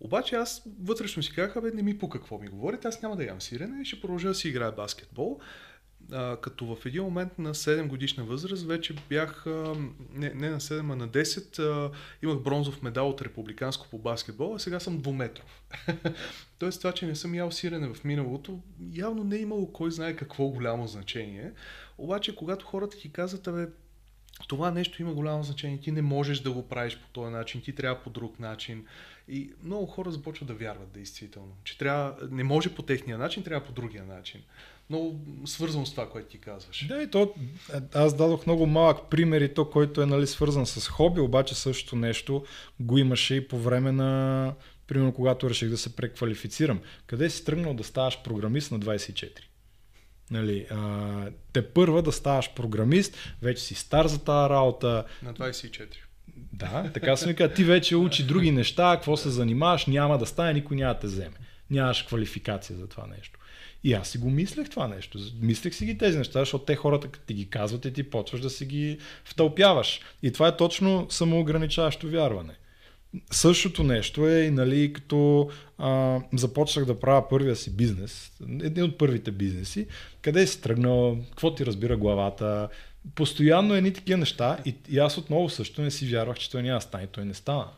[0.00, 3.24] Обаче аз вътрешно си казах, бе, не ми по какво ми говорите, аз няма да
[3.24, 5.40] ям сирене и ще продължа да си играя баскетбол
[6.12, 9.74] а, като в един момент на 7 годишна възраст вече бях, а,
[10.14, 11.90] не, не на 7, а на 10, а,
[12.22, 15.62] имах бронзов медал от републиканско по баскетбол, а сега съм двуметров.
[16.58, 18.60] Тоест това, че не съм ял сирене в миналото,
[18.92, 21.52] явно не е имало кой знае какво голямо значение.
[21.98, 23.68] Обаче, когато хората ти казват, бе,
[24.48, 27.74] това нещо има голямо значение, ти не можеш да го правиш по този начин, ти
[27.74, 28.86] трябва по друг начин.
[29.28, 33.66] И много хора започват да вярват действително, че трябва, не може по техния начин, трябва
[33.66, 34.40] по другия начин
[34.90, 36.86] много свързано с това, което ти казваш.
[36.88, 37.34] Да, и то,
[37.94, 41.96] аз дадох много малък пример и то, който е нали, свързан с хоби, обаче същото
[41.96, 42.44] нещо
[42.80, 44.54] го имаше и по време на,
[44.86, 46.80] примерно когато реших да се преквалифицирам.
[47.06, 49.30] Къде си тръгнал да ставаш програмист на 24?
[50.30, 55.04] Нали, а, те първа да ставаш програмист, вече си стар за тази работа.
[55.22, 55.86] На 24.
[56.52, 60.26] Да, така се ми казва, ти вече учи други неща, какво се занимаваш, няма да
[60.26, 61.36] стане, никой няма да те вземе.
[61.70, 63.37] Нямаш квалификация за това нещо.
[63.84, 65.18] И аз си го мислех това нещо.
[65.40, 68.40] Мислех си ги тези неща, защото те хората, като ти ги казват и ти почваш
[68.40, 70.00] да си ги втълпяваш.
[70.22, 72.54] И това е точно самоограничаващо вярване.
[73.30, 78.32] Същото нещо е и нали, като а, започнах да правя първия си бизнес,
[78.62, 79.86] един от първите бизнеси,
[80.22, 82.68] къде си тръгнал, какво ти разбира главата,
[83.14, 86.80] постоянно едни такива неща и, и аз отново също не си вярвах, че той няма
[86.80, 87.68] стане, той не стана.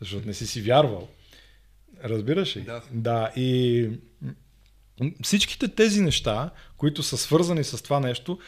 [0.00, 1.08] Защото не си си вярвал.
[2.04, 2.60] Разбираш ли?
[2.60, 2.82] Да.
[2.92, 3.88] Да, и
[5.22, 8.38] Всичките тези неща, които са свързани с това нещо,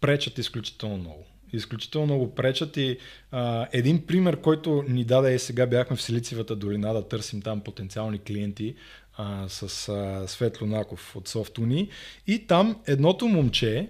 [0.00, 1.26] пречат изключително много.
[1.52, 2.98] изключително много пречат и
[3.30, 7.60] а, един пример, който ни даде е сега бяхме в Силицивата долина да търсим там
[7.60, 8.74] потенциални клиенти
[9.16, 11.88] а, с а, Светло Наков от Софтуни
[12.26, 13.88] и там едното момче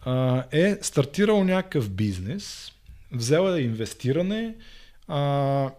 [0.00, 2.72] а, е стартирал някакъв бизнес,
[3.12, 4.54] взел е инвестиране
[5.08, 5.70] а,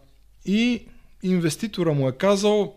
[0.45, 0.87] и
[1.23, 2.75] инвеститора му е казал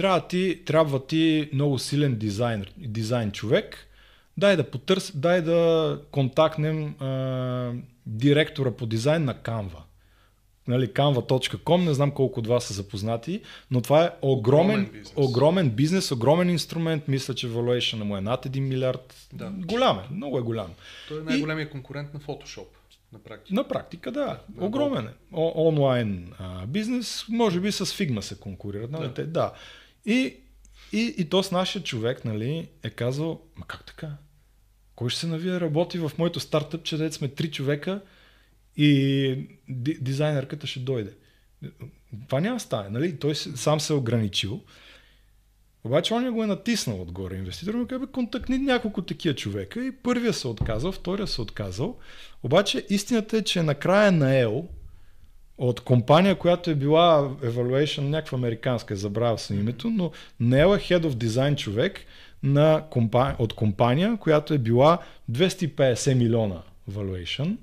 [0.00, 3.86] трябва ти, трябва ти много силен дизайн, дизайн човек,
[4.36, 7.72] дай да потърс, дай да контактнем а,
[8.06, 9.80] директора по дизайн на Canva.
[10.68, 13.40] Нали, canva.com, не знам колко от вас са запознати,
[13.70, 15.12] но това е огромен, огромен, бизнес.
[15.16, 17.08] огромен бизнес, огромен инструмент.
[17.08, 19.28] Мисля, че valuation му е над 1 милиард.
[19.32, 19.52] Да.
[19.56, 20.70] Голям е, много е голям.
[21.08, 22.66] Той е най-големият конкурент на Photoshop.
[23.12, 23.54] На практика.
[23.54, 24.40] На практика, да.
[24.48, 25.10] да Огромен е.
[25.32, 28.90] О, онлайн а, бизнес, може би с Figma се конкурират.
[28.90, 29.08] Нали?
[29.16, 29.26] Да.
[29.26, 29.52] да.
[30.06, 30.36] И,
[30.92, 34.16] и, и то с нашия човек нали, е казал, ма как така?
[34.94, 38.02] Кой ще се навие работи в моето стартъп, че дете сме три човека
[38.76, 39.48] и
[40.00, 41.12] дизайнерката ще дойде.
[42.26, 43.18] Това няма стане, нали?
[43.18, 44.60] Той сам се е ограничил.
[45.84, 47.36] Обаче он го е натиснал отгоре.
[47.36, 51.98] Инвеститор му казва, контактни няколко такива човека и първия се отказал, втория се отказал.
[52.42, 54.68] Обаче истината е, че накрая на ЕО
[55.60, 60.10] от компания, която е била Evaluation, някаква американска, забравя съм името, но
[60.40, 62.00] не е Head of Design човек
[62.42, 64.98] на компания, от компания, която е била
[65.30, 67.56] 250 милиона Valuation,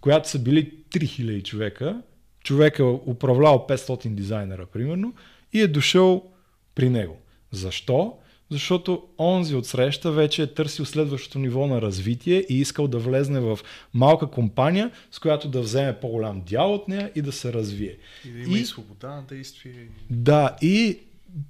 [0.00, 2.02] която са били 3000 човека,
[2.44, 5.14] човек е управлял 500 дизайнера, примерно,
[5.52, 6.32] и е дошъл
[6.74, 7.16] при него.
[7.50, 8.18] Защо?
[8.50, 13.40] Защото онзи от среща вече е търсил следващото ниво на развитие и искал да влезне
[13.40, 13.58] в
[13.94, 17.96] малка компания, с която да вземе по-голям дял от нея и да се развие.
[18.24, 19.88] И да има и, и свобода на действие.
[20.10, 20.98] Да, и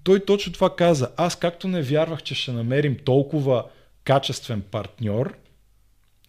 [0.05, 1.11] той точно това каза.
[1.17, 3.65] Аз както не вярвах, че ще намерим толкова
[4.05, 5.35] качествен партньор,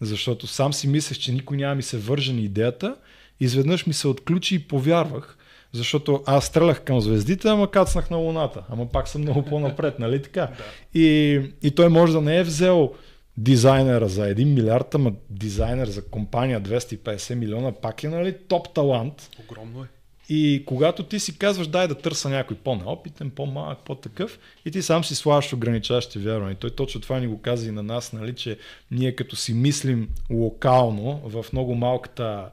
[0.00, 2.96] защото сам си мислех, че никой няма ми се върже на идеята,
[3.40, 5.38] изведнъж ми се отключи и повярвах,
[5.72, 8.62] защото аз стрелях към звездите, ама кацнах на Луната.
[8.68, 10.40] Ама пак съм много по-напред, нали така?
[10.56, 11.00] да.
[11.00, 12.92] и, и той може да не е взел
[13.36, 19.30] дизайнера за 1 милиард, ама дизайнер за компания 250 милиона пак е нали топ талант.
[19.44, 19.86] Огромно е.
[20.32, 25.04] И когато ти си казваш, дай да търса някой по-неопитен, по-малък, по-такъв, и ти сам
[25.04, 26.56] си слагаш ограничаващи вярвания.
[26.56, 28.58] Той точно това ни го каза и на нас, нали, че
[28.90, 32.50] ние като си мислим локално в много малката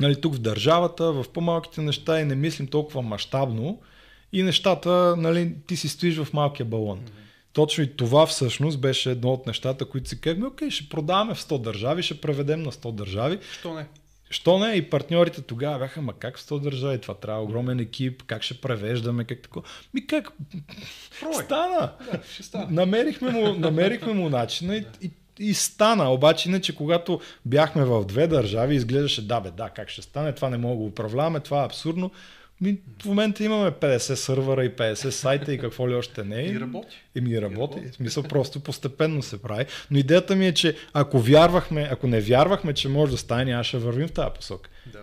[0.00, 3.80] нали, тук в държавата, в по-малките неща и не мислим толкова мащабно
[4.32, 6.98] и нещата, нали, ти си стоиш в малкия балон.
[6.98, 7.28] Mm-hmm.
[7.52, 11.40] Точно и това всъщност беше едно от нещата, които си казахме, окей, ще продаваме в
[11.40, 13.38] 100 държави, ще преведем на 100 държави.
[13.58, 13.86] Що не?
[14.30, 14.74] Що не?
[14.74, 17.00] И партньорите тогава бяха, ма как в 100 държави?
[17.00, 19.66] Това трябва огромен екип, как ще превеждаме, как такова.
[19.94, 20.32] Ми как?
[21.20, 21.34] Прой.
[21.34, 21.92] Стана.
[22.12, 22.66] Да, ще стана.
[22.70, 26.10] Намерихме му, намерихме му начина и, и и стана.
[26.12, 30.50] Обаче, иначе, когато бяхме в две държави, изглеждаше, да, бе, да, как ще стане, това
[30.50, 32.10] не мога да го управляваме, това е абсурдно.
[32.60, 36.42] Ми, в момента имаме 50 сървъра и 50 сайта и какво ли още не.
[36.42, 36.96] И работи.
[37.14, 37.80] И ми работи.
[37.92, 39.66] В смисъл просто постепенно се прави.
[39.90, 43.66] Но идеята ми е, че ако вярвахме, ако не вярвахме, че може да стане, аз
[43.66, 44.70] ще вървим в тази посока.
[44.92, 44.98] Да.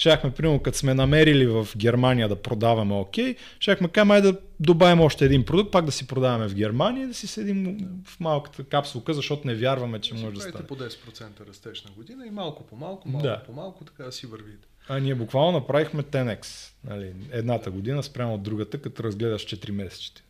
[0.00, 5.00] Щяхме, примерно, като сме намерили в Германия да продаваме окей, щяхме кажем, май да добавим
[5.00, 8.64] още един продукт, пак да си продаваме в Германия и да си седим в малката
[8.64, 10.66] капсулка, защото не вярваме, че може да стане.
[10.66, 13.42] по 10% растеж на година и малко по малко, малко да.
[13.46, 14.68] по малко, така да си вървите.
[14.88, 16.46] А ние буквално направихме 10x.
[16.84, 20.22] Нали, едната година спрямо от другата, като разгледаш 4 месечите.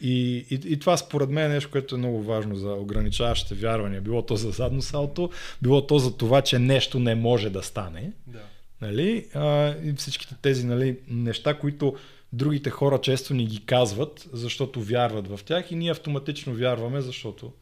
[0.00, 4.00] И, и, и това според мен е нещо, което е много важно за ограничаващите вярвания.
[4.00, 5.30] Било то за задно салто,
[5.62, 8.12] било то за това, че нещо не може да стане.
[8.26, 8.42] Да.
[8.82, 9.26] Нали?
[9.34, 11.96] А, и всичките тези нали, неща, които
[12.32, 17.52] другите хора често ни ги казват, защото вярват в тях и ние автоматично вярваме, защото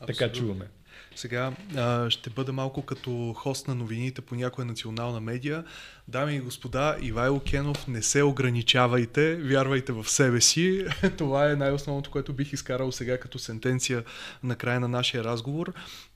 [0.00, 0.06] Абсолютно.
[0.06, 0.66] така чуваме.
[1.16, 5.64] Сега а, ще бъда малко като хост на новините по някоя национална медия.
[6.08, 10.84] Дами и господа, Ивайло Кенов, не се ограничавайте, вярвайте в себе си.
[11.18, 14.04] Това е най-основното, което бих изкарал сега като сентенция
[14.42, 15.72] на края на нашия разговор.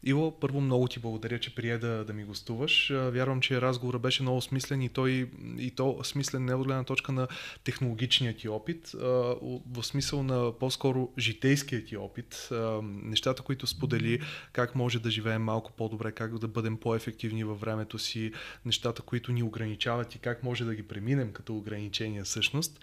[0.08, 2.90] Иво, първо много ти благодаря, че прие да, да ми гостуваш.
[2.90, 7.12] Вярвам, че разговорът беше много смислен и, той, и то смислен не от гледна точка
[7.12, 7.28] на
[7.64, 8.90] технологичния ти опит,
[9.72, 12.48] в смисъл на по-скоро житейския ти опит,
[12.82, 14.20] нещата, които сподели,
[14.52, 18.32] как може да живеем малко по-добре, как да бъдем по-ефективни във времето си,
[18.64, 22.80] нещата, които ни ограничават и как може да ги преминем като ограничения всъщност.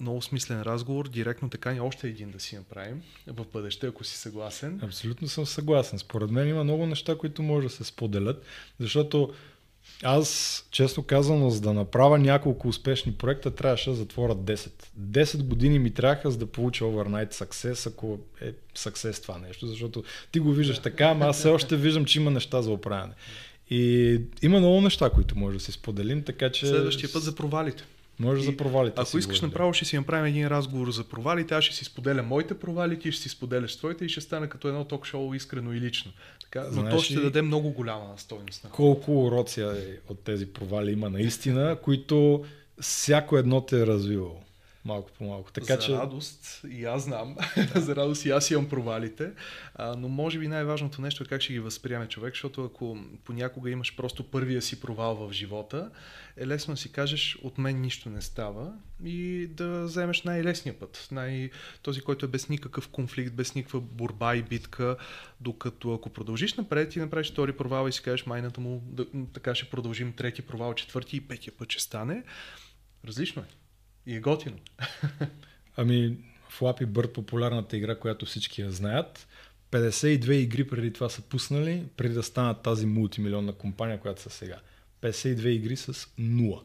[0.00, 4.16] Много смислен разговор, директно така и още един да си направим в бъдеще, ако си
[4.16, 4.80] съгласен.
[4.82, 5.98] Абсолютно съм съгласен.
[5.98, 8.42] Според мен има много неща, които може да се споделят,
[8.80, 9.32] защото
[10.02, 14.70] Аз, често казано, за да направя няколко успешни проекта, трябваше да затворя 10.
[15.00, 20.04] 10 години ми трябваха за да получа overnight success, ако е success това нещо, защото
[20.32, 23.12] ти го виждаш така, ама аз все още виждам, че има неща за оправяне.
[23.70, 26.66] И има много неща, които може да си споделим, така че...
[26.66, 27.84] Следващия път за провалите.
[28.18, 29.00] Може за провалите.
[29.00, 31.54] Ако искаш направо, ще си направим един разговор за провалите.
[31.54, 34.68] Аз ще си споделя моите провали, ти ще си споделяш твоите и ще стане като
[34.68, 36.12] едно ток-шоу искрено и лично.
[36.50, 38.64] Така, но Знаеш то ще даде много голяма стойност.
[38.64, 39.64] На колко уроци
[40.08, 42.44] от тези провали има наистина, които
[42.80, 44.40] всяко едно те е развивало
[44.84, 45.52] малко по малко.
[45.52, 45.92] Така, за че...
[45.92, 47.36] радост, и аз знам,
[47.74, 49.32] за радост и аз имам провалите,
[49.74, 53.70] а, но може би най-важното нещо е как ще ги възприеме човек, защото ако понякога
[53.70, 55.90] имаш просто първия си провал в живота,
[56.36, 58.72] е лесно да си кажеш, от мен нищо не става
[59.04, 61.50] и да вземеш най-лесния път, най-
[61.82, 64.96] този, който е без никакъв конфликт, без никаква борба и битка,
[65.40, 69.54] докато ако продължиш напред и направиш втори провал и си кажеш майната му, да, така
[69.54, 72.22] ще продължим трети провал, четвърти и петия път ще стане,
[73.04, 73.46] различно е.
[74.06, 74.56] И е готино.
[75.76, 76.16] Ами,
[76.58, 79.28] Flappy Bird, популярната игра, която всички я знаят,
[79.70, 84.56] 52 игри преди това са пуснали, преди да станат тази мултимилионна компания, която са сега.
[85.02, 86.60] 52 игри с 0.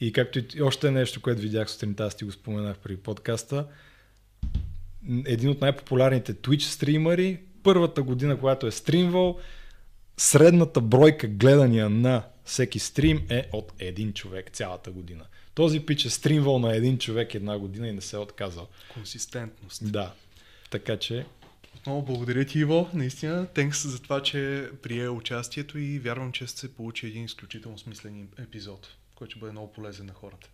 [0.00, 3.66] И както и още нещо, което видях сутринта, аз ти го споменах при подкаста,
[5.26, 9.40] един от най-популярните Twitch стримери, първата година, която е стримвал,
[10.16, 15.24] средната бройка гледания на всеки стрим е от един човек цялата година.
[15.54, 18.68] Този пич е стримвал на един човек една година и не се е отказал.
[18.94, 19.92] Консистентност.
[19.92, 20.12] Да.
[20.70, 21.26] Така че...
[21.86, 22.90] Много благодаря ти, Иво.
[22.94, 28.28] Наистина, тенкс за това, че прие участието и вярвам, че се получи един изключително смислен
[28.38, 30.48] епизод, който ще бъде много полезен на хората.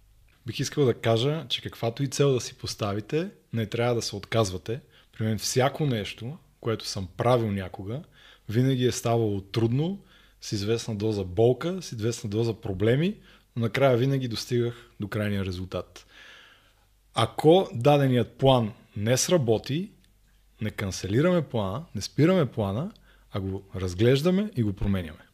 [0.46, 4.16] Бих искал да кажа, че каквато и цел да си поставите, не трябва да се
[4.16, 4.80] отказвате.
[5.18, 8.02] При мен всяко нещо, което съм правил някога,
[8.48, 10.02] винаги е ставало трудно,
[10.40, 13.16] с известна доза болка, с известна доза проблеми,
[13.56, 16.06] накрая винаги достигах до крайния резултат.
[17.14, 19.90] Ако даденият план не сработи,
[20.60, 22.92] не канцелираме плана, не спираме плана,
[23.32, 25.29] а го разглеждаме и го променяме.